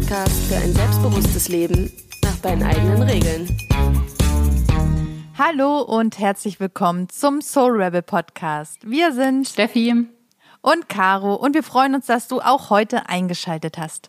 Podcast 0.00 0.44
für 0.44 0.56
ein 0.56 0.72
selbstbewusstes 0.72 1.48
Leben 1.48 1.92
nach 2.24 2.36
deinen 2.36 2.62
eigenen 2.62 3.02
Regeln. 3.02 3.46
Hallo 5.36 5.82
und 5.82 6.18
herzlich 6.18 6.58
willkommen 6.58 7.10
zum 7.10 7.42
Soul 7.42 7.82
Rebel 7.82 8.00
Podcast. 8.00 8.78
Wir 8.82 9.12
sind 9.12 9.46
Steffi 9.46 10.06
und 10.62 10.88
Caro 10.88 11.34
und 11.34 11.54
wir 11.54 11.62
freuen 11.62 11.94
uns, 11.94 12.06
dass 12.06 12.28
du 12.28 12.40
auch 12.40 12.70
heute 12.70 13.10
eingeschaltet 13.10 13.76
hast. 13.76 14.08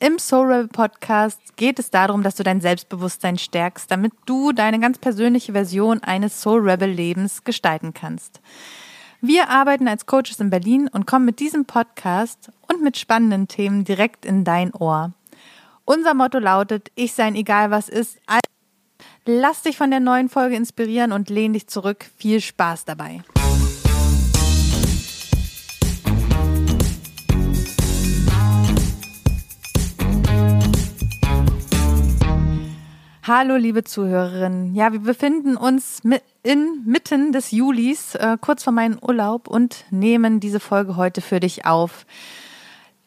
Im 0.00 0.18
Soul 0.18 0.46
Rebel 0.46 0.68
Podcast 0.68 1.56
geht 1.56 1.78
es 1.78 1.90
darum, 1.90 2.22
dass 2.22 2.36
du 2.36 2.42
dein 2.42 2.62
Selbstbewusstsein 2.62 3.36
stärkst, 3.36 3.90
damit 3.90 4.14
du 4.24 4.52
deine 4.52 4.80
ganz 4.80 4.96
persönliche 4.96 5.52
Version 5.52 6.02
eines 6.02 6.40
Soul 6.40 6.66
Rebel 6.66 6.88
Lebens 6.88 7.44
gestalten 7.44 7.92
kannst. 7.92 8.40
Wir 9.20 9.50
arbeiten 9.50 9.86
als 9.86 10.06
Coaches 10.06 10.40
in 10.40 10.48
Berlin 10.48 10.88
und 10.88 11.06
kommen 11.06 11.26
mit 11.26 11.40
diesem 11.40 11.66
Podcast 11.66 12.50
und 12.68 12.82
mit 12.82 12.96
spannenden 12.96 13.48
Themen 13.48 13.84
direkt 13.84 14.24
in 14.24 14.42
dein 14.44 14.72
Ohr. 14.72 15.12
Unser 15.88 16.14
Motto 16.14 16.40
lautet, 16.40 16.90
ich 16.96 17.12
sein 17.12 17.36
egal 17.36 17.70
was 17.70 17.88
ist. 17.88 18.18
Lass 19.24 19.62
dich 19.62 19.76
von 19.76 19.92
der 19.92 20.00
neuen 20.00 20.28
Folge 20.28 20.56
inspirieren 20.56 21.12
und 21.12 21.30
lehn 21.30 21.52
dich 21.52 21.68
zurück. 21.68 22.06
Viel 22.16 22.40
Spaß 22.40 22.86
dabei. 22.86 23.22
Hallo, 33.22 33.54
liebe 33.54 33.84
Zuhörerinnen. 33.84 34.74
Ja, 34.74 34.92
wir 34.92 35.00
befinden 35.00 35.56
uns 35.56 36.02
inmitten 36.42 37.30
des 37.30 37.52
Julis, 37.52 38.16
äh, 38.16 38.36
kurz 38.40 38.64
vor 38.64 38.72
meinem 38.72 38.98
Urlaub 39.00 39.46
und 39.46 39.84
nehmen 39.90 40.40
diese 40.40 40.58
Folge 40.58 40.96
heute 40.96 41.20
für 41.20 41.38
dich 41.38 41.64
auf. 41.64 42.06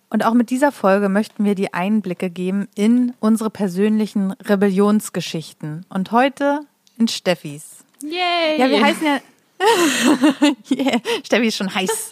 Und 0.09 0.25
auch 0.25 0.33
mit 0.33 0.49
dieser 0.49 0.71
Folge 0.71 1.07
möchten 1.07 1.45
wir 1.45 1.55
dir 1.55 1.69
Einblicke 1.73 2.29
geben 2.29 2.67
in 2.75 3.13
unsere 3.19 3.49
persönlichen 3.49 4.31
Rebellionsgeschichten. 4.31 5.85
Und 5.89 6.11
heute 6.11 6.61
in 6.97 7.07
Steffis. 7.07 7.83
Yay! 8.01 8.59
Ja, 8.59 8.69
wir 8.69 8.83
heißen 8.83 9.05
ja. 9.05 9.19
yeah, 10.71 11.01
Steffi 11.23 11.47
ist 11.47 11.57
schon 11.57 11.73
heiß. 11.73 12.11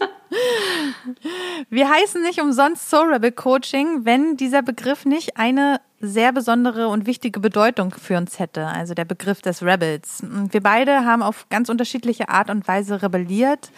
Wir 1.70 1.89
heißen 1.89 2.22
nicht 2.22 2.42
umsonst 2.42 2.89
Soul 2.89 3.14
Rebel 3.14 3.31
Coaching, 3.31 4.04
wenn 4.04 4.36
dieser 4.36 4.61
Begriff 4.61 5.06
nicht 5.06 5.38
eine 5.38 5.80
sehr 6.00 6.34
besondere 6.34 6.89
und 6.89 7.08
wichtige 7.08 7.39
Bedeutung 7.39 7.92
für 7.92 8.17
uns 8.17 8.38
hätte, 8.38 8.67
also 8.67 8.94
der 8.94 9.06
Begriff 9.06 9.42
des 9.42 9.64
Rebels. 9.64 10.22
Wir 10.22 10.61
beide 10.61 11.06
haben 11.06 11.23
auf 11.23 11.48
ganz 11.50 11.70
unterschiedliche 11.70 12.30
Art 12.30 12.50
und 12.50 12.67
Weise 12.67 13.02
rebelliert 13.02 13.72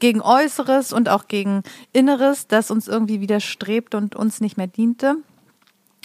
gegen 0.00 0.20
Äußeres 0.20 0.92
und 0.92 1.08
auch 1.08 1.28
gegen 1.28 1.62
Inneres, 1.92 2.48
das 2.48 2.70
uns 2.70 2.88
irgendwie 2.88 3.20
widerstrebt 3.20 3.94
und 3.94 4.16
uns 4.16 4.40
nicht 4.40 4.56
mehr 4.56 4.66
diente. 4.66 5.16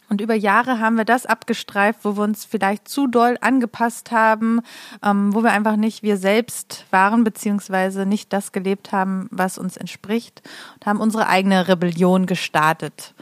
Und 0.07 0.21
über 0.21 0.35
Jahre 0.35 0.79
haben 0.79 0.97
wir 0.97 1.05
das 1.05 1.25
abgestreift, 1.25 2.01
wo 2.03 2.15
wir 2.15 2.23
uns 2.23 2.45
vielleicht 2.45 2.87
zu 2.87 3.07
doll 3.07 3.37
angepasst 3.41 4.11
haben, 4.11 4.61
ähm, 5.03 5.33
wo 5.33 5.41
wir 5.41 5.51
einfach 5.51 5.77
nicht 5.77 6.03
wir 6.03 6.17
selbst 6.17 6.85
waren, 6.91 7.23
beziehungsweise 7.23 8.05
nicht 8.05 8.31
das 8.31 8.51
gelebt 8.51 8.91
haben, 8.91 9.27
was 9.31 9.57
uns 9.57 9.77
entspricht 9.77 10.43
und 10.75 10.85
haben 10.85 10.99
unsere 10.99 11.27
eigene 11.27 11.67
Rebellion 11.67 12.27
gestartet. 12.27 13.15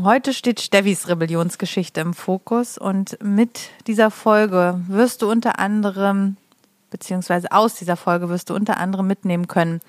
Heute 0.00 0.32
steht 0.32 0.60
Steffis 0.60 1.08
Rebellionsgeschichte 1.08 2.00
im 2.00 2.14
Fokus 2.14 2.78
und 2.78 3.18
mit 3.22 3.70
dieser 3.86 4.10
Folge 4.10 4.80
wirst 4.86 5.22
du 5.22 5.30
unter 5.30 5.58
anderem, 5.58 6.36
beziehungsweise 6.90 7.52
aus 7.52 7.74
dieser 7.74 7.96
Folge 7.96 8.28
wirst 8.28 8.50
du 8.50 8.54
unter 8.54 8.78
anderem 8.78 9.06
mitnehmen 9.06 9.48
können, 9.48 9.80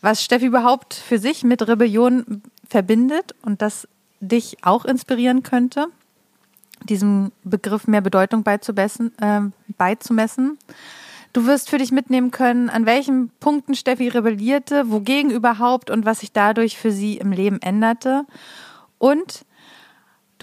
was 0.00 0.22
Steffi 0.22 0.46
überhaupt 0.46 0.94
für 0.94 1.18
sich 1.18 1.44
mit 1.44 1.66
Rebellion 1.66 2.42
verbindet 2.68 3.34
und 3.42 3.62
das 3.62 3.88
dich 4.20 4.58
auch 4.62 4.84
inspirieren 4.84 5.42
könnte, 5.42 5.86
diesem 6.84 7.32
Begriff 7.42 7.86
mehr 7.86 8.00
Bedeutung 8.00 8.42
beizumessen. 8.42 9.16
Äh, 9.18 9.42
beizumessen. 9.76 10.58
Du 11.32 11.46
wirst 11.46 11.68
für 11.68 11.78
dich 11.78 11.90
mitnehmen 11.90 12.30
können, 12.30 12.70
an 12.70 12.86
welchen 12.86 13.30
Punkten 13.40 13.74
Steffi 13.74 14.08
rebellierte, 14.08 14.90
wogegen 14.90 15.30
überhaupt 15.30 15.90
und 15.90 16.04
was 16.04 16.20
sich 16.20 16.32
dadurch 16.32 16.78
für 16.78 16.92
sie 16.92 17.16
im 17.16 17.32
Leben 17.32 17.60
änderte. 17.60 18.24
Und 18.98 19.44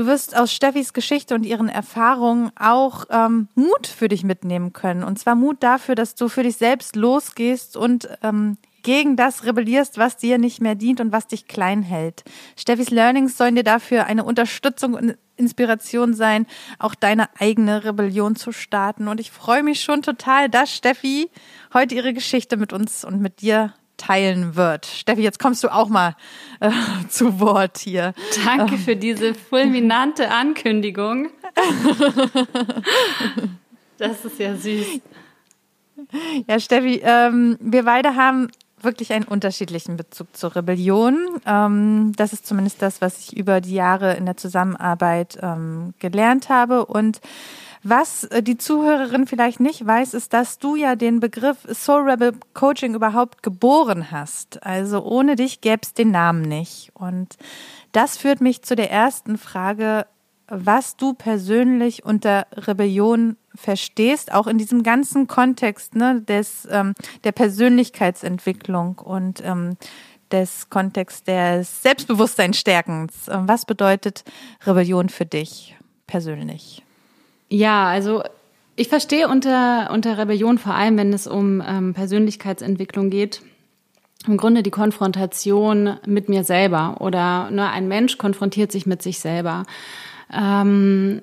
du 0.01 0.07
wirst 0.07 0.35
aus 0.35 0.51
Steffis 0.51 0.93
Geschichte 0.93 1.35
und 1.35 1.45
ihren 1.45 1.69
Erfahrungen 1.69 2.49
auch 2.57 3.05
ähm, 3.11 3.49
Mut 3.53 3.85
für 3.85 4.07
dich 4.07 4.23
mitnehmen 4.23 4.73
können. 4.73 5.03
Und 5.03 5.19
zwar 5.19 5.35
Mut 5.35 5.57
dafür, 5.61 5.93
dass 5.93 6.15
du 6.15 6.27
für 6.27 6.41
dich 6.41 6.57
selbst 6.57 6.95
losgehst 6.95 7.77
und 7.77 8.09
ähm, 8.23 8.57
gegen 8.81 9.15
das 9.15 9.45
rebellierst, 9.45 9.99
was 9.99 10.17
dir 10.17 10.39
nicht 10.39 10.59
mehr 10.59 10.73
dient 10.73 11.01
und 11.01 11.11
was 11.11 11.27
dich 11.27 11.47
klein 11.47 11.83
hält. 11.83 12.23
Steffis 12.57 12.89
Learnings 12.89 13.37
sollen 13.37 13.53
dir 13.53 13.63
dafür 13.63 14.07
eine 14.07 14.23
Unterstützung 14.23 14.95
und 14.95 15.17
Inspiration 15.35 16.15
sein, 16.15 16.47
auch 16.79 16.95
deine 16.95 17.29
eigene 17.39 17.83
Rebellion 17.83 18.35
zu 18.35 18.51
starten. 18.51 19.07
Und 19.07 19.19
ich 19.19 19.29
freue 19.29 19.61
mich 19.61 19.81
schon 19.81 20.01
total, 20.01 20.49
dass 20.49 20.75
Steffi 20.75 21.29
heute 21.75 21.93
ihre 21.93 22.13
Geschichte 22.13 22.57
mit 22.57 22.73
uns 22.73 23.05
und 23.05 23.21
mit 23.21 23.41
dir 23.41 23.75
teilen 24.01 24.55
wird. 24.55 24.85
Steffi, 24.85 25.21
jetzt 25.21 25.39
kommst 25.39 25.63
du 25.63 25.69
auch 25.69 25.89
mal 25.89 26.15
äh, 26.59 26.71
zu 27.09 27.39
Wort 27.39 27.77
hier. 27.77 28.13
Danke 28.45 28.77
für 28.77 28.95
diese 28.95 29.33
fulminante 29.33 30.29
Ankündigung. 30.31 31.29
Das 33.97 34.25
ist 34.25 34.39
ja 34.39 34.55
süß. 34.55 34.99
Ja, 36.47 36.59
Steffi, 36.59 37.01
ähm, 37.03 37.55
wir 37.59 37.83
beide 37.83 38.15
haben 38.15 38.47
wirklich 38.81 39.13
einen 39.13 39.25
unterschiedlichen 39.25 39.95
Bezug 39.95 40.35
zur 40.35 40.55
Rebellion. 40.55 41.39
Ähm, 41.45 42.13
das 42.15 42.33
ist 42.33 42.47
zumindest 42.47 42.81
das, 42.81 42.99
was 42.99 43.19
ich 43.19 43.37
über 43.37 43.61
die 43.61 43.75
Jahre 43.75 44.15
in 44.15 44.25
der 44.25 44.37
Zusammenarbeit 44.37 45.37
ähm, 45.41 45.93
gelernt 45.99 46.49
habe. 46.49 46.85
Und 46.85 47.21
was 47.83 48.25
äh, 48.25 48.43
die 48.43 48.57
Zuhörerin 48.57 49.27
vielleicht 49.27 49.59
nicht 49.59 49.85
weiß, 49.85 50.13
ist, 50.13 50.33
dass 50.33 50.59
du 50.59 50.75
ja 50.75 50.95
den 50.95 51.19
Begriff 51.19 51.57
Soul 51.71 52.09
Rebel 52.09 52.33
Coaching 52.53 52.93
überhaupt 52.93 53.43
geboren 53.43 54.11
hast. 54.11 54.63
Also 54.63 55.03
ohne 55.03 55.35
dich 55.35 55.61
gäbe 55.61 55.81
es 55.81 55.93
den 55.93 56.11
Namen 56.11 56.43
nicht. 56.43 56.91
Und 56.93 57.37
das 57.91 58.17
führt 58.17 58.41
mich 58.41 58.61
zu 58.61 58.75
der 58.75 58.91
ersten 58.91 59.37
Frage, 59.37 60.05
was 60.47 60.97
du 60.97 61.13
persönlich 61.13 62.05
unter 62.05 62.45
Rebellion 62.53 63.37
verstehst, 63.55 64.33
auch 64.33 64.47
in 64.47 64.57
diesem 64.57 64.83
ganzen 64.83 65.27
Kontext 65.27 65.95
ne, 65.95 66.21
des, 66.21 66.67
ähm, 66.69 66.93
der 67.23 67.31
Persönlichkeitsentwicklung 67.31 68.99
und 68.99 69.41
ähm, 69.43 69.77
des 70.31 70.69
Kontext 70.69 71.27
des 71.27 71.81
Selbstbewusstseinsstärkens. 71.81 73.27
Was 73.27 73.65
bedeutet 73.65 74.23
Rebellion 74.65 75.09
für 75.09 75.25
dich 75.25 75.75
persönlich? 76.07 76.83
Ja, 77.51 77.87
also 77.87 78.23
ich 78.77 78.87
verstehe 78.87 79.27
unter, 79.27 79.91
unter 79.91 80.17
Rebellion 80.17 80.57
vor 80.57 80.73
allem, 80.73 80.97
wenn 80.97 81.11
es 81.11 81.27
um 81.27 81.61
ähm, 81.67 81.93
Persönlichkeitsentwicklung 81.93 83.09
geht, 83.09 83.41
im 84.25 84.37
Grunde 84.37 84.63
die 84.63 84.71
Konfrontation 84.71 85.97
mit 86.05 86.29
mir 86.29 86.45
selber 86.45 87.01
oder 87.01 87.49
nur 87.49 87.65
ne, 87.65 87.69
ein 87.69 87.89
Mensch 87.89 88.17
konfrontiert 88.17 88.71
sich 88.71 88.85
mit 88.85 89.01
sich 89.01 89.19
selber. 89.19 89.65
Ähm, 90.33 91.19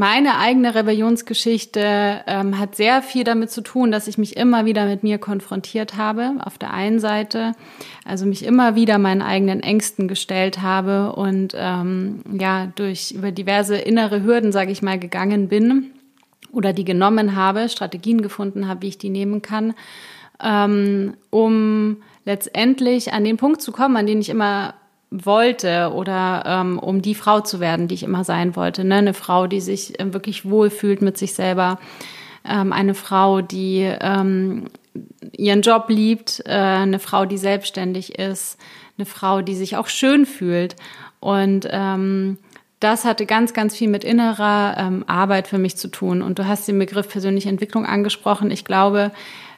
meine 0.00 0.38
eigene 0.38 0.74
Rebellionsgeschichte 0.74 2.22
ähm, 2.26 2.58
hat 2.58 2.74
sehr 2.74 3.02
viel 3.02 3.22
damit 3.22 3.50
zu 3.50 3.60
tun, 3.60 3.92
dass 3.92 4.08
ich 4.08 4.16
mich 4.16 4.34
immer 4.34 4.64
wieder 4.64 4.86
mit 4.86 5.02
mir 5.02 5.18
konfrontiert 5.18 5.98
habe. 5.98 6.36
Auf 6.42 6.56
der 6.56 6.72
einen 6.72 7.00
Seite, 7.00 7.52
also 8.06 8.24
mich 8.24 8.46
immer 8.46 8.74
wieder 8.74 8.96
meinen 8.96 9.20
eigenen 9.20 9.62
Ängsten 9.62 10.08
gestellt 10.08 10.62
habe 10.62 11.12
und 11.12 11.54
ähm, 11.54 12.22
ja 12.32 12.72
durch 12.76 13.12
über 13.12 13.30
diverse 13.30 13.76
innere 13.76 14.24
Hürden, 14.24 14.52
sage 14.52 14.72
ich 14.72 14.80
mal, 14.80 14.98
gegangen 14.98 15.48
bin 15.48 15.90
oder 16.50 16.72
die 16.72 16.84
genommen 16.84 17.36
habe, 17.36 17.68
Strategien 17.68 18.22
gefunden 18.22 18.68
habe, 18.68 18.80
wie 18.80 18.88
ich 18.88 18.98
die 18.98 19.10
nehmen 19.10 19.42
kann, 19.42 19.74
ähm, 20.42 21.12
um 21.28 21.98
letztendlich 22.24 23.12
an 23.12 23.24
den 23.24 23.36
Punkt 23.36 23.60
zu 23.60 23.70
kommen, 23.70 23.98
an 23.98 24.06
den 24.06 24.22
ich 24.22 24.30
immer 24.30 24.72
wollte 25.10 25.92
oder 25.92 26.44
ähm, 26.46 26.78
um 26.78 27.02
die 27.02 27.14
Frau 27.14 27.40
zu 27.40 27.60
werden, 27.60 27.88
die 27.88 27.94
ich 27.94 28.02
immer 28.04 28.24
sein 28.24 28.54
wollte. 28.54 28.84
Ne? 28.84 28.96
Eine 28.96 29.14
Frau, 29.14 29.46
die 29.46 29.60
sich 29.60 29.98
äh, 29.98 30.12
wirklich 30.12 30.48
wohlfühlt 30.48 31.02
mit 31.02 31.18
sich 31.18 31.34
selber. 31.34 31.78
Ähm, 32.48 32.72
eine 32.72 32.94
Frau, 32.94 33.40
die 33.40 33.80
ähm, 34.00 34.66
ihren 35.36 35.62
Job 35.62 35.86
liebt. 35.88 36.42
Äh, 36.46 36.52
eine 36.52 37.00
Frau, 37.00 37.26
die 37.26 37.38
selbstständig 37.38 38.18
ist. 38.18 38.58
Eine 38.98 39.06
Frau, 39.06 39.42
die 39.42 39.54
sich 39.54 39.76
auch 39.76 39.88
schön 39.88 40.26
fühlt. 40.26 40.76
Und 41.18 41.68
ähm, 41.70 42.38
das 42.78 43.04
hatte 43.04 43.26
ganz, 43.26 43.52
ganz 43.52 43.76
viel 43.76 43.88
mit 43.88 44.04
innerer 44.04 44.76
ähm, 44.78 45.04
Arbeit 45.06 45.48
für 45.48 45.58
mich 45.58 45.76
zu 45.76 45.88
tun. 45.88 46.22
Und 46.22 46.38
du 46.38 46.46
hast 46.46 46.68
den 46.68 46.78
Begriff 46.78 47.08
persönliche 47.08 47.48
Entwicklung 47.48 47.84
angesprochen. 47.84 48.50
Ich 48.50 48.64
glaube, 48.64 49.10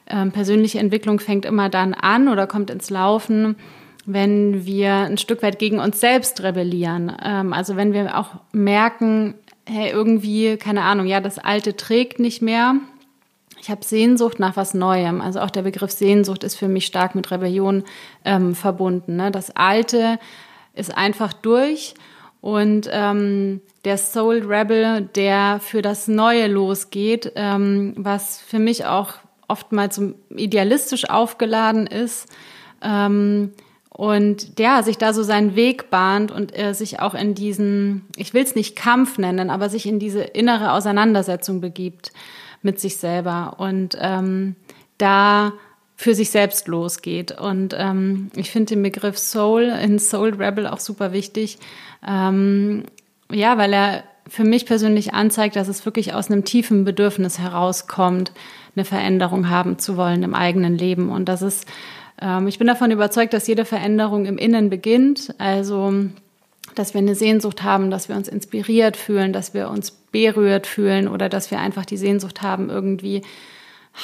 ähm, 0.09 0.33
persönliche 0.33 0.81
Entwicklung 0.81 1.21
fängt 1.21 1.45
immer 1.45 1.69
dann 1.69 1.95
an 1.95 2.29
oder 2.29 2.47
kommt 2.47 2.71
ins 2.71 2.91
Laufen, 2.91 3.57
wenn 4.05 4.67
wir 4.67 4.93
ein 4.93 5.19
Stück 5.19 5.43
weit 5.43 5.59
gegen 5.59 5.79
uns 5.79 6.01
selbst 6.01 6.43
rebellieren. 6.43 7.17
Ähm, 7.25 7.53
also 7.53 7.77
wenn 7.77 7.93
wir 7.93 8.19
auch 8.19 8.31
merken, 8.53 9.35
hey, 9.67 9.91
irgendwie, 9.91 10.57
keine 10.57 10.83
Ahnung, 10.83 11.07
ja, 11.07 11.21
das 11.21 11.39
Alte 11.39 11.77
trägt 11.77 12.19
nicht 12.19 12.43
mehr. 12.43 12.77
Ich 13.61 13.71
habe 13.71 13.85
Sehnsucht 13.85 14.41
nach 14.41 14.57
was 14.57 14.75
Neuem. 14.75 15.21
Also 15.21 15.41
auch 15.41 15.51
der 15.51 15.63
Begriff 15.63 15.93
Sehnsucht 15.93 16.43
ist 16.43 16.57
für 16.57 16.69
mich 16.69 16.85
stark 16.85 17.15
mit 17.15 17.31
Rebellion 17.31 17.85
ähm, 18.25 18.57
verbunden. 18.57 19.17
Ne? 19.17 19.31
Das 19.31 19.55
Alte 19.55 20.19
ist 20.75 20.97
einfach 20.97 21.33
durch 21.33 21.95
und 22.41 22.89
ähm, 22.91 23.61
der 23.85 23.99
Soul 23.99 24.43
Rebel, 24.45 25.03
der 25.15 25.61
für 25.61 25.81
das 25.81 26.09
Neue 26.09 26.49
losgeht, 26.49 27.33
ähm, 27.37 27.95
was 27.97 28.41
für 28.41 28.59
mich 28.59 28.85
auch 28.85 29.15
oftmals 29.47 30.01
idealistisch 30.31 31.09
aufgeladen 31.09 31.87
ist. 31.87 32.27
Ähm, 32.83 33.53
und 33.95 34.59
der 34.59 34.83
sich 34.83 34.97
da 34.97 35.13
so 35.13 35.23
seinen 35.23 35.55
Weg 35.55 35.91
bahnt 35.91 36.31
und 36.31 36.53
er 36.53 36.73
sich 36.73 37.01
auch 37.01 37.15
in 37.15 37.35
diesen, 37.35 38.07
ich 38.17 38.33
will 38.33 38.43
es 38.43 38.55
nicht 38.55 38.75
Kampf 38.75 39.19
nennen, 39.19 39.51
aber 39.51 39.69
sich 39.69 39.87
in 39.87 39.99
diese 39.99 40.23
innere 40.23 40.73
Auseinandersetzung 40.73 41.61
begibt 41.61 42.13
mit 42.63 42.81
sich 42.81 42.97
selber 42.97 43.57
und 43.59 43.97
ähm, 44.01 44.57
da 44.97 45.53
für 45.95 46.15
sich 46.15 46.31
selbst 46.31 46.69
losgeht. 46.69 47.39
Und 47.39 47.75
ähm, 47.79 48.31
ich 48.35 48.51
finde 48.51 48.75
den 48.75 48.83
Begriff 48.83 49.19
Soul 49.19 49.65
in 49.65 49.99
Soul 49.99 50.35
Rebel 50.35 50.67
auch 50.67 50.81
super 50.81 51.13
wichtig. 51.13 51.59
Ähm, 52.07 52.85
ja, 53.31 53.59
weil 53.59 53.73
er 53.75 54.05
für 54.27 54.45
mich 54.45 54.65
persönlich 54.65 55.13
anzeigt, 55.13 55.55
dass 55.57 55.69
es 55.69 55.85
wirklich 55.85 56.15
aus 56.15 56.31
einem 56.31 56.45
tiefen 56.45 56.85
Bedürfnis 56.85 57.39
herauskommt, 57.39 58.33
eine 58.75 58.85
Veränderung 58.85 59.51
haben 59.51 59.79
zu 59.79 59.97
wollen 59.97 60.23
im 60.23 60.35
eigenen 60.35 60.79
Leben. 60.79 61.11
Und 61.11 61.29
das 61.29 61.43
ist, 61.43 61.67
ähm, 62.23 62.47
ich 62.47 62.59
bin 62.59 62.67
davon 62.67 62.91
überzeugt, 62.91 63.35
dass 63.35 63.47
jede 63.47 63.65
Veränderung 63.65 64.25
im 64.27 64.39
Innen 64.39 64.71
beginnt. 64.71 65.35
Also, 65.39 65.93
dass 66.75 66.95
wir 66.95 67.01
eine 67.01 67.15
Sehnsucht 67.15 67.63
haben, 67.63 67.91
dass 67.91 68.09
wir 68.09 68.17
uns 68.17 68.29
inspiriert 68.29 68.97
fühlen, 68.97 69.33
dass 69.33 69.53
wir 69.53 69.69
uns 69.69 69.91
berührt 69.91 70.67
fühlen 70.67 71.09
oder 71.09 71.29
dass 71.29 71.51
wir 71.51 71.59
einfach 71.59 71.85
die 71.85 71.97
Sehnsucht 71.97 72.43
haben, 72.43 72.71
irgendwie 72.71 73.23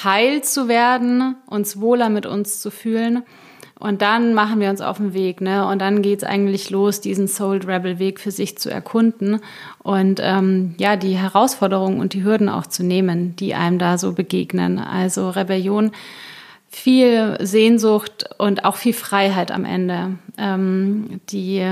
heil 0.04 0.42
zu 0.42 0.68
werden, 0.68 1.36
uns 1.46 1.80
wohler 1.80 2.10
mit 2.10 2.26
uns 2.26 2.60
zu 2.60 2.70
fühlen. 2.70 3.22
Und 3.78 4.02
dann 4.02 4.34
machen 4.34 4.58
wir 4.58 4.70
uns 4.70 4.80
auf 4.80 4.96
den 4.96 5.14
Weg, 5.14 5.40
ne? 5.40 5.64
Und 5.68 5.78
dann 5.78 6.02
geht's 6.02 6.24
eigentlich 6.24 6.68
los, 6.70 7.00
diesen 7.00 7.28
Soul 7.28 7.58
Rebel 7.58 8.00
Weg 8.00 8.18
für 8.18 8.32
sich 8.32 8.58
zu 8.58 8.70
erkunden 8.70 9.40
und 9.84 10.18
ähm, 10.20 10.74
ja, 10.78 10.96
die 10.96 11.16
Herausforderungen 11.16 12.00
und 12.00 12.12
die 12.12 12.24
Hürden 12.24 12.48
auch 12.48 12.66
zu 12.66 12.82
nehmen, 12.82 13.36
die 13.36 13.54
einem 13.54 13.78
da 13.78 13.96
so 13.96 14.14
begegnen. 14.14 14.80
Also 14.80 15.30
Rebellion, 15.30 15.92
viel 16.68 17.36
Sehnsucht 17.40 18.28
und 18.38 18.64
auch 18.64 18.76
viel 18.76 18.92
Freiheit 18.92 19.50
am 19.50 19.64
Ende, 19.64 20.18
ähm, 20.36 21.20
die, 21.30 21.66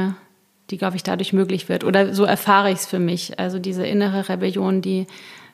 die 0.70 0.78
glaube 0.78 0.96
ich 0.96 1.02
dadurch 1.02 1.32
möglich 1.32 1.68
wird. 1.68 1.84
Oder 1.84 2.14
so 2.14 2.24
erfahre 2.24 2.70
ich 2.70 2.78
es 2.78 2.86
für 2.86 2.98
mich. 2.98 3.38
Also 3.38 3.58
diese 3.58 3.86
innere 3.86 4.28
Rebellion, 4.28 4.82
die 4.82 5.06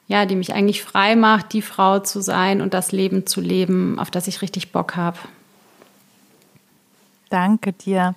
ja, 0.08 0.26
die 0.26 0.36
mich 0.36 0.52
eigentlich 0.52 0.82
frei 0.82 1.16
macht, 1.16 1.52
die 1.52 1.62
Frau 1.62 2.00
zu 2.00 2.20
sein 2.20 2.60
und 2.60 2.74
das 2.74 2.92
Leben 2.92 3.26
zu 3.26 3.40
leben, 3.40 3.98
auf 3.98 4.10
das 4.10 4.26
ich 4.26 4.42
richtig 4.42 4.70
Bock 4.70 4.96
habe. 4.96 5.18
Danke 7.30 7.72
dir. 7.72 8.14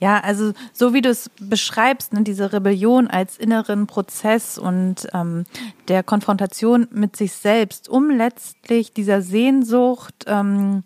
Ja, 0.00 0.20
also 0.20 0.52
so 0.72 0.94
wie 0.94 1.00
du 1.00 1.08
es 1.08 1.30
beschreibst, 1.40 2.12
ne, 2.12 2.22
diese 2.22 2.52
Rebellion 2.52 3.08
als 3.08 3.36
inneren 3.36 3.86
Prozess 3.86 4.58
und 4.58 5.08
ähm, 5.12 5.44
der 5.88 6.02
Konfrontation 6.02 6.86
mit 6.92 7.16
sich 7.16 7.32
selbst, 7.32 7.88
um 7.88 8.10
letztlich 8.10 8.92
dieser 8.92 9.22
Sehnsucht 9.22 10.24
ähm, 10.26 10.84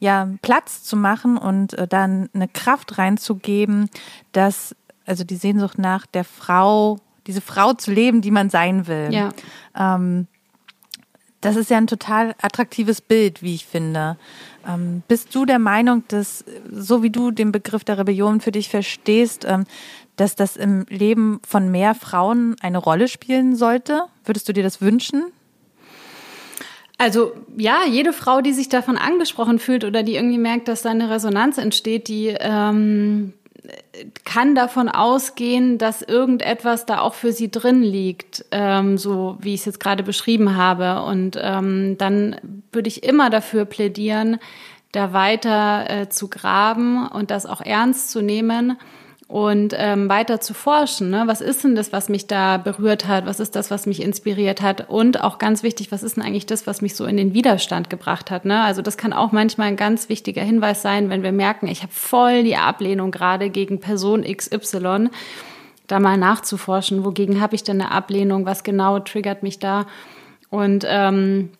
ja 0.00 0.28
Platz 0.42 0.82
zu 0.82 0.96
machen 0.96 1.36
und 1.36 1.74
äh, 1.74 1.86
dann 1.86 2.28
eine 2.34 2.48
Kraft 2.48 2.98
reinzugeben, 2.98 3.90
dass 4.32 4.74
also 5.06 5.24
die 5.24 5.36
Sehnsucht 5.36 5.78
nach 5.78 6.06
der 6.06 6.24
Frau, 6.24 6.98
diese 7.26 7.40
Frau 7.40 7.72
zu 7.72 7.92
leben, 7.92 8.20
die 8.20 8.30
man 8.30 8.50
sein 8.50 8.86
will. 8.86 9.08
Ja. 9.10 9.30
Ähm, 9.76 10.26
das 11.40 11.56
ist 11.56 11.70
ja 11.70 11.76
ein 11.76 11.86
total 11.86 12.34
attraktives 12.40 13.00
Bild, 13.00 13.42
wie 13.42 13.54
ich 13.54 13.66
finde. 13.66 14.16
Ähm, 14.66 15.02
bist 15.06 15.34
du 15.34 15.44
der 15.44 15.58
Meinung, 15.58 16.04
dass, 16.08 16.44
so 16.70 17.02
wie 17.02 17.10
du 17.10 17.30
den 17.30 17.52
Begriff 17.52 17.84
der 17.84 17.98
Rebellion 17.98 18.40
für 18.40 18.52
dich 18.52 18.68
verstehst, 18.68 19.44
ähm, 19.48 19.64
dass 20.16 20.34
das 20.34 20.56
im 20.56 20.84
Leben 20.88 21.40
von 21.46 21.70
mehr 21.70 21.94
Frauen 21.94 22.56
eine 22.60 22.78
Rolle 22.78 23.08
spielen 23.08 23.54
sollte? 23.54 24.02
Würdest 24.24 24.48
du 24.48 24.52
dir 24.52 24.64
das 24.64 24.80
wünschen? 24.80 25.24
Also 27.00 27.32
ja, 27.56 27.82
jede 27.88 28.12
Frau, 28.12 28.40
die 28.40 28.52
sich 28.52 28.68
davon 28.68 28.98
angesprochen 28.98 29.60
fühlt 29.60 29.84
oder 29.84 30.02
die 30.02 30.16
irgendwie 30.16 30.38
merkt, 30.38 30.66
dass 30.66 30.82
da 30.82 30.90
eine 30.90 31.08
Resonanz 31.08 31.56
entsteht, 31.56 32.08
die 32.08 32.34
ähm, 32.40 33.34
kann 34.24 34.54
davon 34.54 34.88
ausgehen, 34.88 35.78
dass 35.78 36.02
irgendetwas 36.02 36.86
da 36.86 37.00
auch 37.00 37.14
für 37.14 37.32
sie 37.32 37.50
drin 37.50 37.82
liegt, 37.82 38.44
ähm, 38.50 38.98
so 38.98 39.36
wie 39.40 39.54
ich 39.54 39.60
es 39.60 39.66
jetzt 39.66 39.80
gerade 39.80 40.02
beschrieben 40.02 40.56
habe. 40.56 41.02
Und 41.02 41.38
ähm, 41.40 41.96
dann 41.98 42.36
würde 42.72 42.88
ich 42.88 43.02
immer 43.02 43.30
dafür 43.30 43.64
plädieren, 43.64 44.38
da 44.92 45.12
weiter 45.12 45.90
äh, 45.90 46.08
zu 46.08 46.28
graben 46.28 47.06
und 47.08 47.30
das 47.30 47.46
auch 47.46 47.60
ernst 47.60 48.10
zu 48.10 48.22
nehmen 48.22 48.78
und 49.28 49.74
ähm, 49.76 50.08
weiter 50.08 50.40
zu 50.40 50.54
forschen. 50.54 51.10
Ne? 51.10 51.24
Was 51.26 51.42
ist 51.42 51.62
denn 51.62 51.74
das, 51.74 51.92
was 51.92 52.08
mich 52.08 52.26
da 52.26 52.56
berührt 52.56 53.06
hat? 53.06 53.26
Was 53.26 53.40
ist 53.40 53.54
das, 53.54 53.70
was 53.70 53.84
mich 53.84 54.02
inspiriert 54.02 54.62
hat? 54.62 54.88
Und 54.88 55.22
auch 55.22 55.36
ganz 55.36 55.62
wichtig, 55.62 55.92
was 55.92 56.02
ist 56.02 56.16
denn 56.16 56.24
eigentlich 56.24 56.46
das, 56.46 56.66
was 56.66 56.80
mich 56.80 56.96
so 56.96 57.04
in 57.04 57.18
den 57.18 57.34
Widerstand 57.34 57.90
gebracht 57.90 58.30
hat? 58.30 58.46
Ne? 58.46 58.62
Also 58.62 58.80
das 58.80 58.96
kann 58.96 59.12
auch 59.12 59.30
manchmal 59.30 59.68
ein 59.68 59.76
ganz 59.76 60.08
wichtiger 60.08 60.42
Hinweis 60.42 60.80
sein, 60.80 61.10
wenn 61.10 61.22
wir 61.22 61.32
merken, 61.32 61.68
ich 61.68 61.82
habe 61.82 61.92
voll 61.92 62.42
die 62.42 62.56
Ablehnung 62.56 63.10
gerade 63.10 63.50
gegen 63.50 63.80
Person 63.80 64.24
XY, 64.24 65.10
da 65.86 66.00
mal 66.00 66.16
nachzuforschen, 66.16 67.04
wogegen 67.04 67.40
habe 67.40 67.54
ich 67.54 67.62
denn 67.62 67.82
eine 67.82 67.90
Ablehnung? 67.90 68.46
Was 68.46 68.62
genau 68.62 68.98
triggert 68.98 69.42
mich 69.42 69.58
da? 69.58 69.86
Und 70.48 70.86
ähm, 70.88 71.50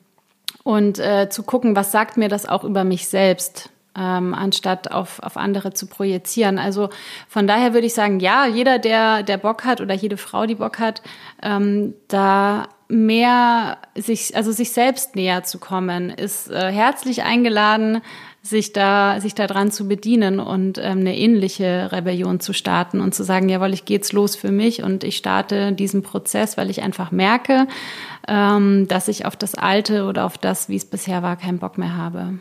und 0.65 0.99
äh, 0.99 1.29
zu 1.31 1.43
gucken, 1.43 1.77
was 1.77 1.93
sagt 1.93 2.17
mir 2.17 2.29
das 2.29 2.49
auch 2.49 2.65
über 2.65 2.85
mich 2.85 3.09
selbst? 3.09 3.71
Ähm, 3.97 4.35
anstatt 4.35 4.91
auf, 4.91 5.21
auf 5.23 5.37
andere 5.37 5.73
zu 5.73 5.87
projizieren. 5.87 6.59
Also 6.59 6.89
von 7.29 7.47
daher 7.47 7.75
würde 7.75 7.87
ich 7.87 7.95
sagen, 7.95 8.21
ja, 8.21 8.47
jeder, 8.47 8.79
der, 8.79 9.23
der 9.23 9.39
Bock 9.39 9.65
hat 9.65 9.81
oder 9.81 9.95
jede 9.95 10.17
Frau, 10.17 10.47
die 10.47 10.55
Bock 10.55 10.79
hat, 10.79 11.03
ähm, 11.43 11.95
da 12.09 12.69
mehr 12.89 13.79
sich, 13.95 14.35
also 14.35 14.53
sich 14.53 14.73
selbst 14.73 15.15
näher 15.15 15.45
zu 15.45 15.59
kommen, 15.59 16.11
ist 16.11 16.51
äh, 16.51 16.71
herzlich 16.73 17.23
eingeladen, 17.23 18.01
sich 18.41 18.73
da, 18.73 19.21
sich 19.21 19.35
da 19.35 19.47
dran 19.47 19.71
zu 19.71 19.89
bedienen 19.89 20.41
und 20.41 20.79
ähm, 20.79 21.01
eine 21.01 21.19
ähnliche 21.19 21.91
Rebellion 21.93 22.41
zu 22.41 22.55
starten 22.55 23.01
und 23.01 23.15
zu 23.15 23.25
sagen, 23.25 23.49
jawohl, 23.49 23.75
ich 23.75 23.83
jetzt 23.89 24.13
los 24.13 24.37
für 24.37 24.53
mich 24.53 24.83
und 24.83 25.05
ich 25.05 25.19
starte 25.19 25.73
diesen 25.73 26.03
Prozess, 26.03 26.57
weil 26.57 26.71
ich 26.71 26.83
einfach 26.83 27.11
merke, 27.11 27.67
ähm, 28.27 28.89
dass 28.89 29.09
ich 29.09 29.27
auf 29.27 29.37
das 29.37 29.55
Alte 29.55 30.05
oder 30.05 30.25
auf 30.25 30.39
das, 30.39 30.71
wie 30.71 30.77
es 30.77 30.87
bisher 30.87 31.23
war, 31.23 31.37
keinen 31.37 31.59
Bock 31.59 31.77
mehr 31.77 31.97
habe 31.97 32.39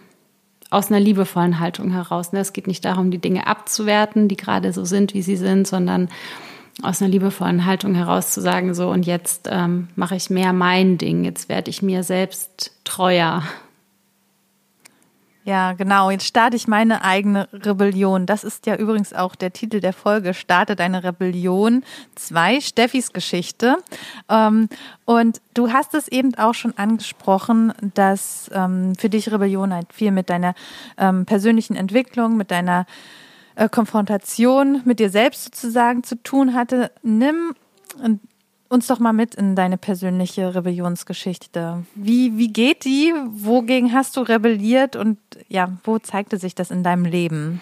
aus 0.70 0.90
einer 0.90 1.00
liebevollen 1.00 1.60
Haltung 1.60 1.92
heraus. 1.92 2.34
Ne? 2.34 2.40
Es 2.40 2.54
geht 2.54 2.68
nicht 2.68 2.84
darum, 2.86 3.12
die 3.12 3.20
Dinge 3.20 3.48
abzuwerten, 3.48 4.28
die 4.28 4.38
gerade 4.38 4.74
so 4.74 4.86
sind, 4.86 5.14
wie 5.14 5.22
sie 5.22 5.38
sind, 5.38 5.68
sondern 5.68 6.10
aus 6.84 7.02
einer 7.02 7.10
liebevollen 7.10 7.66
Haltung 7.66 7.96
heraus 7.96 8.32
zu 8.32 8.42
sagen, 8.42 8.74
so 8.74 8.90
und 8.90 9.06
jetzt 9.06 9.50
ähm, 9.52 9.88
mache 9.96 10.16
ich 10.16 10.30
mehr 10.30 10.54
mein 10.54 10.98
Ding, 10.98 11.24
jetzt 11.24 11.50
werde 11.50 11.70
ich 11.70 11.82
mir 11.82 12.04
selbst 12.04 12.72
treuer. 12.84 13.44
Ja, 15.48 15.72
genau. 15.72 16.12
Jetzt 16.12 16.25
starte 16.25 16.58
ich 16.58 16.68
meine 16.68 17.06
eigene 17.06 17.48
Rebellion. 17.54 18.25
Das 18.25 18.44
ist 18.44 18.66
ja 18.66 18.75
übrigens 18.75 19.13
auch 19.13 19.34
der 19.34 19.54
Titel 19.54 19.80
der 19.80 19.94
Folge. 19.94 20.34
Starte 20.34 20.75
deine 20.75 21.06
Rebellion 21.06 21.86
2, 22.16 22.60
Steffis 22.60 23.13
Geschichte. 23.13 23.77
Ähm, 24.27 24.68
und 25.06 25.39
du 25.54 25.72
hast 25.72 25.94
es 25.94 26.10
eben 26.10 26.36
auch 26.36 26.54
schon 26.54 26.77
angesprochen, 26.77 27.72
dass 27.94 28.51
ähm, 28.54 28.94
für 28.96 29.08
dich 29.08 29.32
Rebellion 29.32 29.74
halt 29.74 29.94
viel 29.94 30.12
mit 30.12 30.30
deiner 30.30 30.54
ähm, 30.98 31.25
persönlichen 31.25 31.77
Entwicklung, 31.77 32.36
mit 32.36 32.51
deiner 32.51 32.86
äh, 33.56 33.70
Konfrontation 33.70 34.82
mit 34.84 35.00
dir 35.00 35.10
selbst 35.10 35.46
sozusagen 35.46 36.04
zu 36.04 36.22
tun 36.22 36.56
hatte. 36.56 36.92
Nimm 37.04 37.54
uns 38.70 38.88
doch 38.88 39.00
mal 39.00 39.14
mit 39.14 39.36
in 39.36 39.56
deine 39.56 39.78
persönliche 39.78 40.54
Rebellionsgeschichte. 40.56 41.86
Wie, 41.96 42.38
wie 42.38 42.52
geht 42.52 42.86
die? 42.86 43.14
Wogegen 43.30 43.94
hast 43.94 44.18
du 44.18 44.22
rebelliert 44.22 44.96
und 44.96 45.18
ja, 45.48 45.78
wo 45.84 46.00
zeigte 46.00 46.38
sich 46.38 46.56
das 46.56 46.72
in 46.72 46.84
deinem 46.84 47.06
Leben? 47.06 47.62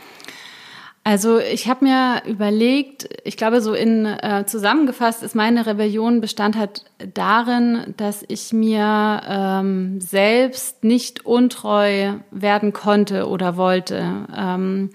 Also 1.07 1.37
ich 1.37 1.67
habe 1.67 1.85
mir 1.85 2.23
überlegt, 2.25 3.07
ich 3.23 3.37
glaube 3.37 3.61
so 3.61 3.75
in 3.75 4.07
äh, 4.07 4.45
zusammengefasst 4.47 5.21
ist 5.21 5.35
meine 5.35 5.67
Rebellion 5.67 6.19
bestand 6.19 6.57
halt 6.57 6.83
darin, 7.13 7.93
dass 7.95 8.25
ich 8.27 8.53
mir 8.53 9.21
ähm, 9.27 10.01
selbst 10.01 10.83
nicht 10.83 11.23
untreu 11.23 12.13
werden 12.31 12.73
konnte 12.73 13.27
oder 13.27 13.55
wollte. 13.55 14.25
Ähm, 14.35 14.89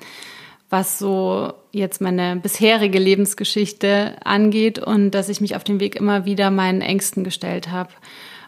was 0.71 0.99
so 0.99 1.53
jetzt 1.73 2.01
meine 2.01 2.37
bisherige 2.37 2.99
Lebensgeschichte 2.99 4.17
angeht 4.25 4.79
und 4.79 5.11
dass 5.11 5.29
ich 5.29 5.41
mich 5.41 5.57
auf 5.57 5.65
dem 5.65 5.81
Weg 5.81 5.97
immer 5.97 6.25
wieder 6.25 6.51
meinen 6.51 6.81
Ängsten 6.81 7.25
gestellt 7.25 7.71
habe. 7.71 7.91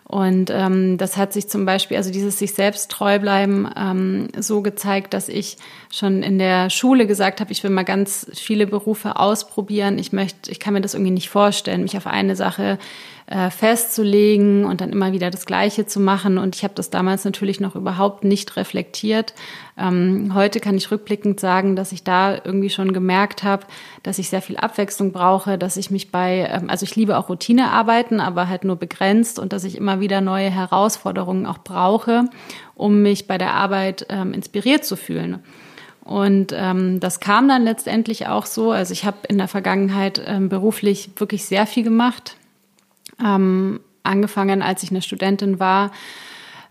Und 0.04 0.50
ähm, 0.50 0.98
das 0.98 1.16
hat 1.16 1.32
sich 1.32 1.48
zum 1.48 1.64
Beispiel, 1.64 1.96
also 1.96 2.12
dieses 2.12 2.38
sich 2.38 2.52
selbst 2.52 2.90
treu 2.90 3.18
bleiben, 3.18 3.68
ähm, 3.76 4.28
so 4.38 4.60
gezeigt, 4.60 5.14
dass 5.14 5.28
ich 5.28 5.56
schon 5.90 6.22
in 6.22 6.38
der 6.38 6.70
Schule 6.70 7.06
gesagt 7.06 7.40
habe, 7.40 7.50
ich 7.50 7.62
will 7.62 7.70
mal 7.70 7.84
ganz 7.84 8.26
viele 8.34 8.66
Berufe 8.66 9.16
ausprobieren. 9.18 9.98
Ich 9.98 10.12
möchte, 10.12 10.50
ich 10.50 10.60
kann 10.60 10.74
mir 10.74 10.82
das 10.82 10.94
irgendwie 10.94 11.12
nicht 11.12 11.30
vorstellen, 11.30 11.82
mich 11.82 11.96
auf 11.96 12.06
eine 12.06 12.36
Sache 12.36 12.78
äh, 13.26 13.50
festzulegen 13.50 14.64
und 14.64 14.80
dann 14.80 14.90
immer 14.90 15.12
wieder 15.12 15.30
das 15.30 15.46
Gleiche 15.46 15.86
zu 15.86 16.00
machen. 16.00 16.38
Und 16.38 16.56
ich 16.56 16.64
habe 16.64 16.74
das 16.74 16.90
damals 16.90 17.24
natürlich 17.24 17.60
noch 17.60 17.76
überhaupt 17.76 18.24
nicht 18.24 18.56
reflektiert, 18.56 19.34
Ähm, 19.78 20.32
heute 20.34 20.60
kann 20.60 20.76
ich 20.76 20.90
rückblickend 20.90 21.40
sagen, 21.40 21.76
dass 21.76 21.92
ich 21.92 22.04
da 22.04 22.34
irgendwie 22.34 22.68
schon 22.68 22.92
gemerkt 22.92 23.42
habe, 23.42 23.64
dass 24.02 24.18
ich 24.18 24.28
sehr 24.28 24.42
viel 24.42 24.58
Abwechslung 24.58 25.12
brauche, 25.12 25.56
dass 25.56 25.78
ich 25.78 25.90
mich 25.90 26.10
bei, 26.12 26.46
ähm, 26.52 26.68
also 26.68 26.84
ich 26.84 26.94
liebe 26.94 27.16
auch 27.16 27.30
Routinearbeiten, 27.30 28.20
aber 28.20 28.48
halt 28.48 28.64
nur 28.64 28.76
begrenzt 28.76 29.38
und 29.38 29.52
dass 29.52 29.64
ich 29.64 29.76
immer 29.76 30.00
wieder 30.00 30.20
neue 30.20 30.50
Herausforderungen 30.50 31.46
auch 31.46 31.58
brauche, 31.58 32.26
um 32.74 33.00
mich 33.02 33.26
bei 33.26 33.38
der 33.38 33.54
Arbeit 33.54 34.06
ähm, 34.10 34.34
inspiriert 34.34 34.84
zu 34.84 34.96
fühlen. 34.96 35.42
Und 36.04 36.52
ähm, 36.54 37.00
das 37.00 37.20
kam 37.20 37.48
dann 37.48 37.62
letztendlich 37.62 38.26
auch 38.26 38.44
so. 38.44 38.72
Also 38.72 38.92
ich 38.92 39.04
habe 39.04 39.18
in 39.28 39.38
der 39.38 39.48
Vergangenheit 39.48 40.20
ähm, 40.26 40.48
beruflich 40.48 41.12
wirklich 41.16 41.44
sehr 41.46 41.66
viel 41.66 41.84
gemacht. 41.84 42.36
Ähm, 43.24 43.80
angefangen, 44.02 44.62
als 44.62 44.82
ich 44.82 44.90
eine 44.90 45.02
Studentin 45.02 45.60
war. 45.60 45.92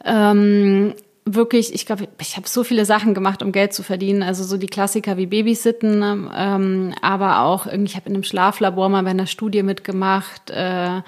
Ähm, 0.03 0.93
wirklich, 1.25 1.73
ich 1.73 1.85
glaube, 1.85 2.07
ich 2.19 2.35
habe 2.35 2.47
so 2.47 2.63
viele 2.63 2.85
Sachen 2.85 3.13
gemacht, 3.13 3.43
um 3.43 3.51
Geld 3.51 3.73
zu 3.73 3.83
verdienen. 3.83 4.23
Also 4.23 4.43
so 4.43 4.57
die 4.57 4.67
Klassiker 4.67 5.17
wie 5.17 5.27
Babysitten, 5.27 6.29
ähm, 6.35 6.93
aber 7.01 7.41
auch 7.41 7.67
irgendwie, 7.67 7.91
ich 7.91 7.95
habe 7.95 8.09
in 8.09 8.15
einem 8.15 8.23
Schlaflabor 8.23 8.89
mal 8.89 9.03
bei 9.03 9.11
einer 9.11 9.27
Studie 9.27 9.63
mitgemacht. 9.63 10.49
Äh, 10.49 11.01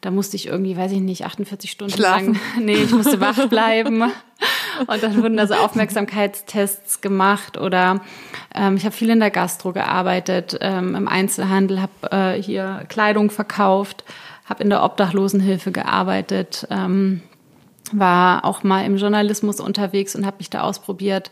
da 0.00 0.12
musste 0.12 0.36
ich 0.36 0.46
irgendwie, 0.46 0.76
weiß 0.76 0.92
ich 0.92 1.00
nicht, 1.00 1.24
48 1.26 1.70
Stunden 1.70 1.94
Schlafen. 1.94 2.34
lang. 2.34 2.40
Nee, 2.60 2.76
ich 2.76 2.92
musste 2.92 3.20
wach 3.20 3.46
bleiben. 3.48 4.04
Und 4.86 5.02
dann 5.02 5.20
wurden 5.20 5.36
da 5.36 5.46
so 5.46 5.54
Aufmerksamkeitstests 5.54 7.00
gemacht 7.00 7.58
oder 7.58 8.00
ähm, 8.54 8.76
ich 8.76 8.84
habe 8.84 8.94
viel 8.94 9.10
in 9.10 9.18
der 9.18 9.30
Gastro 9.30 9.72
gearbeitet, 9.72 10.56
ähm, 10.60 10.94
im 10.94 11.08
Einzelhandel, 11.08 11.82
habe 11.82 12.36
äh, 12.36 12.40
hier 12.40 12.84
Kleidung 12.88 13.30
verkauft, 13.30 14.04
habe 14.48 14.62
in 14.62 14.70
der 14.70 14.82
Obdachlosenhilfe 14.82 15.72
gearbeitet, 15.72 16.66
ähm, 16.70 17.22
war 17.92 18.44
auch 18.44 18.62
mal 18.62 18.84
im 18.84 18.96
Journalismus 18.96 19.60
unterwegs 19.60 20.14
und 20.14 20.26
habe 20.26 20.38
mich 20.38 20.50
da 20.50 20.62
ausprobiert. 20.62 21.30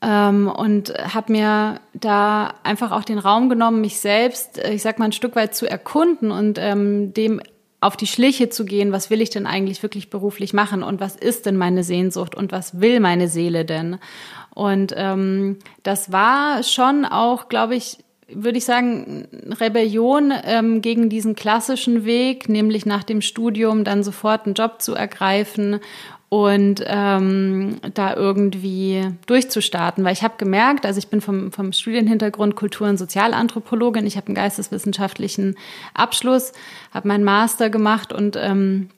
Ähm, 0.00 0.48
und 0.48 0.94
habe 1.12 1.32
mir 1.32 1.80
da 1.92 2.54
einfach 2.62 2.92
auch 2.92 3.02
den 3.02 3.18
Raum 3.18 3.48
genommen, 3.48 3.80
mich 3.80 3.98
selbst, 3.98 4.58
äh, 4.58 4.72
ich 4.72 4.82
sag 4.82 5.00
mal, 5.00 5.06
ein 5.06 5.12
Stück 5.12 5.34
weit 5.34 5.56
zu 5.56 5.68
erkunden 5.68 6.30
und 6.30 6.56
ähm, 6.60 7.12
dem 7.14 7.40
auf 7.80 7.96
die 7.96 8.06
Schliche 8.06 8.48
zu 8.48 8.64
gehen, 8.64 8.92
was 8.92 9.10
will 9.10 9.20
ich 9.20 9.30
denn 9.30 9.46
eigentlich 9.46 9.82
wirklich 9.82 10.10
beruflich 10.10 10.52
machen 10.52 10.82
und 10.82 11.00
was 11.00 11.16
ist 11.16 11.46
denn 11.46 11.56
meine 11.56 11.84
Sehnsucht 11.84 12.34
und 12.34 12.50
was 12.52 12.80
will 12.80 13.00
meine 13.00 13.28
Seele 13.28 13.64
denn? 13.64 13.98
Und 14.54 14.92
ähm, 14.96 15.58
das 15.84 16.10
war 16.10 16.62
schon 16.64 17.04
auch, 17.04 17.48
glaube 17.48 17.76
ich, 17.76 17.98
würde 18.30 18.58
ich 18.58 18.64
sagen, 18.64 19.26
Rebellion 19.60 20.32
ähm, 20.44 20.82
gegen 20.82 21.08
diesen 21.08 21.34
klassischen 21.34 22.04
Weg, 22.04 22.48
nämlich 22.48 22.84
nach 22.84 23.04
dem 23.04 23.22
Studium 23.22 23.84
dann 23.84 24.02
sofort 24.02 24.44
einen 24.44 24.54
Job 24.54 24.82
zu 24.82 24.94
ergreifen 24.94 25.80
und 26.28 26.84
ähm, 26.86 27.76
da 27.94 28.14
irgendwie 28.14 29.06
durchzustarten. 29.26 30.04
Weil 30.04 30.12
ich 30.12 30.22
habe 30.22 30.34
gemerkt, 30.36 30.84
also 30.84 30.98
ich 30.98 31.08
bin 31.08 31.22
vom, 31.22 31.52
vom 31.52 31.72
Studienhintergrund 31.72 32.54
Kultur- 32.54 32.88
und 32.88 32.98
Sozialanthropologin, 32.98 34.06
ich 34.06 34.16
habe 34.16 34.26
einen 34.26 34.34
geisteswissenschaftlichen 34.34 35.56
Abschluss, 35.94 36.52
habe 36.92 37.08
meinen 37.08 37.24
Master 37.24 37.70
gemacht 37.70 38.12
und 38.12 38.36
ähm, 38.36 38.90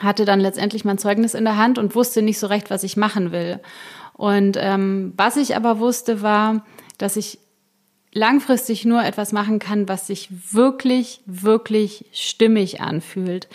hatte 0.00 0.24
dann 0.24 0.40
letztendlich 0.40 0.84
mein 0.84 0.98
Zeugnis 0.98 1.34
in 1.34 1.44
der 1.44 1.56
Hand 1.56 1.78
und 1.78 1.94
wusste 1.94 2.20
nicht 2.20 2.40
so 2.40 2.48
recht, 2.48 2.70
was 2.70 2.82
ich 2.82 2.96
machen 2.96 3.30
will. 3.30 3.60
Und 4.14 4.56
ähm, 4.60 5.12
was 5.16 5.36
ich 5.36 5.54
aber 5.54 5.78
wusste, 5.78 6.22
war, 6.22 6.64
dass 6.98 7.16
ich 7.16 7.38
langfristig 8.12 8.84
nur 8.84 9.04
etwas 9.04 9.32
machen 9.32 9.58
kann, 9.58 9.88
was 9.88 10.06
sich 10.06 10.28
wirklich, 10.52 11.20
wirklich 11.26 12.06
stimmig 12.12 12.80
anfühlt. 12.80 13.48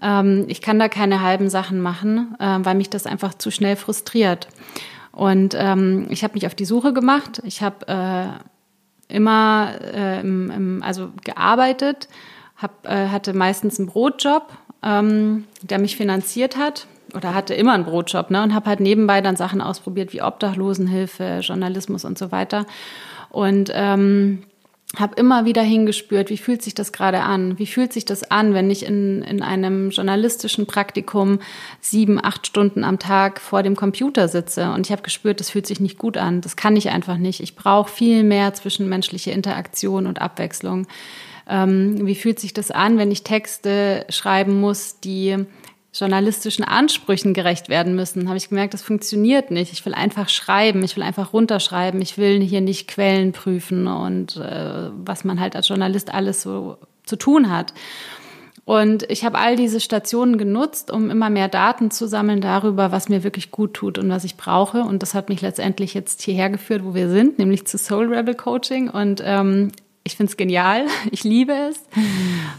Ähm, 0.00 0.44
ich 0.48 0.62
kann 0.62 0.78
da 0.78 0.88
keine 0.88 1.22
halben 1.22 1.50
Sachen 1.50 1.80
machen, 1.80 2.36
äh, 2.38 2.58
weil 2.60 2.76
mich 2.76 2.90
das 2.90 3.06
einfach 3.06 3.34
zu 3.34 3.50
schnell 3.50 3.76
frustriert. 3.76 4.48
Und 5.12 5.56
ähm, 5.58 6.06
ich 6.10 6.22
habe 6.22 6.34
mich 6.34 6.46
auf 6.46 6.54
die 6.54 6.66
Suche 6.66 6.92
gemacht. 6.92 7.40
Ich 7.44 7.62
habe 7.62 7.88
äh, 7.88 9.14
immer 9.14 9.72
äh, 9.80 10.20
im, 10.20 10.50
im, 10.50 10.82
also 10.82 11.10
gearbeitet, 11.24 12.08
hab, 12.56 12.86
äh, 12.86 13.08
hatte 13.08 13.32
meistens 13.32 13.78
einen 13.78 13.88
Brotjob, 13.88 14.52
ähm, 14.82 15.44
der 15.62 15.78
mich 15.78 15.96
finanziert 15.96 16.56
hat 16.56 16.86
oder 17.14 17.34
hatte 17.34 17.54
immer 17.54 17.72
einen 17.72 17.84
Brotjob 17.84 18.30
ne, 18.30 18.42
und 18.42 18.54
habe 18.54 18.68
halt 18.68 18.80
nebenbei 18.80 19.20
dann 19.20 19.36
Sachen 19.36 19.60
ausprobiert 19.60 20.12
wie 20.12 20.22
Obdachlosenhilfe, 20.22 21.40
Journalismus 21.40 22.04
und 22.04 22.18
so 22.18 22.30
weiter. 22.30 22.66
Und 23.30 23.70
ähm, 23.74 24.42
habe 24.96 25.16
immer 25.16 25.44
wieder 25.44 25.62
hingespürt, 25.62 26.30
wie 26.30 26.36
fühlt 26.36 26.62
sich 26.62 26.74
das 26.74 26.92
gerade 26.92 27.20
an? 27.20 27.58
Wie 27.58 27.66
fühlt 27.66 27.92
sich 27.92 28.04
das 28.04 28.30
an, 28.30 28.54
wenn 28.54 28.70
ich 28.70 28.86
in, 28.86 29.22
in 29.22 29.42
einem 29.42 29.90
journalistischen 29.90 30.66
Praktikum 30.66 31.40
sieben, 31.80 32.24
acht 32.24 32.46
Stunden 32.46 32.84
am 32.84 32.98
Tag 32.98 33.40
vor 33.40 33.62
dem 33.62 33.76
Computer 33.76 34.28
sitze? 34.28 34.70
Und 34.72 34.86
ich 34.86 34.92
habe 34.92 35.02
gespürt, 35.02 35.40
das 35.40 35.50
fühlt 35.50 35.66
sich 35.66 35.80
nicht 35.80 35.98
gut 35.98 36.16
an. 36.16 36.40
Das 36.40 36.56
kann 36.56 36.76
ich 36.76 36.90
einfach 36.90 37.18
nicht. 37.18 37.40
Ich 37.40 37.56
brauche 37.56 37.90
viel 37.90 38.22
mehr 38.22 38.54
zwischenmenschliche 38.54 39.32
Interaktion 39.32 40.06
und 40.06 40.20
Abwechslung. 40.22 40.86
Ähm, 41.48 42.06
wie 42.06 42.14
fühlt 42.14 42.40
sich 42.40 42.54
das 42.54 42.70
an, 42.70 42.96
wenn 42.96 43.10
ich 43.10 43.22
Texte 43.22 44.06
schreiben 44.08 44.60
muss, 44.60 45.00
die 45.00 45.36
journalistischen 45.98 46.64
Ansprüchen 46.64 47.34
gerecht 47.34 47.68
werden 47.68 47.94
müssen, 47.94 48.28
habe 48.28 48.36
ich 48.36 48.48
gemerkt, 48.48 48.74
das 48.74 48.82
funktioniert 48.82 49.50
nicht. 49.50 49.72
Ich 49.72 49.84
will 49.84 49.94
einfach 49.94 50.28
schreiben, 50.28 50.82
ich 50.82 50.96
will 50.96 51.02
einfach 51.02 51.32
runterschreiben, 51.32 52.00
ich 52.00 52.18
will 52.18 52.40
hier 52.40 52.60
nicht 52.60 52.88
Quellen 52.88 53.32
prüfen 53.32 53.86
und 53.86 54.36
äh, 54.36 54.90
was 54.96 55.24
man 55.24 55.40
halt 55.40 55.56
als 55.56 55.68
Journalist 55.68 56.12
alles 56.12 56.42
so 56.42 56.78
zu 57.04 57.16
tun 57.16 57.50
hat. 57.50 57.72
Und 58.66 59.08
ich 59.10 59.24
habe 59.24 59.38
all 59.38 59.54
diese 59.54 59.78
Stationen 59.78 60.38
genutzt, 60.38 60.90
um 60.90 61.08
immer 61.08 61.30
mehr 61.30 61.46
Daten 61.46 61.92
zu 61.92 62.08
sammeln 62.08 62.40
darüber, 62.40 62.90
was 62.90 63.08
mir 63.08 63.22
wirklich 63.22 63.52
gut 63.52 63.74
tut 63.74 63.96
und 63.96 64.08
was 64.10 64.24
ich 64.24 64.36
brauche. 64.36 64.82
Und 64.82 65.02
das 65.02 65.14
hat 65.14 65.28
mich 65.28 65.40
letztendlich 65.40 65.94
jetzt 65.94 66.20
hierher 66.20 66.50
geführt, 66.50 66.84
wo 66.84 66.92
wir 66.92 67.08
sind, 67.08 67.38
nämlich 67.38 67.64
zu 67.64 67.78
Soul 67.78 68.12
Rebel 68.12 68.34
Coaching. 68.34 68.90
Und 68.90 69.22
ähm, 69.24 69.70
ich 70.02 70.16
finde 70.16 70.30
es 70.30 70.36
genial, 70.36 70.86
ich 71.12 71.22
liebe 71.22 71.52
es. 71.52 71.80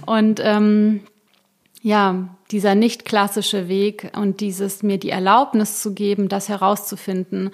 Und 0.06 0.40
ähm, 0.42 1.02
ja, 1.82 2.30
dieser 2.52 2.76
nicht 2.76 3.06
klassische 3.06 3.68
Weg 3.68 4.12
und 4.16 4.40
dieses 4.40 4.84
mir 4.84 4.98
die 4.98 5.10
Erlaubnis 5.10 5.82
zu 5.82 5.94
geben, 5.94 6.30
das 6.30 6.50
herauszufinden, 6.50 7.52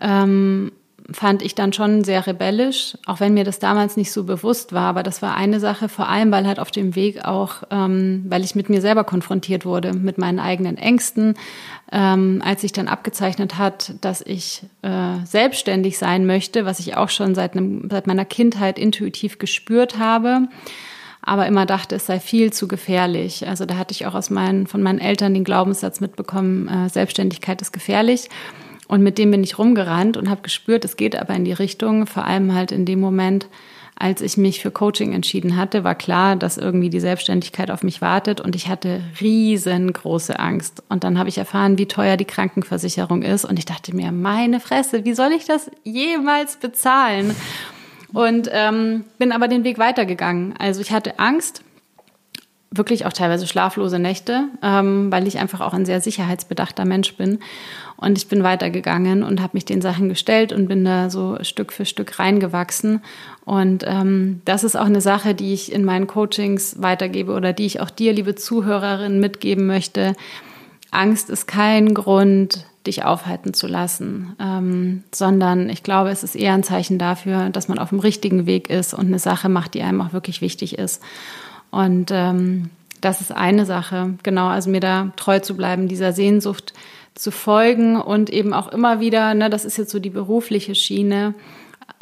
ähm, 0.00 0.72
fand 1.12 1.42
ich 1.42 1.54
dann 1.54 1.72
schon 1.72 2.02
sehr 2.02 2.26
rebellisch, 2.26 2.98
auch 3.06 3.20
wenn 3.20 3.34
mir 3.34 3.44
das 3.44 3.60
damals 3.60 3.96
nicht 3.96 4.10
so 4.10 4.24
bewusst 4.24 4.72
war. 4.72 4.88
Aber 4.88 5.02
das 5.04 5.22
war 5.22 5.36
eine 5.36 5.60
Sache, 5.60 5.88
vor 5.88 6.08
allem 6.08 6.32
weil 6.32 6.46
halt 6.46 6.58
auf 6.58 6.72
dem 6.72 6.96
Weg 6.96 7.24
auch, 7.24 7.62
ähm, 7.70 8.24
weil 8.28 8.42
ich 8.42 8.56
mit 8.56 8.68
mir 8.68 8.80
selber 8.80 9.04
konfrontiert 9.04 9.64
wurde, 9.64 9.92
mit 9.92 10.18
meinen 10.18 10.40
eigenen 10.40 10.76
Ängsten, 10.76 11.34
ähm, 11.92 12.42
als 12.44 12.62
sich 12.62 12.72
dann 12.72 12.88
abgezeichnet 12.88 13.56
hat, 13.56 13.94
dass 14.00 14.20
ich 14.20 14.64
äh, 14.82 15.24
selbstständig 15.24 15.98
sein 15.98 16.26
möchte, 16.26 16.64
was 16.64 16.80
ich 16.80 16.96
auch 16.96 17.10
schon 17.10 17.36
seit, 17.36 17.56
einem, 17.56 17.88
seit 17.88 18.08
meiner 18.08 18.24
Kindheit 18.24 18.78
intuitiv 18.78 19.38
gespürt 19.38 19.98
habe 19.98 20.48
aber 21.26 21.46
immer 21.46 21.66
dachte, 21.66 21.96
es 21.96 22.06
sei 22.06 22.20
viel 22.20 22.52
zu 22.52 22.68
gefährlich. 22.68 23.46
Also 23.46 23.66
da 23.66 23.76
hatte 23.76 23.92
ich 23.92 24.06
auch 24.06 24.14
aus 24.14 24.30
meinen, 24.30 24.68
von 24.68 24.80
meinen 24.80 25.00
Eltern 25.00 25.34
den 25.34 25.44
Glaubenssatz 25.44 26.00
mitbekommen, 26.00 26.68
äh, 26.68 26.88
Selbstständigkeit 26.88 27.60
ist 27.60 27.72
gefährlich. 27.72 28.30
Und 28.86 29.02
mit 29.02 29.18
dem 29.18 29.32
bin 29.32 29.42
ich 29.42 29.58
rumgerannt 29.58 30.16
und 30.16 30.30
habe 30.30 30.42
gespürt, 30.42 30.84
es 30.84 30.96
geht 30.96 31.16
aber 31.16 31.34
in 31.34 31.44
die 31.44 31.52
Richtung, 31.52 32.06
vor 32.06 32.24
allem 32.24 32.54
halt 32.54 32.70
in 32.70 32.84
dem 32.84 33.00
Moment, 33.00 33.48
als 33.98 34.20
ich 34.20 34.36
mich 34.36 34.60
für 34.60 34.70
Coaching 34.70 35.14
entschieden 35.14 35.56
hatte, 35.56 35.82
war 35.82 35.96
klar, 35.96 36.36
dass 36.36 36.58
irgendwie 36.58 36.90
die 36.90 37.00
Selbstständigkeit 37.00 37.72
auf 37.72 37.82
mich 37.82 38.00
wartet 38.00 38.40
und 38.40 38.54
ich 38.54 38.68
hatte 38.68 39.00
riesengroße 39.20 40.38
Angst. 40.38 40.84
Und 40.88 41.02
dann 41.02 41.18
habe 41.18 41.28
ich 41.28 41.38
erfahren, 41.38 41.76
wie 41.76 41.86
teuer 41.86 42.16
die 42.16 42.24
Krankenversicherung 42.24 43.22
ist 43.22 43.44
und 43.44 43.58
ich 43.58 43.64
dachte 43.64 43.96
mir, 43.96 44.12
meine 44.12 44.60
Fresse, 44.60 45.04
wie 45.04 45.14
soll 45.14 45.32
ich 45.32 45.46
das 45.46 45.70
jemals 45.82 46.56
bezahlen? 46.58 47.34
Und 48.12 48.48
ähm, 48.52 49.04
bin 49.18 49.32
aber 49.32 49.48
den 49.48 49.64
Weg 49.64 49.78
weitergegangen. 49.78 50.54
Also 50.58 50.80
ich 50.80 50.92
hatte 50.92 51.18
Angst, 51.18 51.62
wirklich 52.70 53.06
auch 53.06 53.12
teilweise 53.12 53.46
schlaflose 53.46 53.98
Nächte, 53.98 54.48
ähm, 54.62 55.10
weil 55.10 55.26
ich 55.26 55.38
einfach 55.38 55.60
auch 55.60 55.72
ein 55.72 55.86
sehr 55.86 56.00
sicherheitsbedachter 56.00 56.84
Mensch 56.84 57.16
bin. 57.16 57.38
Und 57.96 58.18
ich 58.18 58.28
bin 58.28 58.42
weitergegangen 58.42 59.22
und 59.22 59.40
habe 59.40 59.52
mich 59.54 59.64
den 59.64 59.80
Sachen 59.80 60.08
gestellt 60.08 60.52
und 60.52 60.68
bin 60.68 60.84
da 60.84 61.08
so 61.08 61.38
Stück 61.42 61.72
für 61.72 61.86
Stück 61.86 62.18
reingewachsen. 62.18 63.02
Und 63.44 63.84
ähm, 63.86 64.42
das 64.44 64.64
ist 64.64 64.76
auch 64.76 64.86
eine 64.86 65.00
Sache, 65.00 65.34
die 65.34 65.54
ich 65.54 65.72
in 65.72 65.84
meinen 65.84 66.06
Coachings 66.06 66.82
weitergebe 66.82 67.32
oder 67.32 67.52
die 67.52 67.66
ich 67.66 67.80
auch 67.80 67.90
dir, 67.90 68.12
liebe 68.12 68.34
Zuhörerin, 68.34 69.20
mitgeben 69.20 69.66
möchte. 69.66 70.14
Angst 70.90 71.30
ist 71.30 71.46
kein 71.46 71.94
Grund, 71.94 72.66
dich 72.86 73.04
aufhalten 73.04 73.54
zu 73.54 73.66
lassen, 73.66 74.36
ähm, 74.40 75.04
sondern 75.12 75.68
ich 75.68 75.82
glaube, 75.82 76.10
es 76.10 76.22
ist 76.22 76.36
eher 76.36 76.54
ein 76.54 76.62
Zeichen 76.62 76.98
dafür, 76.98 77.50
dass 77.50 77.68
man 77.68 77.78
auf 77.78 77.90
dem 77.90 78.00
richtigen 78.00 78.46
Weg 78.46 78.70
ist 78.70 78.94
und 78.94 79.06
eine 79.06 79.18
Sache 79.18 79.48
macht, 79.48 79.74
die 79.74 79.82
einem 79.82 80.00
auch 80.00 80.12
wirklich 80.12 80.40
wichtig 80.40 80.78
ist. 80.78 81.02
Und 81.70 82.10
ähm, 82.12 82.70
das 83.00 83.20
ist 83.20 83.32
eine 83.32 83.66
Sache, 83.66 84.14
genau, 84.22 84.46
also 84.46 84.70
mir 84.70 84.80
da 84.80 85.12
treu 85.16 85.40
zu 85.40 85.56
bleiben, 85.56 85.88
dieser 85.88 86.12
Sehnsucht 86.12 86.72
zu 87.14 87.30
folgen 87.30 88.00
und 88.00 88.30
eben 88.30 88.52
auch 88.52 88.68
immer 88.68 89.00
wieder, 89.00 89.34
ne, 89.34 89.50
das 89.50 89.64
ist 89.64 89.78
jetzt 89.78 89.90
so 89.90 89.98
die 89.98 90.10
berufliche 90.10 90.74
Schiene, 90.74 91.34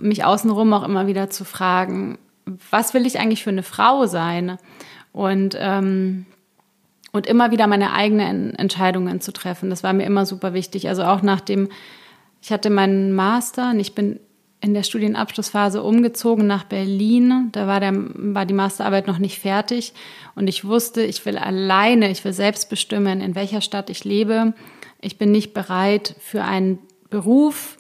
mich 0.01 0.25
außenrum 0.25 0.73
auch 0.73 0.83
immer 0.83 1.07
wieder 1.07 1.31
zu 1.31 1.45
fragen, 1.45 2.19
was 2.71 2.95
will 2.95 3.07
ich 3.07 3.19
eigentlich 3.19 3.43
für 3.43 3.51
eine 3.51 3.63
Frau 3.63 4.07
sein? 4.07 4.59
Und 5.13 5.57
ähm, 5.59 6.27
und 7.15 7.29
immer 7.29 7.53
wieder 7.53 7.69
meine 7.69 7.93
eigenen 7.93 8.57
Entscheidungen 8.57 9.21
zu 9.21 9.33
treffen. 9.33 9.71
Das 9.71 9.85
war 9.85 9.93
mir 9.93 10.05
immer 10.05 10.27
super 10.27 10.53
wichtig. 10.53 10.89
Also 10.89 11.05
auch 11.05 11.23
nach 11.23 11.41
dem, 11.41 11.69
Ich 12.43 12.51
hatte 12.51 12.71
meinen 12.71 13.13
Master 13.13 13.71
und 13.71 13.79
ich 13.79 13.95
bin 13.95 14.19
in 14.61 14.75
der 14.75 14.83
Studienabschlussphase 14.83 15.81
umgezogen 15.81 16.49
nach 16.49 16.65
Berlin. 16.65 17.51
Da 17.53 17.69
war, 17.69 17.79
der, 17.79 17.93
war 17.95 18.47
die 18.47 18.55
Masterarbeit 18.55 19.07
noch 19.07 19.19
nicht 19.19 19.39
fertig. 19.39 19.95
Und 20.35 20.49
ich 20.49 20.65
wusste, 20.65 21.03
ich 21.03 21.25
will 21.25 21.39
alleine, 21.39 22.11
ich 22.11 22.25
will 22.25 22.33
selbst 22.33 22.69
bestimmen, 22.69 23.21
in 23.21 23.37
welcher 23.37 23.61
Stadt 23.61 23.91
ich 23.91 24.03
lebe. 24.03 24.53
Ich 25.01 25.17
bin 25.17 25.31
nicht 25.31 25.55
bereit, 25.55 26.17
für 26.19 26.43
einen 26.43 26.81
Beruf 27.11 27.77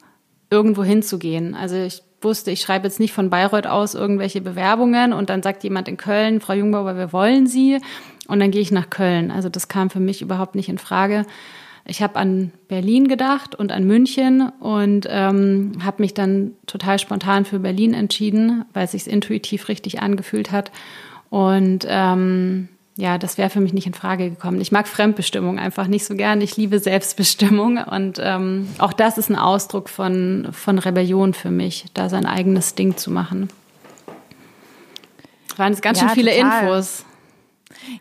irgendwo 0.49 0.85
hinzugehen. 0.85 1.57
Also 1.57 1.75
ich 1.75 2.03
wusste, 2.25 2.53
ich 2.53 2.61
schreibe 2.61 2.87
jetzt 2.87 3.00
nicht 3.00 3.12
von 3.12 3.31
Bayreuth 3.31 3.67
aus 3.67 3.95
irgendwelche 3.95 4.41
Bewerbungen 4.41 5.12
und 5.12 5.29
dann 5.29 5.43
sagt 5.43 5.64
jemand 5.64 5.88
in 5.88 5.97
Köln, 5.97 6.41
Frau 6.41 6.55
Jungbauer, 6.55 6.97
wir 6.97 7.12
wollen 7.12 7.47
Sie. 7.47 7.81
Und 8.26 8.40
dann 8.40 8.50
gehe 8.50 8.62
ich 8.62 8.73
nach 8.73 8.90
Köln. 8.90 9.31
Also 9.31 9.49
das 9.49 9.69
kam 9.69 9.90
für 9.90 10.00
mich 10.00 10.23
überhaupt 10.23 10.54
nicht 10.54 10.69
in 10.69 10.78
Frage 10.78 11.26
ich 11.87 12.02
habe 12.02 12.16
an 12.16 12.50
Berlin 12.69 13.09
gedacht 13.09 13.54
und 13.54 13.71
an 13.71 13.85
München 13.85 14.49
und 14.61 15.07
ähm, 15.11 15.73
habe 15.85 16.02
mich 16.02 16.14
dann 16.14 16.52
total 16.66 16.99
spontan 16.99 17.45
für 17.45 17.59
Berlin 17.59 17.93
entschieden, 17.93 18.64
weil 18.73 18.87
es 18.87 18.93
sich 18.93 19.07
intuitiv 19.07 19.69
richtig 19.69 20.00
angefühlt 20.00 20.50
hat. 20.50 20.71
Und 21.28 21.85
ähm, 21.87 22.69
ja, 22.97 23.19
das 23.19 23.37
wäre 23.37 23.50
für 23.50 23.61
mich 23.61 23.75
nicht 23.75 23.87
in 23.87 23.93
Frage 23.93 24.31
gekommen. 24.31 24.61
Ich 24.62 24.73
mag 24.73 24.88
Fremdbestimmung 24.88 25.59
einfach 25.59 25.87
nicht 25.87 26.07
so 26.07 26.14
gern. 26.14 26.40
Ich 26.40 26.57
liebe 26.57 26.78
Selbstbestimmung 26.78 27.76
und 27.76 28.19
ähm, 28.23 28.69
auch 28.78 28.95
das 28.95 29.19
ist 29.19 29.28
ein 29.28 29.37
Ausdruck 29.37 29.90
von, 29.90 30.49
von 30.52 30.78
Rebellion 30.78 31.35
für 31.35 31.50
mich, 31.50 31.87
da 31.93 32.09
sein 32.09 32.25
eigenes 32.25 32.75
Ding 32.75 32.97
zu 32.97 33.11
machen. 33.11 33.49
Das 35.49 35.59
waren 35.59 35.73
jetzt 35.73 35.83
ganz 35.83 36.00
ja, 36.00 36.09
schön 36.09 36.14
viele 36.14 36.31
total. 36.31 36.62
Infos. 36.62 37.04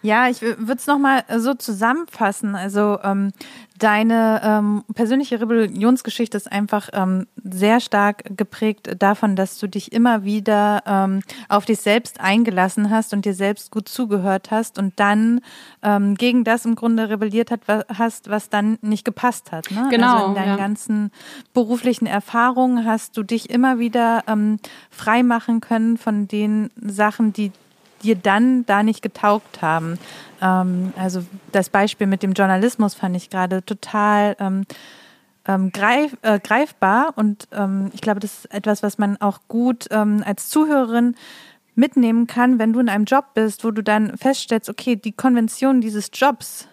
Ja, 0.02 0.30
ich 0.30 0.42
würde 0.42 0.74
es 0.74 0.88
nochmal 0.88 1.24
so 1.38 1.54
zusammenfassen. 1.54 2.56
Also 2.56 3.00
ähm, 3.04 3.32
deine 3.78 4.42
ähm, 4.44 4.84
persönliche 4.94 5.42
Rebellionsgeschichte 5.42 6.38
ist 6.38 6.52
einfach 6.52 6.90
ähm, 6.94 7.28
sehr 7.44 7.80
stark 7.80 8.24
geprägt 8.38 8.96
davon, 9.00 9.36
dass 9.36 9.58
du 9.58 9.68
dich 9.68 9.92
immer 9.92 10.24
wieder 10.24 10.84
ähm, 10.86 11.22
auf 11.50 11.66
dich 11.66 11.80
selbst 11.80 12.20
eingelassen 12.20 12.90
hast 12.90 13.14
und 13.14 13.26
dir 13.26 13.34
selbst 13.34 13.72
gut 13.72 13.90
zugehört 13.90 14.52
hast 14.52 14.78
und 14.78 14.94
dann 15.00 15.42
ähm, 15.82 16.16
gegen 16.16 16.44
das 16.44 16.66
im 16.66 16.76
Grunde 16.76 17.10
rebelliert 17.10 17.52
hat, 17.52 17.62
was, 17.66 17.84
hast, 17.98 18.30
was 18.30 18.50
dann 18.50 18.78
nicht 18.82 19.06
gepasst 19.06 19.52
hat. 19.52 19.70
Ne? 19.72 19.88
Genau. 19.90 20.14
Also 20.14 20.28
in 20.28 20.36
deinen 20.36 20.48
ja. 20.48 20.58
ganzen 20.58 21.12
beruflichen 21.54 22.06
Erfahrungen 22.06 22.86
hast 22.86 23.18
du 23.18 23.24
dich 23.24 23.50
immer 23.50 23.80
wieder 23.80 24.24
ähm, 24.28 24.60
frei 24.92 25.24
machen 25.24 25.62
können 25.62 25.98
von 25.98 26.28
den 26.28 26.70
Sachen, 26.80 27.34
die 27.34 27.52
dir 28.04 28.16
dann 28.16 28.66
da 28.66 28.84
nicht 28.84 29.02
getaugt 29.02 29.62
haben. 29.62 29.98
Ähm, 30.42 30.94
also 30.98 31.24
das 31.52 31.70
Beispiel 31.70 32.08
mit 32.08 32.24
dem 32.24 32.34
Journalismus 32.34 32.94
fand 32.94 33.16
ich 33.16 33.30
gerade 33.30 33.64
total 33.64 34.36
ähm, 34.40 34.66
ähm, 35.46 35.72
greif, 35.72 36.16
äh, 36.22 36.40
greifbar 36.40 37.14
und 37.16 37.48
ähm, 37.52 37.92
ich 37.94 38.02
glaube, 38.02 38.20
das 38.20 38.46
ist 38.46 38.54
etwas, 38.54 38.84
was 38.84 38.98
man 38.98 39.18
auch 39.18 39.40
gut 39.48 39.88
ähm, 39.92 40.24
als 40.26 40.50
Zuhörerin 40.50 41.16
mitnehmen 41.76 42.28
kann, 42.28 42.60
wenn 42.60 42.74
du 42.74 42.80
in 42.80 42.90
einem 42.90 43.06
Job 43.06 43.34
bist, 43.34 43.64
wo 43.64 43.72
du 43.72 43.84
dann 43.84 44.18
feststellst, 44.18 44.70
okay, 44.70 44.96
die 44.96 45.12
Konvention 45.12 45.82
dieses 45.82 46.12
Jobs, 46.14 46.68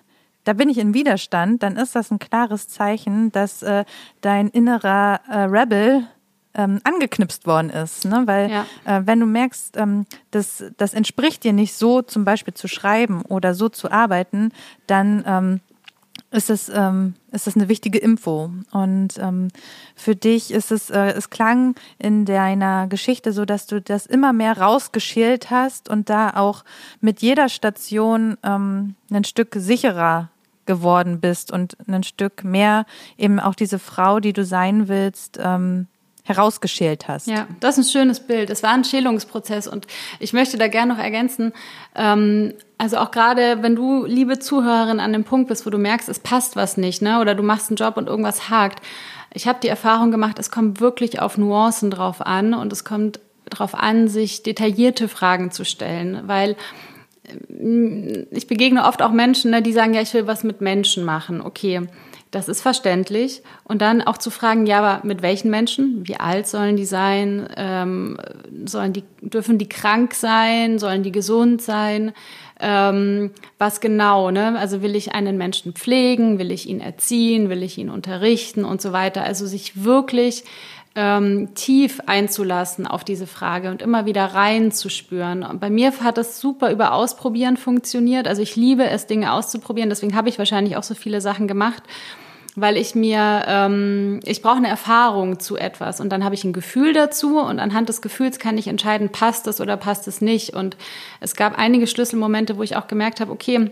da 0.45 0.53
bin 0.53 0.69
ich 0.69 0.79
in 0.79 0.95
Widerstand, 0.95 1.63
dann 1.63 1.77
ist 1.77 1.95
das 1.95 2.11
ein 2.11 2.19
klares 2.19 2.69
Zeichen, 2.69 3.33
dass 3.33 3.63
äh, 3.63 3.85
dein 4.21 4.49
innerer 4.49 5.21
äh, 5.29 5.39
Rebel 5.41 6.07
ähm, 6.55 6.81
angeknipst 6.85 7.47
worden 7.47 7.71
ist. 7.71 8.05
Ne? 8.05 8.23
Weil 8.27 8.51
ja. 8.51 8.67
äh, 8.85 9.03
wenn 9.05 9.21
du 9.21 9.27
merkst, 9.27 9.77
ähm, 9.77 10.07
das, 10.31 10.65
das 10.77 10.95
entspricht 10.95 11.45
dir 11.45 11.53
nicht 11.53 11.75
so 11.75 12.03
zum 12.03 12.25
Beispiel 12.25 12.55
zu 12.55 12.69
schreiben 12.69 13.23
oder 13.23 13.55
so 13.55 13.69
zu 13.69 13.91
arbeiten, 13.91 14.53
dann 14.87 15.25
ähm, 15.27 15.61
ist 16.33 16.51
es, 16.51 16.69
ähm, 16.69 17.15
ist 17.33 17.47
es 17.47 17.57
eine 17.57 17.69
wichtige 17.69 17.99
Info. 17.99 18.51
Und 18.71 19.19
ähm, 19.19 19.49
für 19.97 20.15
dich 20.15 20.53
ist 20.53 20.71
es, 20.71 20.91
äh, 20.91 21.13
es 21.13 21.31
klang 21.31 21.75
in 21.99 22.25
deiner 22.25 22.87
Geschichte 22.87 23.33
so, 23.33 23.45
dass 23.45 23.67
du 23.67 23.81
das 23.81 24.07
immer 24.07 24.33
mehr 24.33 24.59
rausgeschält 24.59 25.51
hast 25.51 25.89
und 25.89 26.09
da 26.09 26.31
auch 26.31 26.65
mit 27.01 27.21
jeder 27.23 27.49
Station 27.49 28.37
ähm, 28.43 28.95
ein 29.11 29.25
Stück 29.25 29.55
sicherer 29.57 30.31
geworden 30.67 31.21
bist 31.21 31.51
und 31.53 31.77
ein 31.89 32.05
Stück 32.05 32.45
mehr 32.45 32.87
eben 33.19 33.41
auch 33.41 33.57
diese 33.57 33.81
Frau, 33.81 34.21
die 34.21 34.33
du 34.33 34.45
sein 34.45 34.87
willst, 34.87 35.39
ähm, 35.43 35.89
herausgeschält 36.31 37.09
hast. 37.09 37.27
Ja, 37.27 37.47
das 37.61 37.77
ist 37.77 37.89
ein 37.89 37.93
schönes 37.93 38.21
Bild. 38.21 38.51
Es 38.51 38.63
war 38.63 38.71
ein 38.71 38.85
Schälungsprozess 38.85 39.67
und 39.67 39.87
ich 40.19 40.33
möchte 40.33 40.57
da 40.57 40.69
gerne 40.69 40.95
noch 40.95 41.01
ergänzen, 41.01 41.53
ähm, 41.95 42.55
also 42.79 42.97
auch 42.97 43.11
gerade, 43.11 43.63
wenn 43.63 43.77
du, 43.77 44.07
liebe 44.07 44.39
Zuhörerin, 44.39 45.01
an 45.01 45.13
dem 45.13 45.25
Punkt 45.25 45.49
bist, 45.49 45.67
wo 45.67 45.71
du 45.71 45.77
merkst, 45.77 46.09
es 46.09 46.19
passt 46.19 46.57
was 46.57 46.79
nicht, 46.79 47.03
ne, 47.03 47.21
oder 47.21 47.35
du 47.35 47.43
machst 47.43 47.69
einen 47.69 47.77
Job 47.77 47.99
und 47.99 48.09
irgendwas 48.09 48.49
hakt. 48.49 48.81
Ich 49.35 49.47
habe 49.47 49.59
die 49.63 49.69
Erfahrung 49.69 50.11
gemacht, 50.11 50.39
es 50.39 50.51
kommt 50.51 50.81
wirklich 50.81 51.21
auf 51.21 51.37
Nuancen 51.37 51.91
drauf 51.91 52.25
an 52.25 52.55
und 52.55 52.73
es 52.73 52.85
kommt 52.85 53.21
darauf 53.45 53.75
an, 53.75 54.09
sich 54.09 54.43
detaillierte 54.43 55.09
Fragen 55.09 55.51
zu 55.51 55.65
stellen, 55.65 56.23
weil 56.27 56.57
äh, 57.25 58.25
ich 58.31 58.47
begegne 58.47 58.87
oft 58.87 59.03
auch 59.03 59.13
Menschen, 59.13 59.51
ne, 59.51 59.61
die 59.61 59.73
sagen, 59.73 59.93
ja, 59.93 60.01
ich 60.01 60.15
will 60.15 60.27
was 60.27 60.43
mit 60.43 60.63
Menschen 60.63 61.05
machen. 61.05 61.43
Okay, 61.43 61.83
das 62.31 62.49
ist 62.49 62.61
verständlich. 62.61 63.43
Und 63.65 63.83
dann 63.83 64.03
auch 64.03 64.19
zu 64.19 64.31
fragen, 64.31 64.67
ja, 64.67 64.79
aber 64.79 65.07
mit 65.07 65.23
welchen 65.23 65.51
Menschen? 65.51 66.07
Wie 66.07 66.17
alt 66.17 66.47
sollen 66.47 66.77
die 66.77 66.85
sein? 66.85 67.49
Ähm, 67.57 68.19
sollen 68.65 68.93
die, 68.93 69.05
dürfen 69.21 69.59
die 69.59 69.69
krank 69.69 70.15
sein? 70.15 70.79
Sollen 70.79 71.03
die 71.03 71.13
gesund 71.13 71.61
sein? 71.61 72.13
Ähm, 72.61 73.33
was 73.59 73.81
genau, 73.81 74.31
ne? 74.31 74.59
Also 74.59 74.83
will 74.83 74.95
ich 74.95 75.13
einen 75.13 75.39
Menschen 75.39 75.73
pflegen? 75.73 76.39
Will 76.39 76.53
ich 76.53 76.69
ihn 76.69 76.81
erziehen? 76.81 77.49
Will 77.49 77.63
ich 77.63 77.79
ihn 77.79 77.91
unterrichten 77.91 78.65
und 78.65 78.81
so 78.81 78.93
weiter? 78.93 79.25
Also 79.25 79.47
sich 79.47 79.83
wirklich 79.83 80.45
ähm, 80.95 81.55
tief 81.55 82.01
einzulassen 82.07 82.87
auf 82.87 83.05
diese 83.05 83.27
Frage 83.27 83.71
und 83.71 83.81
immer 83.81 84.07
wieder 84.07 84.25
reinzuspüren. 84.27 85.45
Und 85.45 85.61
bei 85.61 85.71
mir 85.71 85.93
hat 86.01 86.19
das 86.19 86.41
super 86.41 86.73
über 86.73 86.93
Ausprobieren 86.93 87.57
funktioniert. 87.57 88.27
Also 88.27 88.43
ich 88.43 88.57
liebe 88.57 88.89
es, 88.89 89.07
Dinge 89.07 89.33
auszuprobieren. 89.33 89.89
Deswegen 89.89 90.17
habe 90.17 90.29
ich 90.29 90.39
wahrscheinlich 90.39 90.77
auch 90.77 90.83
so 90.83 90.95
viele 90.95 91.21
Sachen 91.21 91.49
gemacht 91.49 91.83
weil 92.57 92.77
ich 92.77 92.95
mir, 92.95 93.45
ähm, 93.47 94.21
ich 94.25 94.43
brauche 94.43 94.57
eine 94.57 94.69
Erfahrung 94.69 95.39
zu 95.39 95.57
etwas 95.57 96.01
und 96.01 96.11
dann 96.11 96.25
habe 96.25 96.35
ich 96.35 96.45
ein 96.45 96.53
Gefühl 96.53 96.93
dazu 96.93 97.39
und 97.39 97.61
anhand 97.61 97.89
des 97.89 98.03
Gefühls 98.03 98.39
kann 98.39 98.59
ich 98.59 98.67
entscheiden, 98.67 99.11
passt 99.11 99.47
es 99.47 99.61
oder 99.61 99.77
passt 99.77 100.09
es 100.09 100.21
nicht. 100.21 100.51
Und 100.51 100.77
es 101.21 101.37
gab 101.37 101.59
einige 101.59 101.87
Schlüsselmomente, 101.87 102.57
wo 102.57 102.63
ich 102.63 102.77
auch 102.77 102.89
gemerkt 102.89 103.21
habe, 103.21 103.33
okay, 103.33 103.71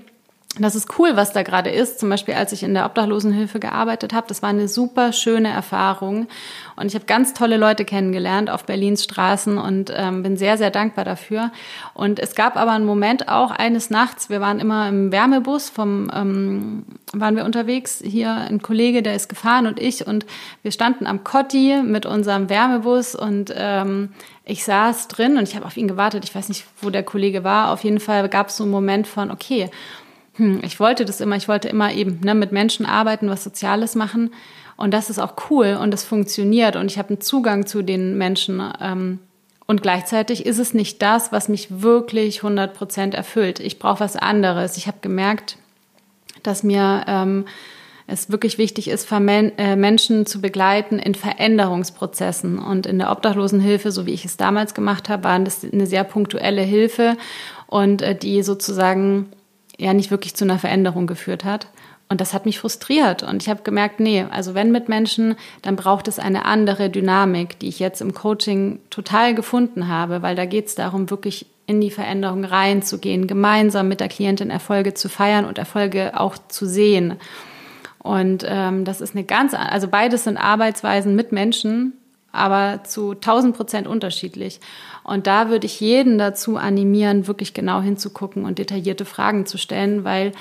das 0.56 0.74
ist 0.74 0.98
cool, 0.98 1.10
was 1.14 1.32
da 1.32 1.42
gerade 1.42 1.70
ist. 1.70 2.00
Zum 2.00 2.08
Beispiel, 2.08 2.34
als 2.34 2.52
ich 2.52 2.62
in 2.62 2.74
der 2.74 2.86
Obdachlosenhilfe 2.86 3.60
gearbeitet 3.60 4.12
habe, 4.12 4.26
das 4.26 4.42
war 4.42 4.48
eine 4.48 4.66
super 4.66 5.12
schöne 5.12 5.48
Erfahrung. 5.48 6.26
Und 6.74 6.86
ich 6.86 6.94
habe 6.94 7.04
ganz 7.04 7.34
tolle 7.34 7.58
Leute 7.58 7.84
kennengelernt 7.84 8.50
auf 8.50 8.64
Berlins 8.64 9.04
Straßen 9.04 9.58
und 9.58 9.92
ähm, 9.94 10.22
bin 10.22 10.36
sehr, 10.36 10.56
sehr 10.56 10.70
dankbar 10.70 11.04
dafür. 11.04 11.52
Und 11.94 12.18
es 12.18 12.34
gab 12.34 12.56
aber 12.56 12.72
einen 12.72 12.86
Moment 12.86 13.28
auch 13.28 13.50
eines 13.50 13.90
Nachts, 13.90 14.30
wir 14.30 14.40
waren 14.40 14.58
immer 14.58 14.88
im 14.88 15.12
Wärmebus, 15.12 15.68
vom, 15.68 16.10
ähm, 16.14 16.84
waren 17.12 17.36
wir 17.36 17.44
unterwegs, 17.44 18.02
hier 18.04 18.32
ein 18.32 18.62
Kollege, 18.62 19.02
der 19.02 19.14
ist 19.14 19.28
gefahren 19.28 19.66
und 19.66 19.78
ich 19.78 20.06
und 20.06 20.26
wir 20.62 20.72
standen 20.72 21.06
am 21.06 21.24
Kotti 21.24 21.82
mit 21.82 22.06
unserem 22.06 22.48
Wärmebus 22.48 23.14
und 23.14 23.52
ähm, 23.54 24.10
ich 24.44 24.64
saß 24.64 25.08
drin 25.08 25.36
und 25.36 25.46
ich 25.46 25.56
habe 25.56 25.66
auf 25.66 25.76
ihn 25.76 25.88
gewartet. 25.88 26.24
Ich 26.24 26.34
weiß 26.34 26.48
nicht, 26.48 26.64
wo 26.80 26.88
der 26.88 27.02
Kollege 27.02 27.44
war. 27.44 27.70
Auf 27.70 27.84
jeden 27.84 28.00
Fall 28.00 28.26
gab 28.30 28.48
es 28.48 28.56
so 28.56 28.64
einen 28.64 28.72
Moment 28.72 29.06
von, 29.06 29.30
okay, 29.30 29.70
hm, 30.38 30.60
ich 30.62 30.80
wollte 30.80 31.04
das 31.04 31.20
immer, 31.20 31.36
ich 31.36 31.48
wollte 31.48 31.68
immer 31.68 31.92
eben 31.92 32.20
ne, 32.24 32.34
mit 32.34 32.52
Menschen 32.52 32.86
arbeiten, 32.86 33.28
was 33.28 33.44
Soziales 33.44 33.94
machen. 33.94 34.32
Und 34.76 34.94
das 34.94 35.10
ist 35.10 35.18
auch 35.18 35.34
cool 35.50 35.76
und 35.80 35.90
das 35.90 36.04
funktioniert 36.04 36.76
und 36.76 36.86
ich 36.86 36.98
habe 36.98 37.08
einen 37.10 37.20
Zugang 37.20 37.66
zu 37.66 37.82
den 37.82 38.16
Menschen. 38.16 38.62
Ähm, 38.80 39.18
und 39.66 39.82
gleichzeitig 39.82 40.46
ist 40.46 40.58
es 40.58 40.72
nicht 40.72 41.02
das, 41.02 41.32
was 41.32 41.48
mich 41.48 41.82
wirklich 41.82 42.38
100 42.38 42.74
Prozent 42.74 43.14
erfüllt. 43.14 43.58
Ich 43.58 43.80
brauche 43.80 44.00
was 44.00 44.16
anderes. 44.16 44.76
Ich 44.76 44.86
habe 44.86 44.98
gemerkt, 45.02 45.58
dass 46.44 46.62
mir 46.62 47.04
ähm, 47.08 47.44
es 48.06 48.30
wirklich 48.30 48.56
wichtig 48.56 48.88
ist, 48.88 49.10
äh, 49.10 49.76
Menschen 49.76 50.26
zu 50.26 50.40
begleiten 50.40 51.00
in 51.00 51.14
Veränderungsprozessen. 51.14 52.58
Und 52.58 52.86
in 52.86 52.98
der 52.98 53.10
Obdachlosenhilfe, 53.10 53.90
so 53.90 54.06
wie 54.06 54.14
ich 54.14 54.24
es 54.24 54.36
damals 54.36 54.74
gemacht 54.74 55.08
habe, 55.08 55.24
war 55.24 55.38
das 55.40 55.64
eine 55.64 55.86
sehr 55.86 56.04
punktuelle 56.04 56.62
Hilfe 56.62 57.16
und 57.66 58.00
äh, 58.00 58.14
die 58.14 58.42
sozusagen 58.42 59.26
ja 59.78 59.94
nicht 59.94 60.10
wirklich 60.10 60.34
zu 60.34 60.44
einer 60.44 60.58
Veränderung 60.58 61.06
geführt 61.06 61.44
hat. 61.44 61.68
Und 62.10 62.20
das 62.20 62.32
hat 62.32 62.46
mich 62.46 62.58
frustriert. 62.58 63.22
Und 63.22 63.42
ich 63.42 63.48
habe 63.48 63.62
gemerkt, 63.62 64.00
nee, 64.00 64.24
also 64.30 64.54
wenn 64.54 64.72
mit 64.72 64.88
Menschen, 64.88 65.36
dann 65.62 65.76
braucht 65.76 66.08
es 66.08 66.18
eine 66.18 66.46
andere 66.46 66.88
Dynamik, 66.88 67.58
die 67.58 67.68
ich 67.68 67.78
jetzt 67.78 68.00
im 68.00 68.14
Coaching 68.14 68.80
total 68.88 69.34
gefunden 69.34 69.88
habe, 69.88 70.22
weil 70.22 70.34
da 70.34 70.46
geht 70.46 70.66
es 70.66 70.74
darum, 70.74 71.10
wirklich 71.10 71.46
in 71.66 71.82
die 71.82 71.90
Veränderung 71.90 72.44
reinzugehen, 72.44 73.26
gemeinsam 73.26 73.88
mit 73.88 74.00
der 74.00 74.08
Klientin 74.08 74.48
Erfolge 74.48 74.94
zu 74.94 75.10
feiern 75.10 75.44
und 75.44 75.58
Erfolge 75.58 76.18
auch 76.18 76.38
zu 76.48 76.66
sehen. 76.66 77.18
Und 77.98 78.42
ähm, 78.48 78.86
das 78.86 79.02
ist 79.02 79.14
eine 79.14 79.24
ganz, 79.24 79.52
also 79.52 79.86
beides 79.86 80.24
sind 80.24 80.38
Arbeitsweisen 80.38 81.14
mit 81.14 81.30
Menschen, 81.30 81.92
aber 82.32 82.84
zu 82.84 83.12
1000 83.12 83.54
Prozent 83.54 83.86
unterschiedlich. 83.86 84.60
Und 85.08 85.26
da 85.26 85.48
würde 85.48 85.64
ich 85.64 85.80
jeden 85.80 86.18
dazu 86.18 86.58
animieren, 86.58 87.26
wirklich 87.26 87.54
genau 87.54 87.80
hinzugucken 87.80 88.44
und 88.44 88.58
detaillierte 88.58 89.06
Fragen 89.06 89.46
zu 89.46 89.56
stellen, 89.56 90.04
weil 90.04 90.32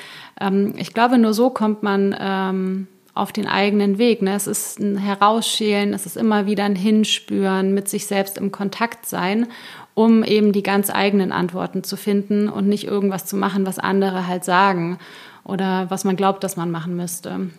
ähm, 0.41 0.73
ich 0.77 0.93
glaube, 0.93 1.17
nur 1.17 1.33
so 1.33 1.49
kommt 1.49 1.83
man 1.83 2.13
ähm, 2.19 2.87
auf 3.13 3.31
den 3.31 3.47
eigenen 3.47 3.97
Weg. 3.97 4.21
Ne? 4.21 4.35
Es 4.35 4.45
ist 4.45 4.79
ein 4.79 4.97
Herausschälen, 4.97 5.93
es 5.93 6.05
ist 6.05 6.17
immer 6.17 6.47
wieder 6.47 6.65
ein 6.65 6.75
Hinspüren, 6.75 7.73
mit 7.73 7.87
sich 7.87 8.07
selbst 8.07 8.37
im 8.37 8.51
Kontakt 8.51 9.05
sein, 9.05 9.47
um 9.93 10.23
eben 10.23 10.51
die 10.51 10.63
ganz 10.63 10.89
eigenen 10.89 11.31
Antworten 11.31 11.83
zu 11.83 11.95
finden 11.95 12.49
und 12.49 12.67
nicht 12.67 12.85
irgendwas 12.85 13.25
zu 13.25 13.37
machen, 13.37 13.65
was 13.65 13.79
andere 13.79 14.27
halt 14.27 14.43
sagen 14.43 14.97
oder 15.45 15.89
was 15.89 16.03
man 16.03 16.17
glaubt, 16.17 16.43
dass 16.43 16.57
man 16.57 16.71
machen 16.71 16.97
müsste. 16.97 17.49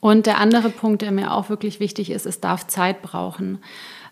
Und 0.00 0.26
der 0.26 0.38
andere 0.38 0.68
Punkt, 0.68 1.00
der 1.00 1.12
mir 1.12 1.32
auch 1.32 1.48
wirklich 1.48 1.80
wichtig 1.80 2.10
ist, 2.10 2.26
es 2.26 2.40
darf 2.40 2.66
Zeit 2.66 3.00
brauchen. 3.00 3.58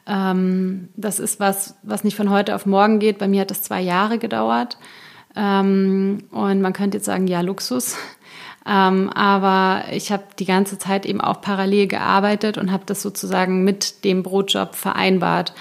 Ähm, 0.06 0.88
das 0.96 1.18
ist 1.18 1.40
was, 1.40 1.76
was 1.82 2.04
nicht 2.04 2.16
von 2.16 2.30
heute 2.30 2.54
auf 2.54 2.66
morgen 2.66 2.98
geht. 2.98 3.18
Bei 3.18 3.28
mir 3.28 3.42
hat 3.42 3.50
es 3.50 3.62
zwei 3.62 3.80
Jahre 3.80 4.18
gedauert. 4.18 4.78
Ähm, 5.36 6.24
und 6.30 6.60
man 6.60 6.72
könnte 6.72 6.98
jetzt 6.98 7.06
sagen, 7.06 7.26
ja, 7.26 7.40
Luxus. 7.40 7.96
Ähm, 8.66 9.10
aber 9.10 9.92
ich 9.92 10.10
habe 10.10 10.22
die 10.38 10.46
ganze 10.46 10.78
Zeit 10.78 11.04
eben 11.04 11.20
auch 11.20 11.42
parallel 11.42 11.86
gearbeitet 11.86 12.56
und 12.56 12.72
habe 12.72 12.84
das 12.86 13.02
sozusagen 13.02 13.62
mit 13.62 14.04
dem 14.04 14.22
Brotjob 14.22 14.74
vereinbart 14.74 15.52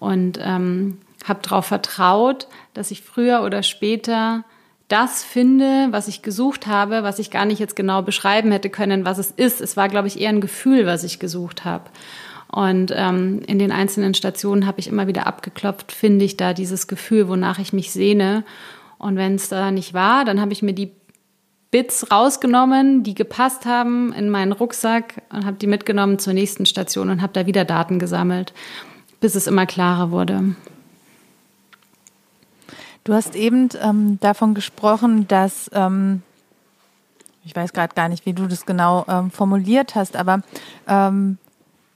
und 0.00 0.40
ähm, 0.42 0.98
habe 1.24 1.38
darauf 1.40 1.66
vertraut, 1.66 2.48
dass 2.74 2.90
ich 2.90 3.02
früher 3.02 3.42
oder 3.42 3.62
später 3.62 4.42
das 4.88 5.22
finde, 5.22 5.88
was 5.90 6.08
ich 6.08 6.22
gesucht 6.22 6.66
habe, 6.66 7.02
was 7.02 7.18
ich 7.18 7.30
gar 7.30 7.44
nicht 7.44 7.58
jetzt 7.58 7.76
genau 7.76 8.02
beschreiben 8.02 8.50
hätte 8.50 8.70
können, 8.70 9.04
was 9.04 9.18
es 9.18 9.30
ist. 9.30 9.60
Es 9.60 9.76
war, 9.76 9.88
glaube 9.88 10.08
ich, 10.08 10.18
eher 10.18 10.30
ein 10.30 10.40
Gefühl, 10.40 10.86
was 10.86 11.04
ich 11.04 11.18
gesucht 11.18 11.64
habe. 11.64 11.84
Und 12.50 12.92
ähm, 12.94 13.40
in 13.46 13.58
den 13.58 13.72
einzelnen 13.72 14.14
Stationen 14.14 14.66
habe 14.66 14.80
ich 14.80 14.88
immer 14.88 15.06
wieder 15.06 15.26
abgeklopft, 15.26 15.92
finde 15.92 16.24
ich 16.24 16.36
da 16.36 16.54
dieses 16.54 16.86
Gefühl, 16.86 17.28
wonach 17.28 17.58
ich 17.58 17.72
mich 17.72 17.92
sehne. 17.92 18.44
Und 18.98 19.16
wenn 19.16 19.34
es 19.34 19.48
da 19.48 19.70
nicht 19.70 19.94
war, 19.94 20.24
dann 20.24 20.40
habe 20.40 20.52
ich 20.52 20.62
mir 20.62 20.72
die 20.72 20.92
Bits 21.70 22.10
rausgenommen, 22.10 23.02
die 23.02 23.14
gepasst 23.14 23.66
haben 23.66 24.12
in 24.14 24.30
meinen 24.30 24.52
Rucksack 24.52 25.22
und 25.30 25.44
habe 25.44 25.58
die 25.58 25.66
mitgenommen 25.66 26.18
zur 26.18 26.32
nächsten 26.32 26.64
Station 26.64 27.10
und 27.10 27.20
habe 27.20 27.34
da 27.34 27.44
wieder 27.44 27.66
Daten 27.66 27.98
gesammelt, 27.98 28.54
bis 29.20 29.34
es 29.34 29.46
immer 29.46 29.66
klarer 29.66 30.10
wurde. 30.10 30.56
Du 33.04 33.12
hast 33.12 33.36
eben 33.36 33.68
ähm, 33.82 34.18
davon 34.20 34.54
gesprochen, 34.54 35.28
dass 35.28 35.70
ähm, 35.74 36.22
ich 37.44 37.54
weiß 37.54 37.72
gerade 37.72 37.94
gar 37.94 38.08
nicht, 38.08 38.26
wie 38.26 38.34
du 38.34 38.46
das 38.46 38.66
genau 38.66 39.04
ähm, 39.08 39.30
formuliert 39.30 39.94
hast, 39.94 40.16
aber 40.16 40.42
ähm, 40.86 41.38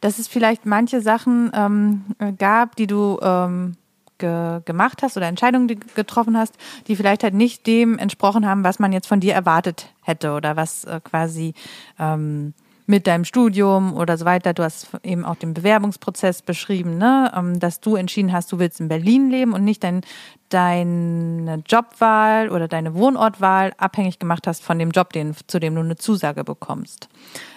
dass 0.03 0.19
es 0.19 0.29
vielleicht 0.29 0.67
manche 0.67 1.01
Sachen 1.01 1.51
ähm, 1.55 2.05
gab, 2.37 2.77
die 2.77 2.87
du 2.87 3.19
ähm, 3.23 3.77
ge 4.19 4.61
gemacht 4.65 5.03
hast 5.03 5.17
oder 5.17 5.27
Entscheidungen 5.27 5.69
die 5.69 5.79
getroffen 5.79 6.37
hast, 6.37 6.55
die 6.89 6.97
vielleicht 6.97 7.23
halt 7.23 7.35
nicht 7.35 7.67
dem 7.67 7.99
entsprochen 7.99 8.47
haben, 8.47 8.65
was 8.65 8.79
man 8.79 8.93
jetzt 8.93 9.07
von 9.07 9.21
dir 9.21 9.33
erwartet 9.33 9.87
hätte 10.03 10.33
oder 10.33 10.57
was 10.57 10.85
äh, 10.85 11.01
quasi 11.03 11.55
ähm, 11.99 12.53
mit 12.87 13.07
deinem 13.07 13.25
Studium 13.25 13.95
oder 13.95 14.19
so 14.19 14.25
weiter. 14.25 14.55
Du 14.55 14.65
hast 14.65 14.89
eben 15.05 15.25
auch 15.25 15.37
den 15.37 15.55
Bewerbungsprozess 15.55 16.43
beschrieben, 16.43 16.99
ne? 16.99 17.33
Ähm, 17.37 17.61
dass 17.61 17.81
du 17.81 17.95
entschieden 17.95 18.33
hast, 18.33 18.51
du 18.51 18.59
willst 18.59 18.81
in 18.81 18.89
Berlin 18.89 19.31
leben 19.31 19.53
und 19.53 19.63
nicht 19.63 19.85
dein, 19.85 20.01
deine 20.49 21.63
Jobwahl 21.65 22.51
oder 22.51 22.67
deine 22.67 22.95
Wohnortwahl 22.95 23.73
abhängig 23.79 24.19
gemacht 24.19 24.49
hast 24.49 24.65
von 24.65 24.81
dem 24.81 24.91
Job, 24.91 25.13
den, 25.13 25.37
zu 25.47 25.61
dem 25.61 25.77
du 25.77 25.81
eine 25.81 25.97
Zusage 25.97 26.43
bekommst. 26.43 27.09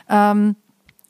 Ähm, 0.10 0.56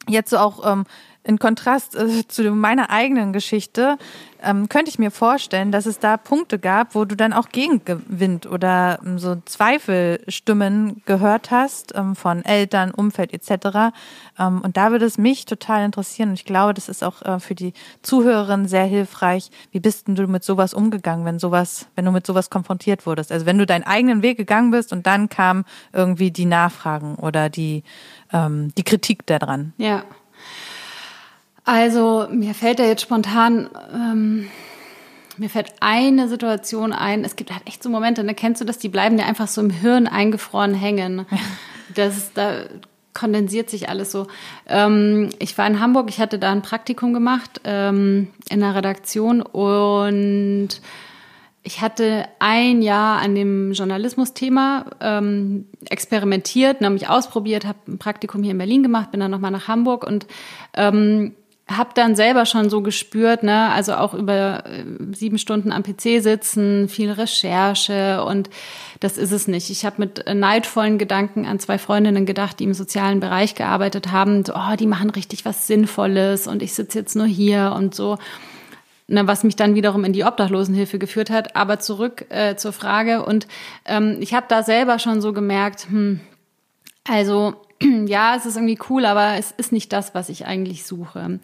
jetzt 0.08 0.30
so 0.30 0.38
auch 0.38 0.72
ähm, 0.72 0.86
in 1.26 1.40
Kontrast 1.40 1.96
äh, 1.96 2.28
zu 2.28 2.44
meiner 2.52 2.90
eigenen 2.90 3.34
Geschichte 3.34 3.98
ähm, 4.44 4.70
könnte 4.70 4.90
ich 4.90 5.00
mir 5.00 5.12
vorstellen, 5.12 5.72
dass 5.72 5.88
es 5.88 6.00
da 6.00 6.18
Punkte 6.18 6.60
gab, 6.60 6.94
wo 6.94 7.04
du 7.06 7.16
dann 7.16 7.34
auch 7.34 7.50
Gegenwind 7.50 8.46
oder 8.46 9.00
ähm, 9.04 9.18
so 9.18 9.36
Zweifelstimmen 9.46 11.02
gehört 11.06 11.50
hast 11.50 11.94
ähm, 11.96 12.16
von 12.16 12.46
Eltern, 12.46 12.92
Umfeld 12.92 13.34
etc. 13.34 13.92
Ähm, 14.38 14.62
und 14.62 14.78
da 14.78 14.92
würde 14.92 15.06
es 15.06 15.18
mich 15.18 15.46
total 15.46 15.84
interessieren 15.84 16.30
und 16.30 16.36
ich 16.36 16.46
glaube, 16.46 16.76
das 16.76 16.90
ist 16.90 17.04
auch 17.04 17.24
äh, 17.24 17.40
für 17.40 17.56
die 17.56 17.74
Zuhörerin 18.04 18.68
sehr 18.68 18.86
hilfreich. 18.86 19.50
Wie 19.72 19.80
bist 19.80 20.08
denn 20.08 20.16
du 20.16 20.28
mit 20.28 20.44
sowas 20.44 20.74
umgegangen, 20.74 21.26
wenn 21.26 21.40
sowas, 21.40 21.88
wenn 21.96 22.06
du 22.06 22.12
mit 22.12 22.28
sowas 22.28 22.52
konfrontiert 22.52 23.08
wurdest? 23.08 23.32
Also 23.32 23.48
wenn 23.48 23.58
du 23.58 23.66
deinen 23.66 23.84
eigenen 23.84 24.22
Weg 24.22 24.38
gegangen 24.38 24.70
bist 24.70 24.94
und 24.94 25.08
dann 25.08 25.28
kam 25.30 25.66
irgendwie 25.92 26.30
die 26.30 26.46
Nachfragen 26.46 27.16
oder 27.16 27.50
die 27.50 27.84
ähm, 28.32 28.72
die 28.78 28.84
Kritik 28.84 29.26
daran. 29.26 29.74
Ja. 29.78 30.04
Also 31.66 32.28
mir 32.32 32.54
fällt 32.54 32.80
da 32.80 32.84
jetzt 32.84 33.02
spontan, 33.02 33.70
ähm, 33.94 34.48
mir 35.38 35.50
fällt 35.50 35.74
eine 35.82 36.30
Situation 36.30 36.94
ein. 36.94 37.26
Es 37.26 37.36
gibt 37.36 37.52
halt 37.52 37.68
echt 37.68 37.84
so 37.84 37.90
Momente, 37.90 38.24
ne, 38.24 38.36
kennst 38.36 38.62
du 38.62 38.66
das? 38.66 38.78
Die 38.78 38.88
bleiben 38.88 39.18
dir 39.18 39.26
einfach 39.26 39.48
so 39.48 39.62
im 39.62 39.72
Hirn 39.72 40.08
eingefroren 40.08 40.74
hängen. 40.74 41.26
Das 41.94 42.34
da 42.34 42.64
kondensiert 43.14 43.70
sich 43.70 43.88
alles 43.90 44.12
so. 44.12 44.28
Ähm, 44.68 45.30
ich 45.40 45.58
war 45.58 45.66
in 45.66 45.80
Hamburg, 45.80 46.10
ich 46.10 46.20
hatte 46.20 46.38
da 46.38 46.52
ein 46.52 46.62
Praktikum 46.62 47.14
gemacht 47.14 47.62
ähm, 47.64 48.28
in 48.50 48.60
der 48.60 48.76
Redaktion 48.76 49.42
und 49.42 50.70
ich 51.64 51.82
hatte 51.82 52.28
ein 52.40 52.82
Jahr 52.82 53.22
an 53.22 53.34
dem 53.34 53.72
Journalismus-Thema 53.72 54.86
ähm, 55.00 55.66
experimentiert, 55.90 56.82
mich 56.82 57.08
ausprobiert, 57.08 57.66
habe 57.66 57.80
ein 57.88 57.98
Praktikum 57.98 58.44
hier 58.44 58.52
in 58.52 58.58
Berlin 58.58 58.84
gemacht, 58.84 59.12
bin 59.12 59.20
dann 59.20 59.32
nochmal 59.32 59.52
nach 59.52 59.68
Hamburg 59.68 60.06
und 60.06 60.28
ähm, 60.76 61.34
habe 61.68 61.90
dann 61.96 62.16
selber 62.16 62.46
schon 62.46 62.70
so 62.70 62.82
gespürt, 62.82 63.42
ne, 63.42 63.72
also 63.72 63.96
auch 63.96 64.14
über 64.14 64.66
äh, 64.66 64.84
sieben 65.14 65.40
Stunden 65.40 65.72
am 65.72 65.82
PC 65.82 66.22
sitzen, 66.22 66.88
viel 66.90 67.12
Recherche 67.12 68.24
und 68.24 68.52
das 69.00 69.18
ist 69.18 69.32
es 69.32 69.48
nicht. 69.48 69.72
Ich 69.72 69.84
habe 69.84 69.96
mit 69.98 70.26
neidvollen 70.32 71.00
Gedanken 71.00 71.46
an 71.48 71.60
zwei 71.60 71.80
Freundinnen 71.80 72.28
gedacht, 72.28 72.60
die 72.60 72.66
im 72.66 72.76
sozialen 72.76 73.20
Bereich 73.20 73.56
gearbeitet 73.56 74.12
haben. 74.12 74.46
So, 74.46 74.54
oh, 74.54 74.76
die 74.80 74.86
machen 74.86 75.10
richtig 75.10 75.44
was 75.44 75.66
Sinnvolles 75.66 76.46
und 76.46 76.62
ich 76.62 76.74
sitze 76.74 77.00
jetzt 77.00 77.16
nur 77.16 77.28
hier 77.28 77.74
und 77.76 77.96
so. 77.96 78.18
Ne, 79.08 79.28
was 79.28 79.44
mich 79.44 79.56
dann 79.56 79.76
wiederum 79.76 80.04
in 80.04 80.14
die 80.14 80.24
Obdachlosenhilfe 80.24 80.98
geführt 80.98 81.30
hat. 81.30 81.56
Aber 81.56 81.80
zurück 81.80 82.26
äh, 82.30 82.56
zur 82.56 82.74
Frage 82.74 83.24
und 83.24 83.48
ähm, 83.86 84.18
ich 84.20 84.34
habe 84.34 84.48
da 84.50 84.64
selber 84.64 84.98
schon 84.98 85.22
so 85.22 85.32
gemerkt, 85.32 85.88
hm, 85.90 86.22
also 87.08 87.56
ja, 88.06 88.36
es 88.36 88.46
ist 88.46 88.56
irgendwie 88.56 88.80
cool, 88.90 89.06
aber 89.06 89.38
es 89.38 89.52
ist 89.52 89.72
nicht 89.72 89.92
das, 89.94 90.16
was 90.16 90.30
ich 90.30 90.46
eigentlich 90.46 90.86
suche. 90.86 91.40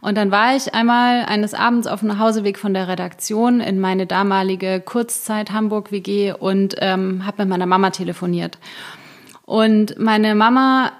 Und 0.00 0.16
dann 0.16 0.30
war 0.30 0.56
ich 0.56 0.74
einmal 0.74 1.24
eines 1.24 1.54
Abends 1.54 1.86
auf 1.86 2.00
dem 2.00 2.08
Nachhauseweg 2.08 2.58
von 2.58 2.74
der 2.74 2.88
Redaktion 2.88 3.60
in 3.60 3.80
meine 3.80 4.06
damalige 4.06 4.80
Kurzzeit 4.80 5.50
Hamburg 5.50 5.90
WG 5.92 6.32
und 6.32 6.76
ähm, 6.78 7.24
habe 7.26 7.42
mit 7.42 7.48
meiner 7.48 7.66
Mama 7.66 7.90
telefoniert. 7.90 8.58
Und 9.44 9.98
meine 9.98 10.34
Mama 10.34 10.92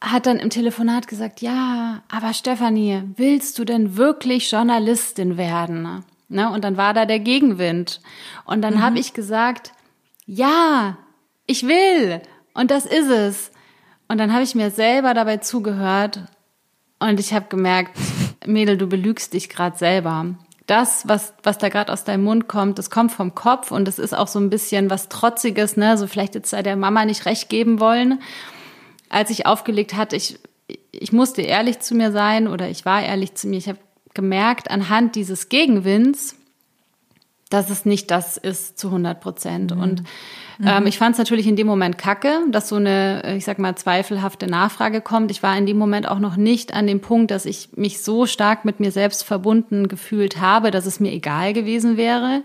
hat 0.00 0.26
dann 0.26 0.38
im 0.38 0.50
Telefonat 0.50 1.08
gesagt, 1.08 1.42
ja, 1.42 2.02
aber 2.08 2.32
Stefanie, 2.32 3.02
willst 3.16 3.58
du 3.58 3.64
denn 3.64 3.96
wirklich 3.96 4.50
Journalistin 4.50 5.36
werden? 5.36 6.04
Ne? 6.28 6.50
Und 6.50 6.62
dann 6.62 6.76
war 6.76 6.94
da 6.94 7.04
der 7.04 7.18
Gegenwind. 7.18 8.00
Und 8.44 8.62
dann 8.62 8.74
mhm. 8.74 8.82
habe 8.82 8.98
ich 8.98 9.12
gesagt, 9.12 9.72
ja, 10.26 10.96
ich 11.46 11.66
will. 11.66 12.22
Und 12.54 12.70
das 12.70 12.86
ist 12.86 13.10
es. 13.10 13.50
Und 14.08 14.18
dann 14.18 14.32
habe 14.32 14.42
ich 14.42 14.54
mir 14.54 14.70
selber 14.70 15.12
dabei 15.12 15.36
zugehört 15.36 16.20
und 16.98 17.20
ich 17.20 17.32
habe 17.34 17.46
gemerkt, 17.48 17.96
Mädel, 18.46 18.78
du 18.78 18.86
belügst 18.86 19.34
dich 19.34 19.48
gerade 19.48 19.76
selber. 19.76 20.34
Das, 20.66 21.06
was, 21.06 21.34
was 21.42 21.58
da 21.58 21.68
gerade 21.68 21.92
aus 21.92 22.04
deinem 22.04 22.24
Mund 22.24 22.48
kommt, 22.48 22.78
das 22.78 22.90
kommt 22.90 23.12
vom 23.12 23.34
Kopf 23.34 23.70
und 23.70 23.86
das 23.86 23.98
ist 23.98 24.14
auch 24.14 24.28
so 24.28 24.38
ein 24.38 24.50
bisschen 24.50 24.90
was 24.90 25.08
Trotziges, 25.08 25.76
ne? 25.76 25.96
So 25.96 26.06
vielleicht 26.06 26.34
jetzt 26.34 26.50
sei 26.50 26.62
der 26.62 26.76
Mama 26.76 27.04
nicht 27.04 27.26
recht 27.26 27.48
geben 27.48 27.80
wollen. 27.80 28.20
Als 29.08 29.30
ich 29.30 29.46
aufgelegt 29.46 29.94
hatte, 29.94 30.16
ich, 30.16 30.38
ich 30.90 31.12
musste 31.12 31.42
ehrlich 31.42 31.78
zu 31.80 31.94
mir 31.94 32.12
sein 32.12 32.48
oder 32.48 32.68
ich 32.68 32.84
war 32.84 33.02
ehrlich 33.02 33.34
zu 33.34 33.46
mir. 33.46 33.56
Ich 33.56 33.68
habe 33.68 33.78
gemerkt 34.12 34.70
anhand 34.70 35.14
dieses 35.14 35.48
Gegenwinds, 35.48 36.37
dass 37.50 37.70
es 37.70 37.86
nicht 37.86 38.10
das 38.10 38.36
ist 38.36 38.78
zu 38.78 38.88
100 38.88 39.20
Prozent. 39.20 39.74
Mhm. 39.74 39.80
Und 39.80 40.02
ähm, 40.64 40.82
mhm. 40.82 40.86
ich 40.86 40.98
fand 40.98 41.14
es 41.14 41.18
natürlich 41.18 41.46
in 41.46 41.56
dem 41.56 41.66
Moment 41.66 41.98
kacke, 41.98 42.40
dass 42.50 42.68
so 42.68 42.76
eine, 42.76 43.36
ich 43.36 43.44
sag 43.44 43.58
mal, 43.58 43.74
zweifelhafte 43.76 44.46
Nachfrage 44.46 45.00
kommt. 45.00 45.30
Ich 45.30 45.42
war 45.42 45.56
in 45.56 45.66
dem 45.66 45.78
Moment 45.78 46.08
auch 46.08 46.18
noch 46.18 46.36
nicht 46.36 46.74
an 46.74 46.86
dem 46.86 47.00
Punkt, 47.00 47.30
dass 47.30 47.46
ich 47.46 47.70
mich 47.76 48.02
so 48.02 48.26
stark 48.26 48.64
mit 48.64 48.80
mir 48.80 48.90
selbst 48.90 49.24
verbunden 49.24 49.88
gefühlt 49.88 50.40
habe, 50.40 50.70
dass 50.70 50.86
es 50.86 51.00
mir 51.00 51.12
egal 51.12 51.52
gewesen 51.52 51.96
wäre, 51.96 52.42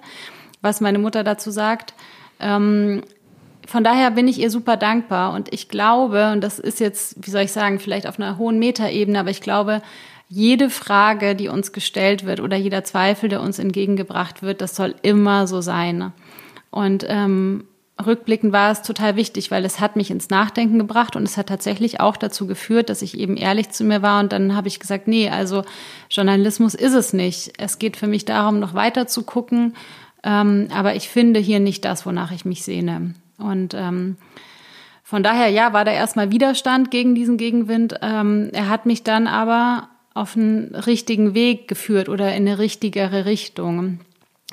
was 0.62 0.82
meine 0.82 1.00
Mutter 1.00 1.24
dazu 1.24 1.52
sagt. 1.52 1.94
Ähm, 2.40 3.04
von 3.68 3.84
daher 3.84 4.12
bin 4.12 4.28
ich 4.28 4.40
ihr 4.40 4.50
super 4.50 4.78
dankbar 4.78 5.34
und 5.34 5.54
ich 5.54 5.70
glaube, 5.70 6.32
und 6.32 6.42
das 6.42 6.60
ist 6.60 6.80
jetzt, 6.80 7.16
wie 7.26 7.32
soll 7.32 7.44
ich 7.44 7.52
sagen, 7.52 7.80
vielleicht 7.80 8.08
auf 8.08 8.20
einer 8.20 8.38
hohen 8.38 8.60
Metaebene, 8.60 9.20
aber 9.20 9.30
ich 9.30 9.42
glaube, 9.42 9.82
jede 10.34 10.72
Frage, 10.72 11.36
die 11.36 11.48
uns 11.48 11.74
gestellt 11.74 12.26
wird 12.26 12.40
oder 12.40 12.58
jeder 12.58 12.84
Zweifel, 12.84 13.30
der 13.30 13.42
uns 13.42 13.60
entgegengebracht 13.60 14.42
wird, 14.42 14.62
das 14.62 14.76
soll 14.76 14.96
immer 15.04 15.46
so 15.46 15.62
sein. 15.62 16.12
Und 16.72 17.06
ähm, 17.08 17.66
rückblickend 18.04 18.52
war 18.52 18.72
es 18.72 18.82
total 18.82 19.16
wichtig, 19.16 19.52
weil 19.52 19.64
es 19.64 19.80
hat 19.80 19.96
mich 19.96 20.10
ins 20.10 20.32
Nachdenken 20.32 20.80
gebracht 20.80 21.16
und 21.16 21.22
es 21.22 21.38
hat 21.38 21.50
tatsächlich 21.50 22.00
auch 22.00 22.18
dazu 22.18 22.48
geführt, 22.48 22.90
dass 22.90 23.04
ich 23.04 23.16
eben 23.20 23.38
ehrlich 23.38 23.70
zu 23.70 23.84
mir 23.84 24.02
war 24.02 24.22
und 24.22 24.34
dann 24.34 24.56
habe 24.56 24.68
ich 24.68 24.80
gesagt, 24.80 25.08
nee, 25.08 25.30
also 25.30 25.64
Journalismus 26.10 26.74
ist 26.74 26.96
es 26.96 27.14
nicht. 27.14 27.54
Es 27.60 27.78
geht 27.78 27.96
für 27.96 28.08
mich 28.08 28.26
darum, 28.26 28.60
noch 28.60 28.74
weiter 28.74 29.06
zu 29.06 29.22
gucken, 29.22 29.76
ähm, 30.24 30.68
aber 30.74 30.96
ich 30.96 31.10
finde 31.10 31.40
hier 31.40 31.60
nicht 31.60 31.86
das, 31.86 32.08
wonach 32.08 32.32
ich 32.32 32.44
mich 32.44 32.64
sehne. 32.64 33.14
Und 33.38 33.76
ähm, 33.76 34.18
von 35.04 35.22
daher, 35.22 35.50
ja, 35.50 35.74
war 35.74 35.86
da 35.86 35.92
erstmal 35.92 36.32
Widerstand 36.32 36.90
gegen 36.90 37.14
diesen 37.14 37.38
Gegenwind. 37.38 38.00
Ähm, 38.02 38.50
er 38.52 38.70
hat 38.70 38.88
mich 38.88 39.04
dann 39.04 39.28
aber 39.28 39.90
auf 40.14 40.36
einen 40.36 40.76
richtigen 40.76 41.34
Weg 41.34 41.68
geführt 41.68 42.10
oder 42.10 42.36
in 42.36 42.48
eine 42.48 42.60
richtigere 42.60 43.26
Richtung. 43.26 44.00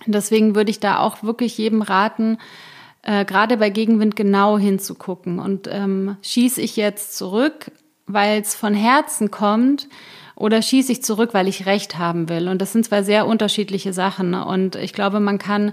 Deswegen 0.07 0.55
würde 0.55 0.70
ich 0.70 0.81
da 0.81 0.99
auch 0.99 1.23
wirklich 1.23 1.59
jedem 1.59 1.83
raten, 1.83 2.38
äh, 3.03 3.25
gerade 3.25 3.57
bei 3.57 3.70
Gegenwind 3.70 4.16
genau 4.16 4.59
hinzugucken. 4.59 5.38
Und 5.38 5.68
ähm, 5.70 6.16
schieße 6.23 6.61
ich 6.61 6.77
jetzt 6.77 7.16
zurück, 7.16 7.70
weil 8.07 8.40
es 8.40 8.55
von 8.55 8.75
Herzen 8.75 9.31
kommt, 9.31 9.88
oder 10.40 10.62
schieße 10.62 10.92
ich 10.92 11.03
zurück, 11.03 11.35
weil 11.35 11.49
ich 11.49 11.66
Recht 11.66 11.99
haben 11.99 12.31
will? 12.31 12.49
Und 12.49 12.62
das 12.62 12.73
sind 12.73 12.87
zwei 12.87 13.03
sehr 13.03 13.27
unterschiedliche 13.27 13.92
Sachen. 13.92 14.33
Und 14.33 14.75
ich 14.75 14.94
glaube, 14.94 15.20
man 15.20 15.37
kann 15.37 15.73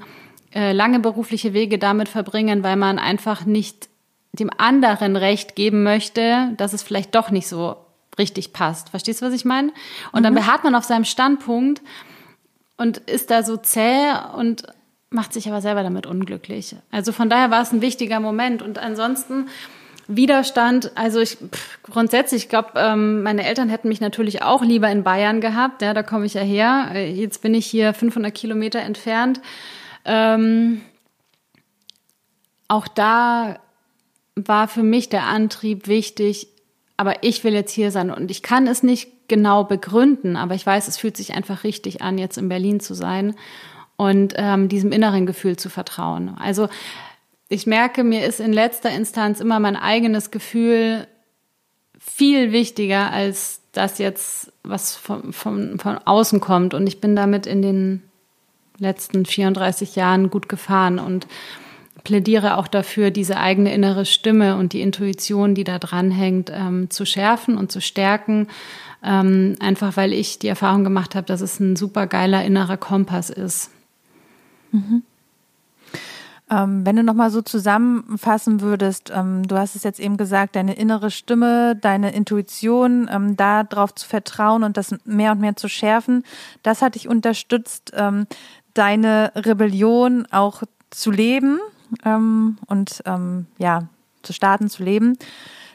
äh, 0.54 0.74
lange 0.74 1.00
berufliche 1.00 1.54
Wege 1.54 1.78
damit 1.78 2.10
verbringen, 2.10 2.64
weil 2.64 2.76
man 2.76 3.00
einfach 3.00 3.46
nicht 3.46 3.88
dem 4.34 4.50
anderen 4.58 5.16
Recht 5.16 5.56
geben 5.56 5.84
möchte, 5.84 6.54
dass 6.58 6.74
es 6.74 6.84
vielleicht 6.84 7.16
doch 7.16 7.32
nicht 7.32 7.48
so 7.48 7.78
richtig 8.18 8.54
passt. 8.54 8.90
Verstehst 8.90 9.22
du, 9.22 9.26
was 9.26 9.34
ich 9.34 9.46
meine? 9.46 9.72
Und 10.12 10.22
mhm. 10.22 10.24
dann 10.24 10.36
beharrt 10.36 10.64
man 10.64 10.76
auf 10.76 10.84
seinem 10.84 11.06
Standpunkt 11.06 11.82
und 12.78 12.98
ist 13.00 13.32
da 13.32 13.44
so 13.44 13.58
zäh 13.58 14.12
und 14.36 14.64
macht 15.10 15.34
sich 15.34 15.48
aber 15.48 15.62
selber 15.62 15.84
damit 15.84 16.06
unglücklich. 16.06 16.76
Also 16.92 17.12
von 17.12 17.30
daher 17.30 17.52
war 17.52 17.62
es 17.62 17.72
ein 17.72 17.82
wichtiger 17.82 18.20
Moment. 18.20 18.62
Und 18.62 18.78
ansonsten 18.78 19.48
Widerstand, 20.08 20.92
also 20.96 21.20
ich 21.20 21.38
pff, 21.38 21.80
grundsätzlich, 21.84 22.44
ich 22.44 22.50
glaube, 22.50 22.72
ähm, 22.76 23.24
meine 23.24 23.46
Eltern 23.46 23.68
hätten 23.68 23.90
mich 23.90 24.00
natürlich 24.00 24.42
auch 24.42 24.64
lieber 24.64 24.90
in 24.90 25.04
Bayern 25.04 25.42
gehabt. 25.42 25.82
Ja, 25.82 25.94
da 25.94 26.04
komme 26.04 26.26
ich 26.26 26.34
ja 26.34 26.42
her. 26.42 26.92
Jetzt 27.10 27.42
bin 27.42 27.54
ich 27.54 27.66
hier 27.66 27.94
500 27.94 28.34
Kilometer 28.34 28.80
entfernt. 28.80 29.42
Ähm, 30.06 30.82
auch 32.70 32.88
da 32.88 33.60
war 34.36 34.68
für 34.68 34.84
mich 34.84 35.10
der 35.10 35.24
Antrieb 35.24 35.88
wichtig, 35.88 36.48
aber 36.98 37.24
ich 37.24 37.44
will 37.44 37.54
jetzt 37.54 37.72
hier 37.72 37.92
sein 37.92 38.12
und 38.12 38.30
ich 38.32 38.42
kann 38.42 38.68
es 38.68 38.84
nicht 38.84 39.12
genau 39.28 39.64
begründen, 39.64 40.36
aber 40.36 40.56
ich 40.56 40.66
weiß, 40.66 40.88
es 40.88 40.98
fühlt 40.98 41.16
sich 41.16 41.34
einfach 41.34 41.64
richtig 41.64 42.02
an, 42.02 42.18
jetzt 42.18 42.38
in 42.38 42.50
Berlin 42.50 42.80
zu 42.80 42.96
sein 42.96 43.36
und 43.96 44.34
ähm, 44.38 44.68
diesem 44.68 44.92
inneren 44.92 45.26
Gefühl 45.26 45.58
zu 45.58 45.70
vertrauen. 45.70 46.36
Also 46.40 46.70
ich 47.50 47.68
merke, 47.68 48.04
mir 48.04 48.26
ist 48.26 48.40
in 48.40 48.52
letzter 48.52 48.90
Instanz 48.90 49.40
immer 49.40 49.60
mein 49.60 49.76
eigenes 49.76 50.32
Gefühl 50.32 51.08
viel 52.00 52.52
wichtiger 52.52 53.12
als 53.12 53.62
das 53.72 54.00
jetzt, 54.00 54.52
was 54.64 54.96
von, 54.96 55.34
von, 55.34 55.80
von 55.80 55.98
außen 56.00 56.40
kommt. 56.40 56.74
Und 56.74 56.88
ich 56.88 57.00
bin 57.00 57.16
damit 57.16 57.46
in 57.46 57.62
den 57.62 58.04
letzten 58.80 59.26
34 59.26 59.96
Jahren 59.96 60.30
gut 60.30 60.50
gefahren 60.50 61.00
und 61.00 61.28
plädiere 62.08 62.56
auch 62.56 62.70
dafür, 62.70 63.12
diese 63.12 63.36
eigene 63.36 63.74
innere 63.74 64.06
Stimme 64.06 64.56
und 64.56 64.72
die 64.72 64.80
Intuition, 64.80 65.56
die 65.56 65.66
da 65.66 65.78
dran 65.78 66.10
hängt, 66.10 66.50
ähm, 66.54 66.90
zu 66.90 67.06
schärfen 67.06 67.58
und 67.58 67.70
zu 67.70 67.82
stärken. 67.82 68.48
Ähm, 69.04 69.58
einfach 69.60 69.98
weil 69.98 70.14
ich 70.14 70.40
die 70.40 70.48
Erfahrung 70.48 70.86
gemacht 70.86 71.16
habe, 71.16 71.28
dass 71.28 71.42
es 71.42 71.60
ein 71.60 71.76
super 71.76 72.08
geiler 72.08 72.46
innerer 72.46 72.78
Kompass 72.78 73.30
ist. 73.30 73.72
Mhm. 74.72 75.04
Ähm, 76.50 76.86
wenn 76.86 76.96
du 76.96 77.04
nochmal 77.04 77.30
so 77.30 77.42
zusammenfassen 77.42 78.62
würdest, 78.62 79.12
ähm, 79.14 79.46
du 79.46 79.58
hast 79.58 79.76
es 79.76 79.84
jetzt 79.84 80.00
eben 80.00 80.16
gesagt, 80.16 80.56
deine 80.56 80.76
innere 80.76 81.12
Stimme, 81.12 81.76
deine 81.76 82.14
Intuition, 82.14 83.10
ähm, 83.12 83.36
darauf 83.36 83.94
zu 83.96 84.08
vertrauen 84.08 84.64
und 84.64 84.78
das 84.78 84.96
mehr 85.04 85.34
und 85.34 85.42
mehr 85.42 85.58
zu 85.58 85.68
schärfen, 85.68 86.24
das 86.64 86.82
hat 86.82 86.96
dich 86.96 87.10
unterstützt, 87.10 87.92
ähm, 87.98 88.28
deine 88.74 89.34
Rebellion 89.36 90.26
auch 90.32 90.64
zu 90.90 91.12
leben 91.12 91.60
ähm, 92.06 92.58
und 92.68 93.02
ähm, 93.06 93.48
ja, 93.58 93.88
zu 94.24 94.34
starten, 94.34 94.70
zu 94.70 94.84
leben. 94.84 95.18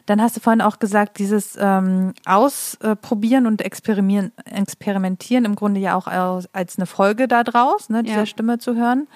Dann 0.06 0.20
hast 0.20 0.36
du 0.36 0.40
vorhin 0.40 0.60
auch 0.60 0.78
gesagt, 0.78 1.18
dieses 1.18 1.56
ähm, 1.60 2.12
Ausprobieren 2.24 3.46
und 3.46 3.62
Experimentieren, 3.62 4.32
Experimentieren 4.44 5.44
im 5.44 5.54
Grunde 5.54 5.80
ja 5.80 5.94
auch 5.94 6.08
als 6.52 6.76
eine 6.76 6.86
Folge 6.86 7.28
daraus, 7.28 7.88
ne, 7.88 8.02
dieser 8.02 8.18
ja. 8.18 8.26
Stimme 8.26 8.58
zu 8.58 8.74
hören. 8.74 9.06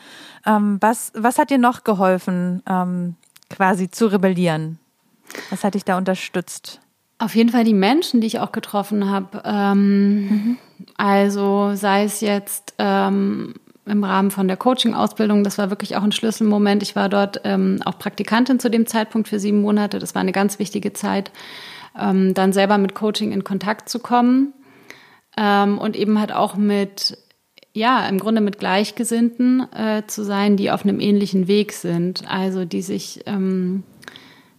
Ähm, 0.45 0.79
was, 0.81 1.13
was 1.15 1.39
hat 1.39 1.51
dir 1.51 1.59
noch 1.59 1.83
geholfen, 1.83 2.63
ähm, 2.69 3.17
quasi 3.51 3.91
zu 3.91 4.07
rebellieren? 4.07 4.79
Was 5.51 5.65
hat 5.65 5.75
dich 5.75 5.85
da 5.85 5.99
unterstützt? 5.99 6.81
Auf 7.19 7.35
jeden 7.35 7.51
Fall 7.51 7.65
die 7.65 7.75
Menschen, 7.75 8.21
die 8.21 8.27
ich 8.27 8.41
auch 8.41 8.53
getroffen 8.53 9.11
habe. 9.11 9.43
Ähm, 9.45 10.29
mhm. 10.29 10.59
Also 10.97 11.75
sei 11.75 12.05
es 12.05 12.21
jetzt 12.21 12.75
ähm, 12.79 13.55
im 13.87 14.05
Rahmen 14.05 14.31
von 14.31 14.49
der 14.49 14.57
Coaching-Ausbildung. 14.57 15.45
Das 15.45 15.59
war 15.59 15.71
wirklich 15.71 15.97
auch 15.97 16.03
ein 16.03 16.13
Schlüsselmoment. 16.13 16.83
Ich 16.83 16.97
war 16.97 17.09
dort 17.09 17.41
ähm, 17.45 17.81
auch 17.85 17.99
Praktikantin 17.99 18.59
zu 18.59 18.71
dem 18.71 18.87
Zeitpunkt 18.87 19.29
für 19.29 19.39
sieben 19.39 19.63
Monate. 19.63 19.99
Das 19.99 20.15
war 20.15 20.21
eine 20.21 20.33
ganz 20.33 20.59
wichtige 20.59 20.93
Zeit, 20.93 21.31
ähm, 21.99 22.35
dann 22.35 22.53
selber 22.53 22.79
mit 22.79 22.95
Coaching 22.95 23.33
in 23.33 23.45
Kontakt 23.45 23.89
zu 23.89 24.01
kommen 24.01 24.53
ähm, 25.37 25.79
und 25.79 25.97
eben 25.97 26.19
halt 26.19 26.33
auch 26.33 26.57
mit, 26.57 27.17
ja, 27.73 28.07
im 28.09 28.19
Grunde 28.19 28.41
mit 28.41 28.59
Gleichgesinnten 28.59 29.73
äh, 29.73 30.03
zu 30.07 30.25
sein, 30.25 30.57
die 30.57 30.71
auf 30.71 30.83
einem 30.83 31.01
ähnlichen 31.01 31.47
Weg 31.47 31.73
sind. 31.73 32.29
Also 32.29 32.65
die 32.65 32.83
sich 32.83 33.23
ähm, 33.27 33.85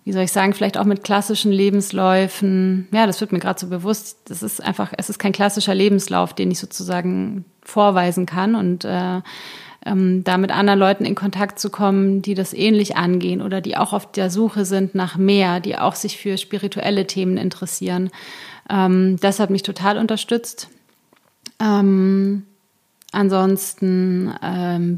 wie 0.07 0.13
soll 0.13 0.23
ich 0.23 0.31
sagen, 0.31 0.53
vielleicht 0.53 0.77
auch 0.77 0.85
mit 0.85 1.03
klassischen 1.03 1.51
Lebensläufen. 1.51 2.87
Ja, 2.93 3.05
das 3.05 3.19
wird 3.19 3.33
mir 3.33 3.39
gerade 3.39 3.59
so 3.59 3.67
bewusst. 3.67 4.19
Das 4.29 4.41
ist 4.41 4.63
einfach, 4.63 4.93
es 4.97 5.09
ist 5.09 5.19
kein 5.19 5.33
klassischer 5.33 5.75
Lebenslauf, 5.75 6.33
den 6.33 6.49
ich 6.49 6.59
sozusagen 6.59 7.43
vorweisen 7.67 8.25
kann 8.25 8.55
und 8.55 8.85
äh, 8.85 9.21
ähm, 9.85 10.23
da 10.23 10.37
mit 10.37 10.51
anderen 10.51 10.79
Leuten 10.79 11.05
in 11.05 11.15
Kontakt 11.15 11.59
zu 11.59 11.69
kommen, 11.69 12.21
die 12.21 12.33
das 12.33 12.53
ähnlich 12.53 12.97
angehen 12.97 13.41
oder 13.41 13.61
die 13.61 13.77
auch 13.77 13.93
auf 13.93 14.11
der 14.11 14.29
Suche 14.29 14.65
sind 14.65 14.95
nach 14.95 15.17
mehr, 15.17 15.59
die 15.59 15.77
auch 15.77 15.95
sich 15.95 16.17
für 16.17 16.37
spirituelle 16.37 17.07
Themen 17.07 17.37
interessieren. 17.37 18.09
Ähm, 18.69 19.17
das 19.19 19.39
hat 19.39 19.49
mich 19.49 19.63
total 19.63 19.97
unterstützt. 19.97 20.69
Ähm, 21.59 22.43
Ansonsten 23.13 24.31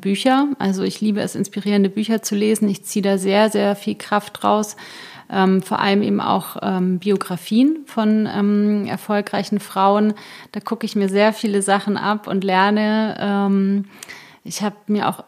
Bücher. 0.02 0.48
Also 0.58 0.82
ich 0.84 1.00
liebe 1.00 1.22
es, 1.22 1.36
inspirierende 1.36 1.90
Bücher 1.90 2.24
zu 2.24 2.36
lesen. 2.36 2.68
Ich 2.68 2.84
ziehe 2.84 3.04
da 3.04 3.20
sehr, 3.20 3.52
sehr 3.52 3.76
viel 3.76 3.96
Kraft 3.96 4.42
draus. 4.42 4.76
Ähm, 5.32 5.62
vor 5.62 5.80
allem 5.80 6.02
eben 6.02 6.22
auch 6.22 6.58
ähm, 6.62 7.00
Biografien 7.00 7.84
von 7.86 8.28
ähm, 8.32 8.86
erfolgreichen 8.88 9.60
Frauen. 9.60 10.14
Da 10.52 10.60
gucke 10.60 10.86
ich 10.86 10.96
mir 10.96 11.10
sehr 11.10 11.34
viele 11.34 11.62
Sachen 11.62 11.98
ab 11.98 12.28
und 12.28 12.44
lerne. 12.44 13.16
Ähm, 13.20 13.86
ich 14.44 14.64
habe 14.64 14.76
mir 14.88 15.08
auch 15.08 15.24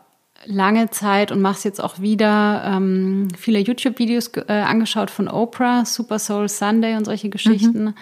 lange 0.45 0.89
Zeit 0.89 1.31
und 1.31 1.41
mache 1.41 1.57
es 1.57 1.63
jetzt 1.63 1.83
auch 1.83 1.99
wieder 1.99 2.63
ähm, 2.65 3.27
viele 3.37 3.59
YouTube-Videos 3.59 4.31
äh, 4.47 4.53
angeschaut 4.53 5.11
von 5.11 5.27
Oprah, 5.27 5.85
Super 5.85 6.19
Soul 6.19 6.49
Sunday 6.49 6.95
und 6.95 7.05
solche 7.05 7.29
Geschichten. 7.29 7.83
Mhm. 7.83 7.93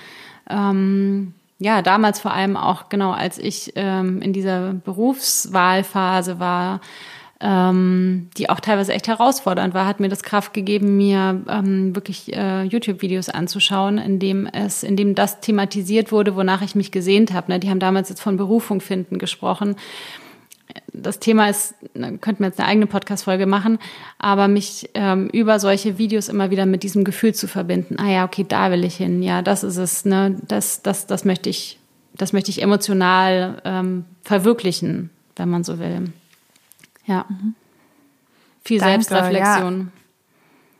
Ähm, 0.49 1.33
ja, 1.59 1.81
damals 1.81 2.21
vor 2.21 2.33
allem 2.33 2.55
auch, 2.55 2.87
genau, 2.87 3.11
als 3.11 3.37
ich 3.37 3.73
ähm, 3.75 4.21
in 4.21 4.31
dieser 4.31 4.73
Berufswahlphase 4.73 6.39
war, 6.39 6.79
ähm, 7.41 8.29
die 8.37 8.49
auch 8.49 8.59
teilweise 8.59 8.93
echt 8.93 9.07
herausfordernd 9.07 9.73
war, 9.73 9.85
hat 9.85 9.99
mir 9.99 10.09
das 10.09 10.23
Kraft 10.23 10.53
gegeben, 10.53 10.97
mir 10.97 11.41
ähm, 11.49 11.95
wirklich 11.95 12.33
äh, 12.33 12.63
YouTube-Videos 12.63 13.29
anzuschauen, 13.29 13.97
in 13.97 14.19
dem 14.19 14.45
es, 14.45 14.83
in 14.83 14.97
dem 14.97 15.15
das 15.15 15.39
thematisiert 15.39 16.11
wurde, 16.11 16.35
wonach 16.35 16.61
ich 16.61 16.75
mich 16.75 16.91
gesehnt 16.91 17.33
habe. 17.33 17.51
Ne? 17.51 17.59
Die 17.59 17.69
haben 17.69 17.79
damals 17.79 18.09
jetzt 18.09 18.21
von 18.21 18.37
Berufung 18.37 18.81
finden 18.81 19.19
gesprochen 19.19 19.75
das 20.93 21.19
Thema 21.19 21.49
ist, 21.49 21.75
könnten 21.93 22.39
wir 22.39 22.47
jetzt 22.47 22.59
eine 22.59 22.67
eigene 22.67 22.87
Podcast-Folge 22.87 23.45
machen, 23.45 23.79
aber 24.17 24.47
mich 24.47 24.89
ähm, 24.93 25.29
über 25.29 25.59
solche 25.59 25.97
Videos 25.97 26.29
immer 26.29 26.51
wieder 26.51 26.65
mit 26.65 26.83
diesem 26.83 27.03
Gefühl 27.03 27.33
zu 27.33 27.47
verbinden. 27.47 27.97
Ah 27.99 28.09
ja, 28.09 28.25
okay, 28.25 28.45
da 28.47 28.71
will 28.71 28.83
ich 28.83 28.95
hin. 28.95 29.23
Ja, 29.23 29.41
das 29.41 29.63
ist 29.63 29.77
es. 29.77 30.05
Ne, 30.05 30.37
das, 30.47 30.81
das, 30.81 31.07
das 31.07 31.25
möchte 31.25 31.49
ich, 31.49 31.79
das 32.15 32.33
möchte 32.33 32.51
ich 32.51 32.61
emotional 32.61 33.61
ähm, 33.65 34.05
verwirklichen, 34.23 35.09
wenn 35.35 35.49
man 35.49 35.63
so 35.63 35.79
will. 35.79 36.11
Ja. 37.09 37.25
Mhm. 37.27 37.55
Viel 38.63 38.79
Danke, 38.79 39.03
Selbstreflexion. 39.03 39.91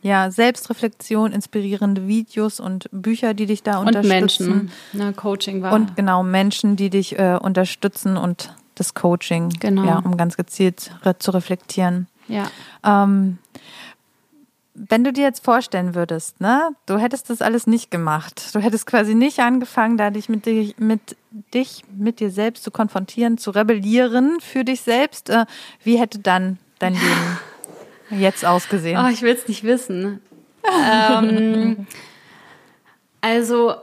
Ja. 0.04 0.26
ja. 0.26 0.32
Selbstreflexion, 0.32 1.32
inspirierende 1.32 2.08
Videos 2.08 2.60
und 2.60 2.88
Bücher, 2.92 3.34
die 3.34 3.48
dich 3.48 3.64
da 3.64 3.80
und 3.80 3.88
unterstützen. 3.88 4.48
Menschen. 4.48 4.72
Ne, 4.94 5.14
Coaching 5.14 5.64
war. 5.64 5.74
Und 5.74 5.96
genau, 5.96 6.22
Menschen, 6.22 6.76
die 6.76 6.92
dich 6.92 7.18
äh, 7.18 7.38
unterstützen 7.42 8.16
und 8.16 8.54
das 8.76 8.94
Coaching, 8.94 9.50
genau. 9.60 9.84
ja, 9.86 10.00
um 10.00 10.16
ganz 10.18 10.38
gezielt 10.38 10.92
zu 11.18 11.32
reflektieren. 11.32 12.08
Ja. 12.28 12.50
Ähm, 12.86 13.40
wenn 14.88 15.04
du 15.04 15.12
dir 15.12 15.24
jetzt 15.24 15.44
vorstellen 15.44 15.94
würdest, 15.94 16.40
ne, 16.40 16.70
du 16.86 16.98
hättest 16.98 17.30
das 17.30 17.42
alles 17.42 17.68
nicht 17.68 17.92
gemacht, 17.92 18.56
du 18.56 18.60
hättest 18.60 18.86
quasi 18.86 19.14
nicht 19.14 19.40
angefangen, 19.40 19.98
da 19.98 20.10
dich 20.10 20.30
mit, 20.30 20.46
dich 20.46 20.78
mit 20.78 21.18
dich, 21.54 21.84
mit 21.96 22.20
dir 22.20 22.32
selbst 22.32 22.64
zu 22.64 22.72
konfrontieren, 22.72 23.38
zu 23.38 23.52
rebellieren 23.52 24.40
für 24.40 24.64
dich 24.64 24.82
selbst, 24.82 25.30
äh, 25.30 25.46
wie 25.84 25.98
hätte 25.98 26.20
dann 26.20 26.60
dein 26.80 26.94
Leben 26.94 27.40
jetzt 28.22 28.46
ausgesehen? 28.46 29.04
Oh, 29.04 29.10
ich 29.10 29.22
will 29.22 29.36
es 29.36 29.48
nicht 29.48 29.64
wissen. 29.64 30.22
ähm, 30.64 31.88
also 33.22 33.76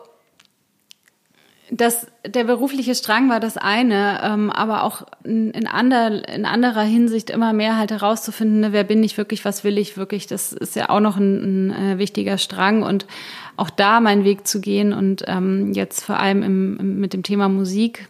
das, 1.71 2.07
der 2.25 2.45
berufliche 2.45 2.95
Strang 2.95 3.29
war 3.29 3.41
das 3.41 3.57
eine, 3.57 4.21
ähm, 4.23 4.51
aber 4.51 4.85
auch 4.85 5.03
in, 5.25 5.51
in, 5.51 5.67
ander, 5.67 6.29
in 6.29 6.45
anderer 6.45 6.83
Hinsicht 6.83 7.29
immer 7.29 7.53
mehr 7.53 7.77
halt 7.77 7.91
herauszufinden, 7.91 8.61
ne, 8.61 8.73
wer 8.73 8.85
bin 8.85 9.03
ich 9.03 9.19
wirklich, 9.19 9.45
was 9.45 9.65
will 9.65 9.77
ich 9.79 9.97
wirklich, 9.97 10.29
das 10.29 10.53
ist 10.53 10.77
ja 10.77 10.91
auch 10.91 11.01
noch 11.01 11.17
ein, 11.17 11.71
ein 11.71 11.73
äh, 11.73 11.99
wichtiger 11.99 12.39
Strang 12.39 12.83
und 12.85 13.07
auch 13.57 13.71
da 13.71 14.01
meinen 14.01 14.25
Weg 14.25 14.47
zu 14.47 14.61
gehen 14.61 14.93
und 14.93 15.25
ähm, 15.27 15.73
jetzt 15.73 16.05
vor 16.05 16.19
allem 16.19 16.43
im, 16.45 16.79
im, 16.79 17.01
mit 17.01 17.13
dem 17.13 17.25
Thema 17.25 17.49
Musik, 17.49 18.09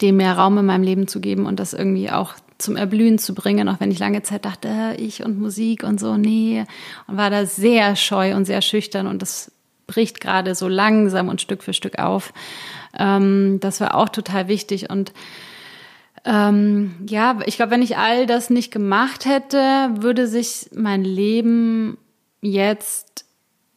dem 0.00 0.16
mehr 0.16 0.36
Raum 0.36 0.58
in 0.58 0.66
meinem 0.66 0.82
Leben 0.82 1.06
zu 1.06 1.20
geben 1.20 1.46
und 1.46 1.60
das 1.60 1.72
irgendwie 1.72 2.10
auch 2.10 2.34
zum 2.58 2.76
Erblühen 2.76 3.18
zu 3.18 3.34
bringen, 3.34 3.68
auch 3.68 3.78
wenn 3.78 3.92
ich 3.92 3.98
lange 3.98 4.22
Zeit 4.22 4.44
dachte, 4.44 4.96
ich 4.98 5.22
und 5.22 5.38
Musik 5.38 5.84
und 5.84 6.00
so, 6.00 6.16
nee, 6.16 6.64
und 7.06 7.16
war 7.16 7.30
da 7.30 7.46
sehr 7.46 7.94
scheu 7.94 8.34
und 8.34 8.44
sehr 8.44 8.62
schüchtern 8.62 9.06
und 9.06 9.22
das 9.22 9.52
bricht 9.86 10.20
gerade 10.20 10.54
so 10.54 10.68
langsam 10.68 11.28
und 11.28 11.40
Stück 11.40 11.62
für 11.62 11.72
Stück 11.72 11.98
auf. 11.98 12.32
Ähm, 12.98 13.58
das 13.60 13.80
war 13.80 13.94
auch 13.94 14.08
total 14.08 14.48
wichtig 14.48 14.90
und 14.90 15.12
ähm, 16.24 16.96
ja, 17.08 17.38
ich 17.46 17.56
glaube, 17.56 17.70
wenn 17.70 17.82
ich 17.82 17.96
all 17.96 18.26
das 18.26 18.50
nicht 18.50 18.72
gemacht 18.72 19.26
hätte, 19.26 19.90
würde 20.00 20.26
sich 20.26 20.68
mein 20.74 21.04
Leben 21.04 21.98
jetzt 22.40 23.24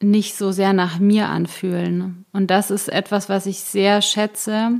nicht 0.01 0.35
so 0.35 0.51
sehr 0.51 0.73
nach 0.73 0.99
mir 0.99 1.27
anfühlen. 1.27 2.25
Und 2.31 2.47
das 2.47 2.71
ist 2.71 2.89
etwas, 2.89 3.29
was 3.29 3.45
ich 3.45 3.59
sehr 3.59 4.01
schätze, 4.01 4.79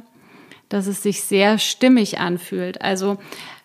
dass 0.70 0.88
es 0.88 1.04
sich 1.04 1.22
sehr 1.22 1.60
stimmig 1.60 2.20
anfühlt. 2.20 2.82
Also 2.82 3.18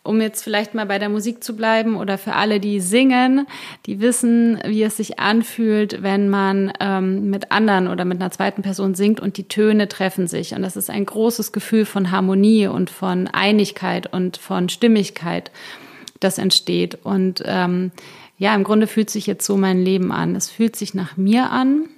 um 0.04 0.20
jetzt 0.20 0.44
vielleicht 0.44 0.74
mal 0.74 0.84
bei 0.84 0.98
der 0.98 1.08
Musik 1.08 1.42
zu 1.42 1.56
bleiben 1.56 1.96
oder 1.96 2.18
für 2.18 2.34
alle, 2.34 2.60
die 2.60 2.78
singen, 2.80 3.46
die 3.86 4.00
wissen, 4.00 4.60
wie 4.64 4.82
es 4.82 4.98
sich 4.98 5.18
anfühlt, 5.18 6.02
wenn 6.02 6.28
man 6.28 6.72
ähm, 6.78 7.30
mit 7.30 7.50
anderen 7.50 7.88
oder 7.88 8.04
mit 8.04 8.20
einer 8.20 8.30
zweiten 8.30 8.60
Person 8.60 8.94
singt 8.94 9.18
und 9.18 9.38
die 9.38 9.48
Töne 9.48 9.88
treffen 9.88 10.26
sich. 10.26 10.54
Und 10.54 10.62
das 10.62 10.76
ist 10.76 10.90
ein 10.90 11.06
großes 11.06 11.52
Gefühl 11.52 11.86
von 11.86 12.10
Harmonie 12.10 12.66
und 12.66 12.90
von 12.90 13.28
Einigkeit 13.28 14.12
und 14.12 14.36
von 14.36 14.68
Stimmigkeit, 14.68 15.50
das 16.20 16.36
entsteht. 16.36 16.98
Und 17.02 17.42
ähm, 17.46 17.90
ja, 18.36 18.54
im 18.54 18.62
Grunde 18.62 18.86
fühlt 18.86 19.08
sich 19.08 19.26
jetzt 19.26 19.46
so 19.46 19.56
mein 19.56 19.82
Leben 19.82 20.12
an. 20.12 20.36
Es 20.36 20.50
fühlt 20.50 20.76
sich 20.76 20.92
nach 20.92 21.16
mir 21.16 21.50
an. 21.50 21.88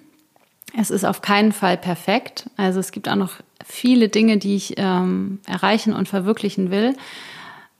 Es 0.78 0.90
ist 0.90 1.04
auf 1.04 1.22
keinen 1.22 1.50
Fall 1.50 1.76
perfekt. 1.76 2.48
Also 2.56 2.78
es 2.78 2.92
gibt 2.92 3.08
auch 3.08 3.16
noch 3.16 3.32
viele 3.64 4.08
Dinge, 4.08 4.36
die 4.36 4.54
ich 4.54 4.74
ähm, 4.76 5.40
erreichen 5.46 5.92
und 5.92 6.08
verwirklichen 6.08 6.70
will. 6.70 6.94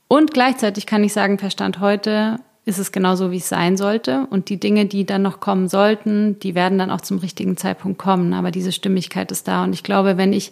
Und 0.07 0.33
gleichzeitig 0.33 0.85
kann 0.85 1.03
ich 1.03 1.13
sagen, 1.13 1.37
per 1.37 1.49
Stand 1.49 1.79
heute 1.79 2.39
ist 2.65 2.79
es 2.79 2.91
genauso, 2.91 3.31
wie 3.31 3.37
es 3.37 3.49
sein 3.49 3.77
sollte. 3.77 4.27
Und 4.29 4.49
die 4.49 4.59
Dinge, 4.59 4.85
die 4.85 5.05
dann 5.05 5.21
noch 5.21 5.39
kommen 5.39 5.67
sollten, 5.67 6.39
die 6.39 6.55
werden 6.55 6.77
dann 6.77 6.91
auch 6.91 7.01
zum 7.01 7.19
richtigen 7.19 7.57
Zeitpunkt 7.57 7.97
kommen. 7.97 8.33
Aber 8.33 8.51
diese 8.51 8.71
Stimmigkeit 8.71 9.31
ist 9.31 9.47
da. 9.47 9.63
Und 9.63 9.73
ich 9.73 9.83
glaube, 9.83 10.17
wenn 10.17 10.33
ich 10.33 10.51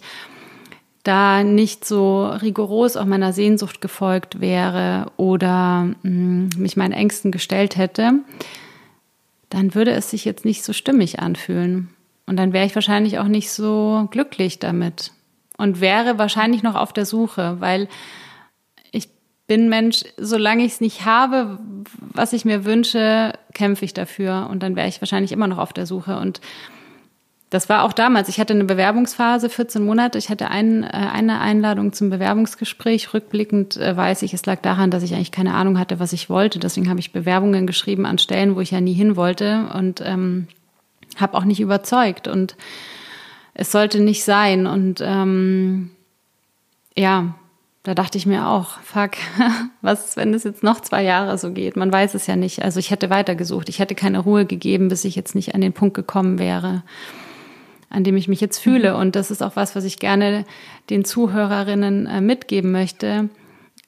da 1.02 1.44
nicht 1.44 1.84
so 1.84 2.26
rigoros 2.26 2.96
auch 2.96 3.04
meiner 3.04 3.32
Sehnsucht 3.32 3.80
gefolgt 3.80 4.40
wäre 4.40 5.12
oder 5.16 5.88
mh, 6.02 6.10
mm, 6.10 6.50
mich 6.56 6.76
meinen 6.76 6.92
Ängsten 6.92 7.30
gestellt 7.30 7.76
hätte, 7.76 8.14
dann 9.50 9.74
würde 9.74 9.92
es 9.92 10.10
sich 10.10 10.24
jetzt 10.24 10.44
nicht 10.44 10.64
so 10.64 10.72
stimmig 10.72 11.20
anfühlen. 11.20 11.90
Und 12.26 12.36
dann 12.36 12.52
wäre 12.52 12.66
ich 12.66 12.74
wahrscheinlich 12.74 13.18
auch 13.18 13.28
nicht 13.28 13.50
so 13.50 14.08
glücklich 14.10 14.58
damit 14.58 15.12
und 15.56 15.80
wäre 15.80 16.18
wahrscheinlich 16.18 16.62
noch 16.62 16.74
auf 16.74 16.92
der 16.92 17.06
Suche, 17.06 17.56
weil 17.60 17.88
bin 19.46 19.68
Mensch, 19.68 20.04
solange 20.16 20.64
ich 20.64 20.72
es 20.72 20.80
nicht 20.80 21.04
habe, 21.04 21.58
was 22.00 22.32
ich 22.32 22.44
mir 22.44 22.64
wünsche, 22.64 23.32
kämpfe 23.54 23.84
ich 23.84 23.94
dafür 23.94 24.48
und 24.50 24.62
dann 24.62 24.76
wäre 24.76 24.88
ich 24.88 25.00
wahrscheinlich 25.00 25.32
immer 25.32 25.46
noch 25.46 25.58
auf 25.58 25.72
der 25.72 25.86
Suche 25.86 26.18
und 26.18 26.40
das 27.48 27.68
war 27.68 27.84
auch 27.84 27.92
damals. 27.92 28.28
Ich 28.28 28.40
hatte 28.40 28.54
eine 28.54 28.64
Bewerbungsphase, 28.64 29.48
14 29.48 29.84
Monate. 29.84 30.18
Ich 30.18 30.30
hatte 30.30 30.50
ein, 30.50 30.82
äh, 30.82 30.88
eine 30.88 31.40
Einladung 31.40 31.92
zum 31.92 32.10
Bewerbungsgespräch. 32.10 33.14
Rückblickend 33.14 33.76
äh, 33.76 33.96
weiß 33.96 34.22
ich, 34.22 34.34
es 34.34 34.44
lag 34.46 34.60
daran, 34.62 34.90
dass 34.90 35.04
ich 35.04 35.14
eigentlich 35.14 35.30
keine 35.30 35.54
Ahnung 35.54 35.78
hatte, 35.78 36.00
was 36.00 36.12
ich 36.12 36.28
wollte. 36.28 36.58
Deswegen 36.58 36.90
habe 36.90 36.98
ich 36.98 37.12
Bewerbungen 37.12 37.68
geschrieben 37.68 38.04
an 38.04 38.18
Stellen, 38.18 38.56
wo 38.56 38.60
ich 38.60 38.72
ja 38.72 38.80
nie 38.80 38.94
hin 38.94 39.14
wollte 39.14 39.68
und 39.74 40.02
ähm, 40.04 40.48
habe 41.16 41.36
auch 41.36 41.44
nicht 41.44 41.60
überzeugt. 41.60 42.26
Und 42.26 42.56
es 43.54 43.70
sollte 43.70 44.00
nicht 44.00 44.24
sein. 44.24 44.66
Und 44.66 45.00
ähm, 45.00 45.90
ja, 46.96 47.36
da 47.86 47.94
dachte 47.94 48.18
ich 48.18 48.26
mir 48.26 48.48
auch, 48.48 48.80
fuck, 48.80 49.12
was, 49.80 50.16
wenn 50.16 50.34
es 50.34 50.42
jetzt 50.42 50.64
noch 50.64 50.80
zwei 50.80 51.04
Jahre 51.04 51.38
so 51.38 51.52
geht? 51.52 51.76
Man 51.76 51.92
weiß 51.92 52.14
es 52.14 52.26
ja 52.26 52.34
nicht. 52.34 52.64
Also 52.64 52.80
ich 52.80 52.90
hätte 52.90 53.10
weitergesucht. 53.10 53.68
Ich 53.68 53.78
hätte 53.78 53.94
keine 53.94 54.18
Ruhe 54.18 54.44
gegeben, 54.44 54.88
bis 54.88 55.04
ich 55.04 55.14
jetzt 55.14 55.36
nicht 55.36 55.54
an 55.54 55.60
den 55.60 55.72
Punkt 55.72 55.94
gekommen 55.94 56.40
wäre, 56.40 56.82
an 57.88 58.02
dem 58.02 58.16
ich 58.16 58.26
mich 58.26 58.40
jetzt 58.40 58.58
fühle. 58.58 58.94
Mhm. 58.94 59.00
Und 59.00 59.16
das 59.16 59.30
ist 59.30 59.40
auch 59.40 59.54
was, 59.54 59.76
was 59.76 59.84
ich 59.84 60.00
gerne 60.00 60.44
den 60.90 61.04
Zuhörerinnen 61.04 62.06
äh, 62.06 62.20
mitgeben 62.20 62.72
möchte, 62.72 63.28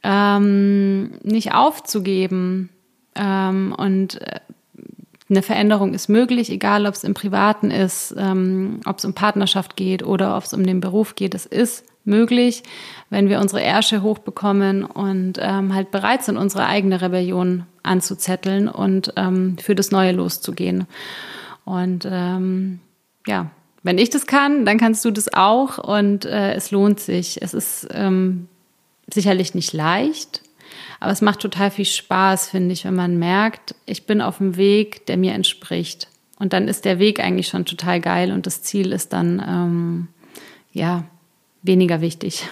ähm, 0.04 1.18
nicht 1.24 1.52
aufzugeben. 1.52 2.68
Ähm, 3.16 3.74
und 3.76 4.22
äh, 4.22 4.38
eine 5.28 5.42
Veränderung 5.42 5.92
ist 5.92 6.06
möglich, 6.06 6.50
egal 6.50 6.87
ob 6.87 6.94
es 6.94 7.02
im 7.02 7.14
Privaten 7.14 7.72
ist, 7.72 8.14
ähm, 8.16 8.78
ob 8.87 8.98
es 8.98 9.04
um 9.04 9.12
Partnerschaft 9.12 9.74
geht 9.74 10.04
oder 10.04 10.37
ob 10.37 10.44
es 10.44 10.54
um 10.54 10.64
den 10.64 10.80
Beruf 10.80 11.16
geht. 11.16 11.34
Es 11.34 11.46
ist 11.46 11.84
möglich, 12.09 12.64
wenn 13.11 13.29
wir 13.29 13.38
unsere 13.38 13.62
Ärsche 13.62 14.03
hochbekommen 14.03 14.85
und 14.85 15.38
ähm, 15.40 15.75
halt 15.75 15.90
bereit 15.90 16.25
sind, 16.25 16.37
unsere 16.37 16.66
eigene 16.66 17.01
Rebellion 17.01 17.64
anzuzetteln 17.83 18.68
und 18.68 19.12
ähm, 19.16 19.57
für 19.59 19.75
das 19.75 19.90
Neue 19.90 20.12
loszugehen. 20.12 20.87
Und 21.64 22.09
ähm, 22.11 22.81
ja, 23.27 23.51
wenn 23.83 23.99
ich 23.99 24.11
das 24.11 24.27
kann, 24.27 24.64
dann 24.64 24.79
kannst 24.79 25.05
du 25.05 25.11
das 25.11 25.33
auch 25.33 25.79
und 25.79 26.25
äh, 26.25 26.55
es 26.55 26.71
lohnt 26.71 27.01
sich. 27.01 27.40
Es 27.40 27.55
ist 27.55 27.88
ähm, 27.92 28.49
sicherlich 29.12 29.55
nicht 29.55 29.73
leicht, 29.73 30.42
aber 31.01 31.12
es 31.12 31.21
macht 31.21 31.40
total 31.40 31.71
viel 31.71 31.85
Spaß, 31.85 32.49
finde 32.51 32.73
ich, 32.73 32.85
wenn 32.85 32.94
man 32.94 33.18
merkt, 33.18 33.75
ich 33.87 34.07
bin 34.07 34.21
auf 34.21 34.38
dem 34.38 34.57
Weg, 34.57 35.07
der 35.07 35.16
mir 35.16 35.33
entspricht. 35.33 36.09
Und 36.38 36.53
dann 36.53 36.68
ist 36.68 36.85
der 36.85 36.99
Weg 36.99 37.21
eigentlich 37.21 37.49
schon 37.49 37.64
total 37.64 38.01
geil 38.01 38.33
und 38.33 38.47
das 38.47 38.62
Ziel 38.62 38.92
ist 38.92 39.12
dann, 39.12 39.42
ähm, 39.47 40.09
ja, 40.73 41.05
weniger 41.62 42.01
wichtig. 42.01 42.49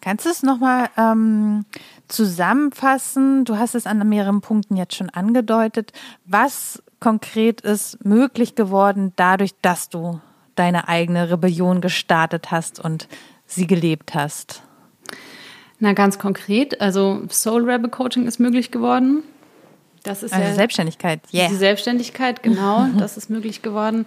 Kannst 0.00 0.24
du 0.24 0.30
es 0.30 0.42
nochmal 0.42 0.88
ähm, 0.96 1.64
zusammenfassen? 2.06 3.44
Du 3.44 3.56
hast 3.56 3.74
es 3.74 3.86
an 3.86 4.08
mehreren 4.08 4.40
Punkten 4.40 4.76
jetzt 4.76 4.94
schon 4.94 5.10
angedeutet. 5.10 5.92
Was 6.24 6.82
konkret 7.00 7.60
ist 7.60 8.04
möglich 8.04 8.54
geworden 8.54 9.12
dadurch, 9.16 9.52
dass 9.62 9.88
du 9.88 10.20
deine 10.54 10.88
eigene 10.88 11.30
Rebellion 11.30 11.80
gestartet 11.80 12.50
hast 12.50 12.78
und 12.78 13.08
sie 13.46 13.66
gelebt 13.66 14.14
hast? 14.14 14.62
Na, 15.78 15.92
ganz 15.92 16.18
konkret, 16.18 16.80
also 16.80 17.22
Soul 17.28 17.68
Rebel 17.68 17.90
Coaching 17.90 18.26
ist 18.26 18.38
möglich 18.38 18.70
geworden. 18.70 19.22
Das 20.04 20.22
ist 20.22 20.32
also 20.32 20.48
ja 20.48 20.54
Selbstständigkeit, 20.54 21.20
yeah. 21.34 21.48
Die 21.48 21.56
Selbstständigkeit, 21.56 22.42
genau, 22.42 22.86
das 22.98 23.16
ist 23.16 23.28
möglich 23.28 23.62
geworden. 23.62 24.06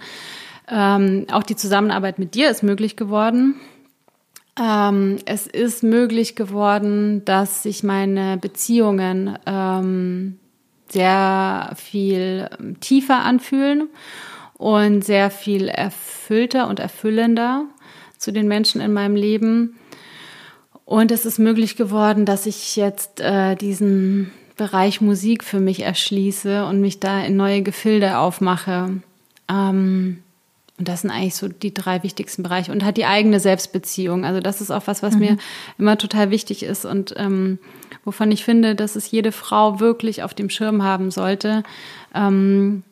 Ähm, 0.69 1.25
auch 1.31 1.43
die 1.43 1.55
Zusammenarbeit 1.55 2.19
mit 2.19 2.35
dir 2.35 2.49
ist 2.49 2.63
möglich 2.63 2.95
geworden. 2.95 3.55
Ähm, 4.59 5.17
es 5.25 5.47
ist 5.47 5.83
möglich 5.83 6.35
geworden, 6.35 7.23
dass 7.25 7.63
sich 7.63 7.83
meine 7.83 8.37
Beziehungen 8.37 9.37
ähm, 9.45 10.37
sehr 10.89 11.71
viel 11.75 12.49
tiefer 12.81 13.19
anfühlen 13.19 13.89
und 14.57 15.03
sehr 15.03 15.31
viel 15.31 15.69
erfüllter 15.69 16.67
und 16.67 16.79
erfüllender 16.79 17.65
zu 18.17 18.31
den 18.31 18.47
Menschen 18.47 18.81
in 18.81 18.91
meinem 18.91 19.15
Leben. 19.15 19.77
Und 20.83 21.11
es 21.11 21.25
ist 21.25 21.39
möglich 21.39 21.75
geworden, 21.75 22.25
dass 22.25 22.45
ich 22.45 22.75
jetzt 22.75 23.21
äh, 23.21 23.55
diesen 23.55 24.31
Bereich 24.57 24.99
Musik 24.99 25.43
für 25.43 25.59
mich 25.59 25.83
erschließe 25.83 26.65
und 26.65 26.81
mich 26.81 26.99
da 26.99 27.21
in 27.21 27.37
neue 27.37 27.61
Gefilde 27.61 28.17
aufmache. 28.17 29.01
Ähm, 29.49 30.23
und 30.79 30.87
das 30.87 31.01
sind 31.01 31.11
eigentlich 31.11 31.35
so 31.35 31.49
die 31.49 31.73
drei 31.73 32.03
wichtigsten 32.03 32.41
Bereiche. 32.41 32.71
Und 32.71 32.85
hat 32.85 32.95
die 32.95 33.05
eigene 33.05 33.41
Selbstbeziehung. 33.41 34.23
Also 34.23 34.39
das 34.39 34.61
ist 34.61 34.71
auch 34.71 34.87
was, 34.87 35.03
was 35.03 35.13
mhm. 35.15 35.19
mir 35.19 35.37
immer 35.77 35.97
total 35.97 36.31
wichtig 36.31 36.63
ist 36.63 36.85
und 36.85 37.13
ähm, 37.17 37.59
wovon 38.05 38.31
ich 38.31 38.45
finde, 38.45 38.75
dass 38.75 38.95
es 38.95 39.11
jede 39.11 39.33
Frau 39.33 39.81
wirklich 39.81 40.23
auf 40.23 40.33
dem 40.33 40.49
Schirm 40.49 40.81
haben 40.81 41.11
sollte. 41.11 41.63
Ähm, 42.15 42.83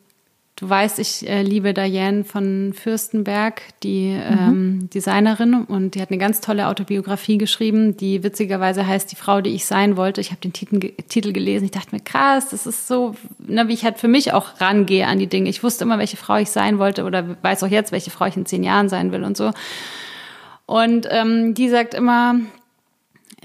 Du 0.58 0.68
weißt, 0.68 0.98
ich 0.98 1.28
äh, 1.28 1.42
liebe 1.42 1.72
Diane 1.72 2.24
von 2.24 2.72
Fürstenberg, 2.74 3.62
die 3.84 4.08
mhm. 4.08 4.38
ähm, 4.38 4.90
Designerin, 4.92 5.54
und 5.62 5.94
die 5.94 6.02
hat 6.02 6.10
eine 6.10 6.18
ganz 6.18 6.40
tolle 6.40 6.66
Autobiografie 6.66 7.38
geschrieben, 7.38 7.96
die 7.96 8.24
witzigerweise 8.24 8.84
heißt 8.84 9.12
Die 9.12 9.16
Frau, 9.16 9.40
die 9.40 9.50
ich 9.50 9.66
sein 9.66 9.96
wollte. 9.96 10.20
Ich 10.20 10.30
habe 10.30 10.40
den 10.40 10.52
Titel, 10.52 10.80
Titel 11.08 11.32
gelesen. 11.32 11.66
Ich 11.66 11.70
dachte 11.70 11.94
mir, 11.94 12.00
krass, 12.00 12.48
das 12.48 12.66
ist 12.66 12.88
so, 12.88 13.14
ne, 13.38 13.68
wie 13.68 13.72
ich 13.72 13.84
halt 13.84 13.98
für 13.98 14.08
mich 14.08 14.32
auch 14.32 14.60
rangehe 14.60 15.06
an 15.06 15.20
die 15.20 15.28
Dinge. 15.28 15.48
Ich 15.48 15.62
wusste 15.62 15.84
immer, 15.84 16.00
welche 16.00 16.16
Frau 16.16 16.38
ich 16.38 16.50
sein 16.50 16.80
wollte 16.80 17.04
oder 17.04 17.36
weiß 17.40 17.62
auch 17.62 17.68
jetzt, 17.68 17.92
welche 17.92 18.10
Frau 18.10 18.26
ich 18.26 18.36
in 18.36 18.44
zehn 18.44 18.64
Jahren 18.64 18.88
sein 18.88 19.12
will 19.12 19.22
und 19.22 19.36
so. 19.36 19.52
Und 20.66 21.06
ähm, 21.08 21.54
die 21.54 21.68
sagt 21.68 21.94
immer, 21.94 22.34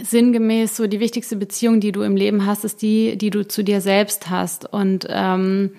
sinngemäß 0.01 0.75
so 0.75 0.87
die 0.87 0.99
wichtigste 0.99 1.35
Beziehung, 1.35 1.79
die 1.79 1.91
du 1.91 2.01
im 2.01 2.15
Leben 2.15 2.47
hast, 2.47 2.65
ist 2.65 2.81
die, 2.81 3.19
die 3.19 3.29
du 3.29 3.47
zu 3.47 3.63
dir 3.63 3.81
selbst 3.81 4.31
hast. 4.31 4.73
Und 4.73 5.05
ähm, 5.11 5.73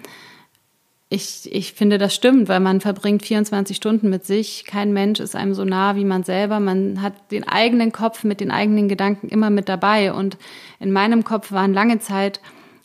ich, 1.14 1.48
ich 1.52 1.72
finde, 1.72 1.98
das 1.98 2.14
stimmt, 2.14 2.48
weil 2.48 2.60
man 2.60 2.80
verbringt 2.80 3.24
24 3.24 3.76
Stunden 3.76 4.10
mit 4.10 4.26
sich. 4.26 4.64
Kein 4.66 4.92
Mensch 4.92 5.20
ist 5.20 5.36
einem 5.36 5.54
so 5.54 5.64
nah 5.64 5.96
wie 5.96 6.04
man 6.04 6.24
selber. 6.24 6.60
Man 6.60 7.00
hat 7.00 7.14
den 7.30 7.46
eigenen 7.46 7.92
Kopf 7.92 8.24
mit 8.24 8.40
den 8.40 8.50
eigenen 8.50 8.88
Gedanken 8.88 9.28
immer 9.28 9.50
mit 9.50 9.68
dabei. 9.68 10.12
Und 10.12 10.36
in 10.80 10.92
meinem 10.92 11.22
Kopf 11.24 11.52
waren 11.52 11.72
lange 11.72 12.00
Zeit 12.00 12.40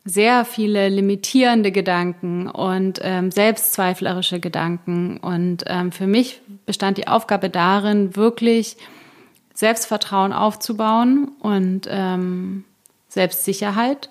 sehr 0.05 0.45
viele 0.45 0.89
limitierende 0.89 1.71
Gedanken 1.71 2.47
und 2.47 2.99
ähm, 3.01 3.31
selbstzweiflerische 3.31 4.39
Gedanken. 4.39 5.17
Und 5.17 5.63
ähm, 5.67 5.91
für 5.91 6.07
mich 6.07 6.41
bestand 6.65 6.97
die 6.97 7.07
Aufgabe 7.07 7.49
darin, 7.49 8.15
wirklich 8.15 8.77
Selbstvertrauen 9.53 10.33
aufzubauen 10.33 11.31
und 11.39 11.87
ähm, 11.89 12.63
Selbstsicherheit. 13.07 14.09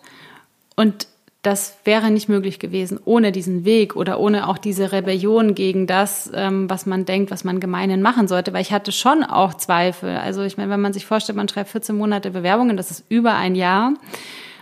Und 0.76 1.06
das 1.42 1.78
wäre 1.84 2.10
nicht 2.10 2.28
möglich 2.28 2.58
gewesen 2.58 2.98
ohne 3.04 3.30
diesen 3.30 3.64
Weg 3.64 3.94
oder 3.94 4.18
ohne 4.18 4.48
auch 4.48 4.58
diese 4.58 4.90
Rebellion 4.90 5.54
gegen 5.54 5.86
das, 5.86 6.30
ähm, 6.34 6.68
was 6.68 6.84
man 6.84 7.04
denkt, 7.04 7.30
was 7.30 7.44
man 7.44 7.60
gemeinhin 7.60 8.02
machen 8.02 8.26
sollte, 8.26 8.52
weil 8.52 8.62
ich 8.62 8.72
hatte 8.72 8.90
schon 8.90 9.22
auch 9.22 9.54
Zweifel. 9.54 10.16
Also 10.16 10.42
ich 10.42 10.56
meine, 10.56 10.70
wenn 10.70 10.80
man 10.80 10.92
sich 10.92 11.06
vorstellt, 11.06 11.36
man 11.36 11.48
schreibt 11.48 11.70
14 11.70 11.96
Monate 11.96 12.32
Bewerbungen, 12.32 12.76
das 12.76 12.90
ist 12.90 13.04
über 13.08 13.34
ein 13.34 13.54
Jahr 13.54 13.94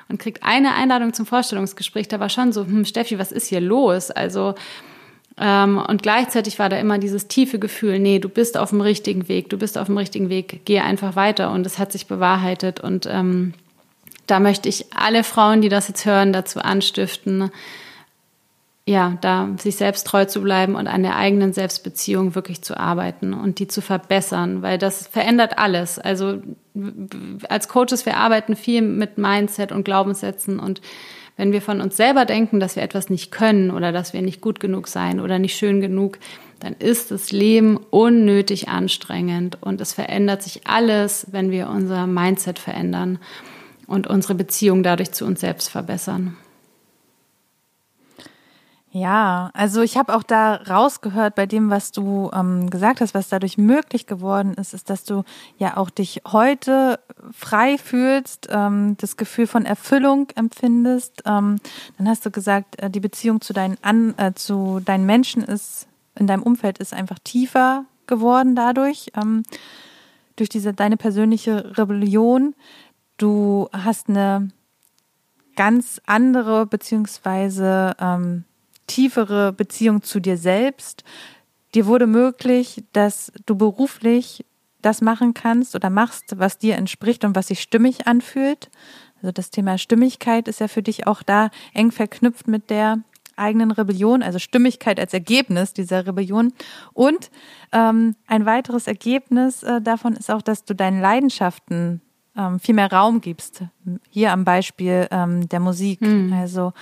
und 0.08 0.20
kriegt 0.20 0.42
eine 0.42 0.74
Einladung 0.74 1.14
zum 1.14 1.24
Vorstellungsgespräch, 1.24 2.08
da 2.08 2.20
war 2.20 2.28
schon 2.28 2.52
so, 2.52 2.66
hm, 2.66 2.84
Steffi, 2.84 3.18
was 3.18 3.32
ist 3.32 3.46
hier 3.46 3.62
los? 3.62 4.10
Also 4.10 4.54
ähm, 5.38 5.78
und 5.78 6.02
gleichzeitig 6.02 6.58
war 6.58 6.68
da 6.68 6.78
immer 6.78 6.98
dieses 6.98 7.26
tiefe 7.26 7.58
Gefühl, 7.58 7.98
nee, 7.98 8.18
du 8.18 8.28
bist 8.28 8.58
auf 8.58 8.70
dem 8.70 8.82
richtigen 8.82 9.28
Weg, 9.28 9.48
du 9.48 9.56
bist 9.56 9.78
auf 9.78 9.86
dem 9.86 9.96
richtigen 9.96 10.28
Weg, 10.28 10.60
geh 10.66 10.80
einfach 10.80 11.16
weiter 11.16 11.52
und 11.52 11.64
es 11.64 11.78
hat 11.78 11.92
sich 11.92 12.06
bewahrheitet 12.06 12.80
und 12.80 13.06
ähm, 13.10 13.54
da 14.26 14.40
möchte 14.40 14.68
ich 14.68 14.86
alle 14.94 15.24
Frauen, 15.24 15.62
die 15.62 15.68
das 15.68 15.88
jetzt 15.88 16.04
hören, 16.04 16.32
dazu 16.32 16.60
anstiften, 16.60 17.50
ja, 18.88 19.18
da 19.20 19.50
sich 19.58 19.76
selbst 19.76 20.06
treu 20.06 20.26
zu 20.26 20.40
bleiben 20.42 20.76
und 20.76 20.86
an 20.86 21.02
der 21.02 21.16
eigenen 21.16 21.52
Selbstbeziehung 21.52 22.36
wirklich 22.36 22.62
zu 22.62 22.78
arbeiten 22.78 23.34
und 23.34 23.58
die 23.58 23.66
zu 23.66 23.80
verbessern, 23.80 24.62
weil 24.62 24.78
das 24.78 25.08
verändert 25.08 25.58
alles. 25.58 25.98
Also 25.98 26.40
als 27.48 27.68
Coaches, 27.68 28.06
wir 28.06 28.16
arbeiten 28.16 28.54
viel 28.54 28.82
mit 28.82 29.18
Mindset 29.18 29.72
und 29.72 29.84
Glaubenssätzen 29.84 30.60
und 30.60 30.80
wenn 31.36 31.52
wir 31.52 31.60
von 31.60 31.80
uns 31.80 31.96
selber 31.96 32.24
denken, 32.24 32.60
dass 32.60 32.76
wir 32.76 32.82
etwas 32.82 33.10
nicht 33.10 33.30
können 33.30 33.70
oder 33.70 33.92
dass 33.92 34.12
wir 34.12 34.22
nicht 34.22 34.40
gut 34.40 34.60
genug 34.60 34.88
sein 34.88 35.20
oder 35.20 35.38
nicht 35.38 35.56
schön 35.56 35.80
genug, 35.80 36.18
dann 36.60 36.74
ist 36.78 37.10
das 37.10 37.32
Leben 37.32 37.76
unnötig 37.90 38.68
anstrengend 38.68 39.58
und 39.60 39.80
es 39.80 39.92
verändert 39.92 40.42
sich 40.42 40.66
alles, 40.66 41.26
wenn 41.32 41.50
wir 41.50 41.68
unser 41.68 42.06
Mindset 42.06 42.58
verändern 42.58 43.18
und 43.86 44.06
unsere 44.06 44.34
Beziehung 44.34 44.82
dadurch 44.82 45.12
zu 45.12 45.24
uns 45.24 45.40
selbst 45.40 45.68
verbessern. 45.68 46.36
Ja, 48.96 49.50
also 49.52 49.82
ich 49.82 49.98
habe 49.98 50.14
auch 50.16 50.22
da 50.22 50.54
rausgehört 50.54 51.34
bei 51.34 51.44
dem, 51.44 51.68
was 51.68 51.92
du 51.92 52.30
ähm, 52.32 52.70
gesagt 52.70 53.02
hast, 53.02 53.12
was 53.12 53.28
dadurch 53.28 53.58
möglich 53.58 54.06
geworden 54.06 54.54
ist, 54.54 54.72
ist, 54.72 54.88
dass 54.88 55.04
du 55.04 55.22
ja 55.58 55.76
auch 55.76 55.90
dich 55.90 56.22
heute 56.26 56.98
frei 57.30 57.76
fühlst, 57.76 58.48
ähm, 58.50 58.96
das 58.96 59.18
Gefühl 59.18 59.46
von 59.46 59.66
Erfüllung 59.66 60.28
empfindest. 60.34 61.24
Ähm, 61.26 61.58
dann 61.98 62.08
hast 62.08 62.24
du 62.24 62.30
gesagt, 62.30 62.80
äh, 62.80 62.88
die 62.88 63.00
Beziehung 63.00 63.42
zu 63.42 63.52
deinen 63.52 63.76
An 63.82 64.14
äh, 64.16 64.32
zu 64.32 64.80
deinen 64.82 65.04
Menschen 65.04 65.42
ist 65.42 65.88
in 66.14 66.26
deinem 66.26 66.42
Umfeld 66.42 66.78
ist 66.78 66.94
einfach 66.94 67.18
tiefer 67.18 67.84
geworden 68.06 68.56
dadurch 68.56 69.12
ähm, 69.14 69.42
durch 70.36 70.48
diese 70.48 70.72
deine 70.72 70.96
persönliche 70.96 71.76
Rebellion. 71.76 72.54
Du 73.16 73.68
hast 73.72 74.08
eine 74.08 74.50
ganz 75.56 76.00
andere 76.06 76.66
beziehungsweise 76.66 77.96
ähm, 77.98 78.44
tiefere 78.86 79.52
Beziehung 79.52 80.02
zu 80.02 80.20
dir 80.20 80.36
selbst. 80.36 81.02
Dir 81.74 81.86
wurde 81.86 82.06
möglich, 82.06 82.84
dass 82.92 83.32
du 83.46 83.56
beruflich 83.56 84.44
das 84.82 85.00
machen 85.00 85.34
kannst 85.34 85.74
oder 85.74 85.90
machst, 85.90 86.38
was 86.38 86.58
dir 86.58 86.76
entspricht 86.76 87.24
und 87.24 87.34
was 87.34 87.48
sich 87.48 87.60
stimmig 87.60 88.06
anfühlt. 88.06 88.70
Also 89.16 89.32
das 89.32 89.50
Thema 89.50 89.78
Stimmigkeit 89.78 90.46
ist 90.46 90.60
ja 90.60 90.68
für 90.68 90.82
dich 90.82 91.06
auch 91.06 91.22
da 91.22 91.50
eng 91.72 91.90
verknüpft 91.90 92.46
mit 92.46 92.70
der 92.70 92.98
eigenen 93.34 93.70
Rebellion, 93.70 94.22
also 94.22 94.38
Stimmigkeit 94.38 95.00
als 95.00 95.12
Ergebnis 95.12 95.72
dieser 95.72 96.06
Rebellion. 96.06 96.52
Und 96.92 97.30
ähm, 97.72 98.14
ein 98.26 98.46
weiteres 98.46 98.86
Ergebnis 98.86 99.62
äh, 99.62 99.80
davon 99.80 100.14
ist 100.14 100.30
auch, 100.30 100.42
dass 100.42 100.64
du 100.64 100.74
deinen 100.74 101.00
Leidenschaften 101.00 102.00
ähm, 102.36 102.60
viel 102.60 102.74
mehr 102.74 102.92
Raum 102.92 103.20
gibst. 103.20 103.62
Hier 104.10 104.32
am 104.32 104.44
Beispiel 104.44 105.08
ähm, 105.10 105.48
der 105.48 105.60
Musik. 105.60 106.00
Mhm. 106.00 106.32
Also 106.32 106.72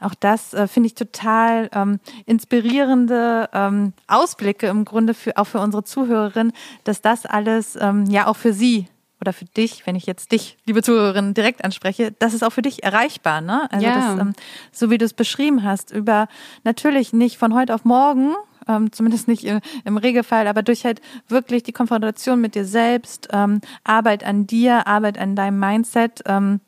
auch 0.00 0.14
das 0.14 0.52
äh, 0.52 0.66
finde 0.66 0.88
ich 0.88 0.94
total 0.94 1.70
ähm, 1.72 2.00
inspirierende 2.26 3.48
ähm, 3.52 3.92
Ausblicke 4.08 4.66
im 4.66 4.84
Grunde 4.84 5.14
für 5.14 5.36
auch 5.36 5.46
für 5.46 5.60
unsere 5.60 5.84
Zuhörerin, 5.84 6.52
dass 6.84 7.00
das 7.00 7.26
alles 7.26 7.76
ähm, 7.80 8.06
ja 8.06 8.26
auch 8.26 8.36
für 8.36 8.52
sie 8.52 8.88
oder 9.20 9.32
für 9.32 9.44
dich, 9.44 9.86
wenn 9.86 9.94
ich 9.94 10.06
jetzt 10.06 10.32
dich, 10.32 10.58
liebe 10.66 10.82
Zuhörerin, 10.82 11.32
direkt 11.32 11.64
anspreche, 11.64 12.12
das 12.18 12.34
ist 12.34 12.42
auch 12.42 12.50
für 12.50 12.62
dich 12.62 12.82
erreichbar, 12.82 13.40
ne? 13.40 13.70
Also 13.70 13.86
ja. 13.86 13.94
das, 13.94 14.20
ähm, 14.20 14.32
so 14.72 14.90
wie 14.90 14.98
du 14.98 15.04
es 15.04 15.14
beschrieben 15.14 15.62
hast, 15.62 15.92
über 15.92 16.26
natürlich 16.64 17.12
nicht 17.12 17.38
von 17.38 17.54
heute 17.54 17.72
auf 17.72 17.84
morgen, 17.84 18.34
ähm, 18.68 18.92
zumindest 18.92 19.28
nicht 19.28 19.44
im, 19.44 19.60
im 19.84 19.96
Regelfall, 19.96 20.46
aber 20.46 20.62
durch 20.62 20.84
halt 20.84 21.00
wirklich 21.28 21.62
die 21.62 21.72
Konfrontation 21.72 22.40
mit 22.40 22.54
dir 22.54 22.64
selbst, 22.64 23.28
ähm, 23.32 23.60
Arbeit 23.84 24.24
an 24.24 24.46
dir, 24.46 24.86
Arbeit 24.86 25.18
an 25.18 25.36
deinem 25.36 25.58
Mindset, 25.58 26.22
ähm, 26.26 26.60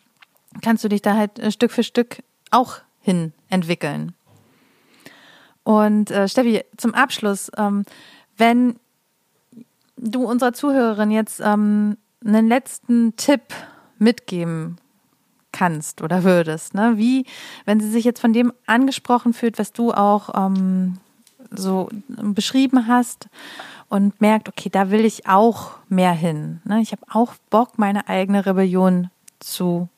kannst 0.63 0.85
du 0.85 0.89
dich 0.89 1.03
da 1.03 1.17
halt 1.17 1.39
äh, 1.39 1.51
Stück 1.51 1.73
für 1.73 1.83
Stück 1.83 2.23
auch 2.51 2.79
hin 3.01 3.33
entwickeln. 3.49 4.15
Und 5.63 6.11
äh, 6.11 6.29
Steffi, 6.29 6.63
zum 6.77 6.95
Abschluss, 6.95 7.51
ähm, 7.57 7.85
wenn 8.37 8.77
du 9.97 10.25
unserer 10.25 10.53
Zuhörerin 10.53 11.11
jetzt 11.11 11.41
ähm, 11.43 11.97
einen 12.25 12.49
letzten 12.49 13.17
Tipp 13.17 13.43
mitgeben 13.99 14.77
kannst 15.53 16.03
oder 16.03 16.25
würdest, 16.25 16.75
ne? 16.75 16.95
Wie, 16.97 17.25
wenn 17.65 17.81
sie 17.81 17.89
sich 17.89 18.05
jetzt 18.05 18.21
von 18.21 18.33
dem 18.33 18.53
angesprochen 18.67 19.33
fühlt, 19.33 19.59
was 19.59 19.73
du 19.73 19.93
auch 19.93 20.31
ähm, 20.35 20.99
so 21.57 21.89
beschrieben 22.07 22.87
hast 22.87 23.29
und 23.89 24.21
merkt, 24.21 24.49
okay, 24.49 24.69
da 24.71 24.91
will 24.91 25.05
ich 25.05 25.27
auch 25.27 25.73
mehr 25.89 26.13
hin. 26.13 26.61
Ne? 26.65 26.81
Ich 26.81 26.93
habe 26.93 27.03
auch 27.11 27.35
Bock, 27.51 27.79
meine 27.79 28.09
eigene 28.09 28.45
Rebellion 28.45 29.11
zu, 29.41 29.89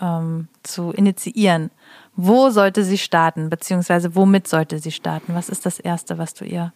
ähm, 0.00 0.48
zu 0.62 0.92
initiieren. 0.92 1.70
Wo 2.16 2.50
sollte 2.50 2.84
sie 2.84 2.98
starten, 2.98 3.50
beziehungsweise 3.50 4.14
womit 4.14 4.46
sollte 4.46 4.78
sie 4.78 4.92
starten? 4.92 5.34
Was 5.34 5.48
ist 5.48 5.66
das 5.66 5.80
Erste, 5.80 6.16
was 6.16 6.34
du 6.34 6.44
ihr 6.44 6.72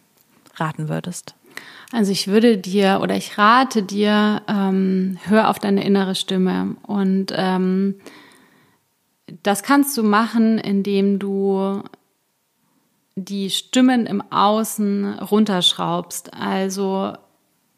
raten 0.55 0.89
würdest? 0.89 1.33
Also 1.91 2.11
ich 2.11 2.27
würde 2.27 2.57
dir 2.57 2.99
oder 3.01 3.15
ich 3.15 3.37
rate 3.37 3.81
dir, 3.81 4.41
ähm, 4.47 5.17
hör 5.23 5.49
auf 5.49 5.59
deine 5.59 5.83
innere 5.83 6.13
Stimme 6.13 6.75
und 6.83 7.33
ähm, 7.35 7.95
das 9.43 9.63
kannst 9.63 9.97
du 9.97 10.03
machen, 10.03 10.57
indem 10.57 11.19
du 11.19 11.83
die 13.25 13.49
Stimmen 13.49 14.05
im 14.05 14.21
Außen 14.31 15.19
runterschraubst. 15.19 16.33
Also 16.33 17.13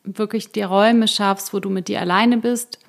wirklich 0.04 0.52
die 0.52 0.64
Räume 0.64 1.08
schaffst, 1.08 1.54
wo 1.54 1.60
du 1.60 1.70
mit 1.70 1.88
dir 1.88 2.02
alleine 2.02 2.38
bist, 2.38 2.80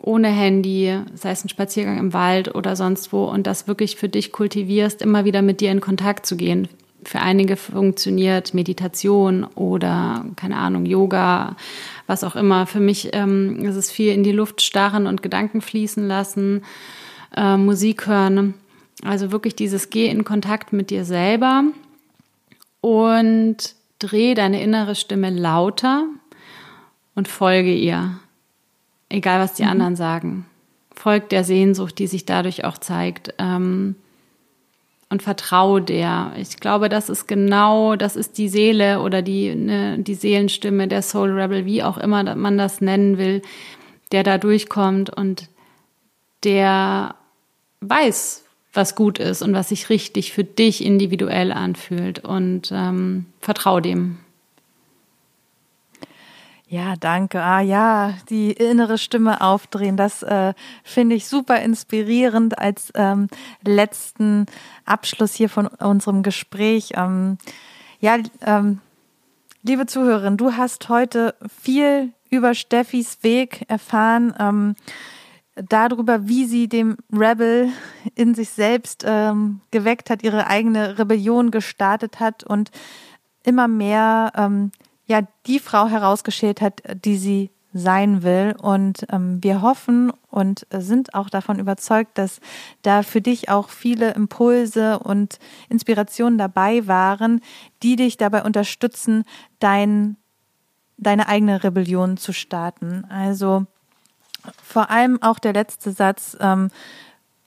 ohne 0.00 0.28
Handy, 0.28 0.98
sei 1.14 1.30
es 1.30 1.44
ein 1.44 1.48
Spaziergang 1.48 1.98
im 1.98 2.12
Wald 2.12 2.54
oder 2.54 2.76
sonst 2.76 3.12
wo, 3.12 3.24
und 3.24 3.46
das 3.46 3.66
wirklich 3.68 3.96
für 3.96 4.08
dich 4.08 4.32
kultivierst, 4.32 5.02
immer 5.02 5.24
wieder 5.24 5.42
mit 5.42 5.60
dir 5.60 5.70
in 5.70 5.80
Kontakt 5.80 6.26
zu 6.26 6.36
gehen. 6.36 6.68
Für 7.04 7.20
einige 7.20 7.56
funktioniert 7.56 8.54
Meditation 8.54 9.44
oder, 9.44 10.24
keine 10.36 10.56
Ahnung, 10.56 10.86
Yoga, 10.86 11.56
was 12.06 12.24
auch 12.24 12.36
immer. 12.36 12.66
Für 12.66 12.80
mich 12.80 13.10
ähm, 13.12 13.64
ist 13.64 13.76
es 13.76 13.90
viel 13.90 14.12
in 14.12 14.22
die 14.22 14.32
Luft 14.32 14.62
starren 14.62 15.06
und 15.06 15.22
Gedanken 15.22 15.60
fließen 15.60 16.06
lassen, 16.06 16.62
äh, 17.36 17.56
Musik 17.56 18.06
hören. 18.06 18.54
Also 19.04 19.32
wirklich 19.32 19.54
dieses 19.54 19.90
Geh 19.90 20.06
in 20.06 20.24
Kontakt 20.24 20.72
mit 20.72 20.90
dir 20.90 21.04
selber 21.04 21.64
und 22.84 23.56
dreh 23.98 24.34
deine 24.34 24.62
innere 24.62 24.94
Stimme 24.94 25.30
lauter 25.30 26.04
und 27.14 27.28
folge 27.28 27.72
ihr. 27.72 28.20
Egal, 29.08 29.40
was 29.40 29.54
die 29.54 29.62
mhm. 29.62 29.70
anderen 29.70 29.96
sagen. 29.96 30.44
Folgt 30.94 31.32
der 31.32 31.44
Sehnsucht, 31.44 31.98
die 31.98 32.06
sich 32.06 32.26
dadurch 32.26 32.64
auch 32.64 32.76
zeigt. 32.76 33.32
Ähm, 33.38 33.94
und 35.08 35.22
vertraue 35.22 35.80
der. 35.80 36.32
Ich 36.36 36.58
glaube, 36.58 36.90
das 36.90 37.08
ist 37.08 37.26
genau, 37.26 37.96
das 37.96 38.16
ist 38.16 38.36
die 38.36 38.50
Seele 38.50 39.00
oder 39.00 39.22
die, 39.22 39.54
ne, 39.54 39.98
die 39.98 40.14
Seelenstimme, 40.14 40.86
der 40.86 41.00
Soul 41.00 41.30
Rebel, 41.30 41.64
wie 41.64 41.82
auch 41.82 41.96
immer 41.96 42.34
man 42.34 42.58
das 42.58 42.82
nennen 42.82 43.16
will, 43.16 43.40
der 44.12 44.24
da 44.24 44.36
durchkommt 44.36 45.08
und 45.08 45.48
der 46.42 47.14
weiß, 47.80 48.43
was 48.74 48.94
gut 48.94 49.18
ist 49.18 49.42
und 49.42 49.54
was 49.54 49.68
sich 49.68 49.88
richtig 49.88 50.32
für 50.32 50.44
dich 50.44 50.84
individuell 50.84 51.52
anfühlt 51.52 52.24
und 52.24 52.70
ähm, 52.72 53.26
vertrau 53.40 53.80
dem. 53.80 54.18
Ja, 56.66 56.96
danke. 56.96 57.40
Ah 57.40 57.60
ja, 57.60 58.14
die 58.30 58.50
innere 58.50 58.98
Stimme 58.98 59.40
aufdrehen, 59.40 59.96
das 59.96 60.24
äh, 60.24 60.54
finde 60.82 61.14
ich 61.14 61.28
super 61.28 61.60
inspirierend 61.60 62.58
als 62.58 62.90
ähm, 62.96 63.28
letzten 63.64 64.46
Abschluss 64.84 65.34
hier 65.34 65.48
von 65.48 65.66
unserem 65.68 66.22
Gespräch. 66.22 66.94
Ähm, 66.96 67.38
ja, 68.00 68.16
ähm, 68.44 68.80
liebe 69.62 69.86
Zuhörerin, 69.86 70.36
du 70.36 70.54
hast 70.54 70.88
heute 70.88 71.36
viel 71.62 72.12
über 72.28 72.54
Steffis 72.54 73.18
Weg 73.22 73.64
erfahren, 73.68 74.34
ähm, 74.38 74.74
darüber, 75.56 76.26
wie 76.28 76.46
sie 76.46 76.68
dem 76.68 76.96
Rebel 77.12 77.70
in 78.14 78.34
sich 78.34 78.50
selbst 78.50 79.04
ähm, 79.06 79.60
geweckt 79.70 80.10
hat, 80.10 80.22
ihre 80.22 80.46
eigene 80.46 80.98
Rebellion 80.98 81.50
gestartet 81.50 82.20
hat 82.20 82.44
und 82.44 82.70
immer 83.44 83.68
mehr 83.68 84.32
ähm, 84.36 84.72
ja 85.06 85.20
die 85.46 85.58
Frau 85.58 85.86
herausgeschält 85.86 86.60
hat, 86.60 86.82
die 87.04 87.16
sie 87.16 87.50
sein 87.74 88.22
will. 88.22 88.54
Und 88.60 89.04
ähm, 89.10 89.42
wir 89.42 89.60
hoffen 89.60 90.12
und 90.30 90.66
sind 90.70 91.14
auch 91.14 91.28
davon 91.28 91.58
überzeugt, 91.58 92.16
dass 92.16 92.40
da 92.82 93.02
für 93.02 93.20
dich 93.20 93.48
auch 93.48 93.68
viele 93.68 94.14
Impulse 94.14 94.98
und 95.00 95.38
Inspirationen 95.68 96.38
dabei 96.38 96.86
waren, 96.86 97.40
die 97.82 97.96
dich 97.96 98.16
dabei 98.16 98.44
unterstützen, 98.44 99.24
dein, 99.58 100.16
deine 100.96 101.28
eigene 101.28 101.64
Rebellion 101.64 102.16
zu 102.16 102.32
starten. 102.32 103.04
Also 103.08 103.66
vor 104.62 104.90
allem 104.90 105.22
auch 105.22 105.38
der 105.38 105.52
letzte 105.52 105.92
Satz. 105.92 106.36
Ähm, 106.40 106.70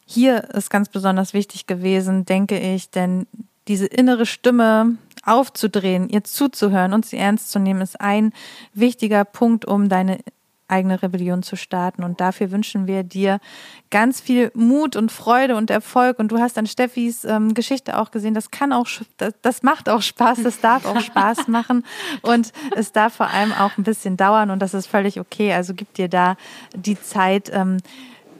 hier 0.05 0.43
ist 0.53 0.69
ganz 0.69 0.89
besonders 0.89 1.33
wichtig 1.33 1.67
gewesen, 1.67 2.25
denke 2.25 2.57
ich, 2.57 2.89
denn 2.89 3.27
diese 3.67 3.85
innere 3.85 4.25
Stimme 4.25 4.97
aufzudrehen, 5.23 6.09
ihr 6.09 6.23
zuzuhören 6.23 6.93
und 6.93 7.05
sie 7.05 7.17
ernst 7.17 7.51
zu 7.51 7.59
nehmen, 7.59 7.81
ist 7.81 7.99
ein 7.99 8.31
wichtiger 8.73 9.25
Punkt, 9.25 9.65
um 9.65 9.89
deine 9.89 10.19
eigene 10.67 11.01
Rebellion 11.01 11.43
zu 11.43 11.55
starten. 11.55 12.03
Und 12.03 12.19
dafür 12.19 12.51
wünschen 12.51 12.87
wir 12.87 13.03
dir 13.03 13.39
ganz 13.89 14.19
viel 14.19 14.51
Mut 14.53 14.95
und 14.95 15.11
Freude 15.11 15.55
und 15.55 15.69
Erfolg. 15.69 16.19
Und 16.19 16.31
du 16.31 16.39
hast 16.39 16.57
an 16.57 16.67
Steffis 16.67 17.23
ähm, 17.25 17.53
Geschichte 17.53 17.97
auch 17.97 18.11
gesehen, 18.11 18.33
das 18.33 18.51
kann 18.51 18.73
auch, 18.73 18.87
das, 19.17 19.33
das 19.41 19.63
macht 19.63 19.89
auch 19.89 20.01
Spaß, 20.01 20.43
das 20.43 20.59
darf 20.59 20.85
auch 20.85 20.99
Spaß 20.99 21.47
machen. 21.47 21.83
Und 22.21 22.51
es 22.75 22.91
darf 22.91 23.15
vor 23.15 23.27
allem 23.27 23.53
auch 23.53 23.77
ein 23.77 23.83
bisschen 23.83 24.17
dauern 24.17 24.49
und 24.49 24.59
das 24.59 24.73
ist 24.73 24.87
völlig 24.87 25.19
okay. 25.19 25.53
Also 25.53 25.73
gib 25.73 25.93
dir 25.93 26.09
da 26.09 26.35
die 26.75 26.99
Zeit, 26.99 27.49
ähm, 27.53 27.77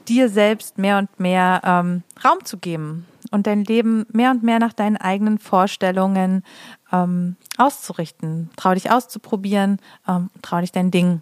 dir 0.08 0.28
selbst 0.28 0.78
mehr 0.78 0.98
und 0.98 1.20
mehr 1.20 1.60
ähm, 1.64 2.02
Raum 2.24 2.44
zu 2.44 2.56
geben 2.58 3.06
und 3.30 3.46
dein 3.46 3.64
Leben 3.64 4.06
mehr 4.10 4.30
und 4.30 4.42
mehr 4.42 4.58
nach 4.58 4.72
deinen 4.72 4.96
eigenen 4.96 5.38
Vorstellungen 5.38 6.44
ähm, 6.92 7.36
auszurichten. 7.58 8.50
Trau 8.56 8.74
dich 8.74 8.90
auszuprobieren, 8.90 9.78
ähm, 10.06 10.30
trau 10.40 10.60
dich 10.60 10.72
dein 10.72 10.90
Ding 10.90 11.20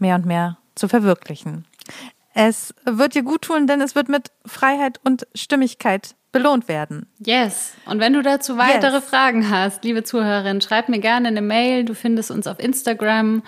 mehr 0.00 0.16
und 0.16 0.26
mehr 0.26 0.58
zu 0.74 0.88
verwirklichen. 0.88 1.66
Es 2.34 2.74
wird 2.84 3.14
dir 3.14 3.22
gut 3.22 3.42
tun, 3.42 3.66
denn 3.66 3.80
es 3.80 3.94
wird 3.94 4.08
mit 4.08 4.30
Freiheit 4.46 5.00
und 5.04 5.26
Stimmigkeit 5.34 6.14
belohnt 6.32 6.68
werden. 6.68 7.06
Yes. 7.18 7.74
Und 7.86 7.98
wenn 7.98 8.12
du 8.12 8.22
dazu 8.22 8.56
weitere 8.56 8.96
yes. 8.96 9.04
Fragen 9.04 9.50
hast, 9.50 9.84
liebe 9.84 10.04
Zuhörerin, 10.04 10.60
schreib 10.60 10.88
mir 10.88 11.00
gerne 11.00 11.28
eine 11.28 11.42
Mail. 11.42 11.84
Du 11.84 11.94
findest 11.94 12.30
uns 12.30 12.46
auf 12.46 12.60
Instagram 12.60 13.42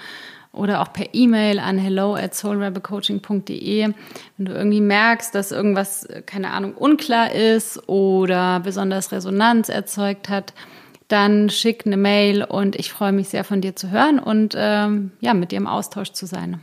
oder 0.53 0.83
auch 0.83 0.93
per 0.93 1.15
E-Mail 1.15 1.59
an 1.59 1.79
hello 1.79 2.15
at 2.15 2.35
soulrebelcoaching.de. 2.35 3.95
Wenn 4.37 4.47
du 4.47 4.53
irgendwie 4.53 4.81
merkst, 4.81 5.35
dass 5.35 5.53
irgendwas, 5.53 6.07
keine 6.27 6.51
Ahnung, 6.51 6.75
unklar 6.75 7.33
ist 7.33 7.89
oder 7.89 8.61
besonders 8.61 9.13
Resonanz 9.13 9.69
erzeugt 9.69 10.29
hat, 10.29 10.53
dann 11.13 11.51
schick 11.51 11.87
eine 11.87 11.99
Mail 11.99 12.43
und 12.43 12.75
ich 12.75 12.91
freue 12.91 13.13
mich 13.13 13.29
sehr 13.29 13.45
von 13.45 13.61
dir 13.61 13.77
zu 13.77 13.91
hören 13.91 14.19
und 14.19 14.55
ähm, 14.57 15.13
ja, 15.21 15.35
mit 15.35 15.53
dir 15.53 15.59
im 15.59 15.67
Austausch 15.67 16.13
zu 16.13 16.27
sein. 16.27 16.61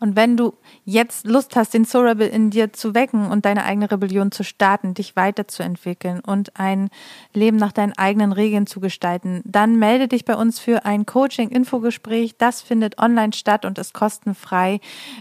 Und 0.00 0.16
wenn 0.16 0.36
du 0.36 0.54
jetzt 0.84 1.26
Lust 1.26 1.56
hast, 1.56 1.74
den 1.74 1.84
Soul 1.84 2.08
Rebel 2.08 2.28
in 2.28 2.50
dir 2.50 2.72
zu 2.72 2.94
wecken 2.94 3.30
und 3.30 3.44
deine 3.44 3.64
eigene 3.64 3.90
Rebellion 3.90 4.32
zu 4.32 4.44
starten, 4.44 4.94
dich 4.94 5.16
weiterzuentwickeln 5.16 6.20
und 6.20 6.58
ein 6.58 6.90
Leben 7.32 7.56
nach 7.56 7.72
deinen 7.72 7.96
eigenen 7.96 8.32
Regeln 8.32 8.66
zu 8.66 8.80
gestalten, 8.80 9.42
dann 9.44 9.78
melde 9.78 10.08
dich 10.08 10.24
bei 10.24 10.36
uns 10.36 10.58
für 10.58 10.84
ein 10.84 11.06
Coaching-Infogespräch. 11.06 12.36
Das 12.36 12.60
findet 12.62 12.98
online 12.98 13.32
statt 13.32 13.64
und 13.64 13.78
ist 13.78 13.94
kostenfrei. 13.94 14.80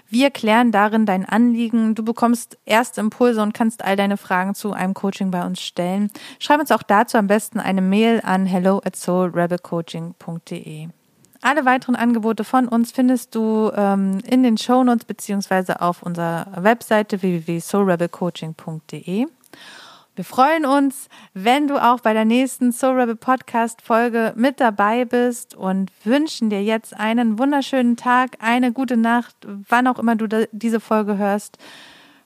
Wir 0.09 0.31
klären 0.31 0.71
darin 0.71 1.05
dein 1.05 1.25
Anliegen. 1.25 1.95
Du 1.95 2.03
bekommst 2.03 2.57
erste 2.65 3.01
Impulse 3.01 3.41
und 3.41 3.53
kannst 3.53 3.83
all 3.83 3.95
deine 3.95 4.17
Fragen 4.17 4.55
zu 4.55 4.73
einem 4.73 4.93
Coaching 4.93 5.31
bei 5.31 5.45
uns 5.45 5.61
stellen. 5.61 6.09
Schreib 6.39 6.59
uns 6.59 6.71
auch 6.71 6.83
dazu 6.83 7.17
am 7.17 7.27
besten 7.27 7.59
eine 7.59 7.81
Mail 7.81 8.21
an 8.23 8.45
hello 8.45 8.81
at 8.83 8.95
soulrebelcoaching.de. 8.95 10.89
Alle 11.43 11.65
weiteren 11.65 11.97
Angebote 11.97 12.45
von 12.45 12.69
uns 12.69 12.93
findest 12.93 13.35
du 13.35 13.69
ähm, 13.75 14.19
in 14.25 14.43
den 14.43 14.57
Shownotes 14.57 15.03
beziehungsweise 15.05 15.81
auf 15.81 16.01
unserer 16.01 16.47
Webseite 16.55 17.21
www.soulrebelcoaching.de. 17.21 19.27
Wir 20.15 20.23
freuen 20.23 20.65
uns, 20.65 21.09
wenn 21.33 21.67
du 21.67 21.83
auch 21.83 21.99
bei 21.99 22.13
der 22.13 22.23
nächsten 22.23 22.71
Soul 22.71 22.97
Rebel 22.99 23.15
Podcast 23.15 23.81
Folge 23.81 24.31
mit 24.37 24.61
dabei 24.61 25.05
bist 25.05 25.55
und 25.55 25.91
wünschen 26.05 26.49
dir 26.49 26.63
jetzt 26.63 26.97
einen 26.97 27.37
wunderschönen 27.39 27.97
Tag, 27.97 28.37
eine 28.39 28.71
gute 28.71 28.95
Nacht, 28.95 29.35
wann 29.67 29.87
auch 29.87 29.99
immer 29.99 30.15
du 30.15 30.47
diese 30.51 30.79
Folge 30.79 31.17
hörst. 31.17 31.57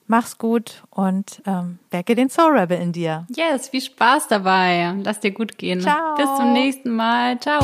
Mach's 0.06 0.38
gut 0.38 0.84
und 0.92 1.42
ähm, 1.48 1.80
wecke 1.90 2.14
den 2.14 2.30
Soul 2.30 2.56
Rebel 2.58 2.80
in 2.80 2.92
dir. 2.92 3.26
Yes, 3.36 3.70
viel 3.70 3.82
Spaß 3.82 4.28
dabei. 4.28 4.94
Lass 5.04 5.22
dir 5.22 5.32
gut 5.32 5.58
gehen. 5.58 5.82
Ciao. 5.82 6.14
Bis 6.16 6.28
zum 6.38 6.54
nächsten 6.54 6.92
Mal. 6.92 7.40
Ciao. 7.40 7.64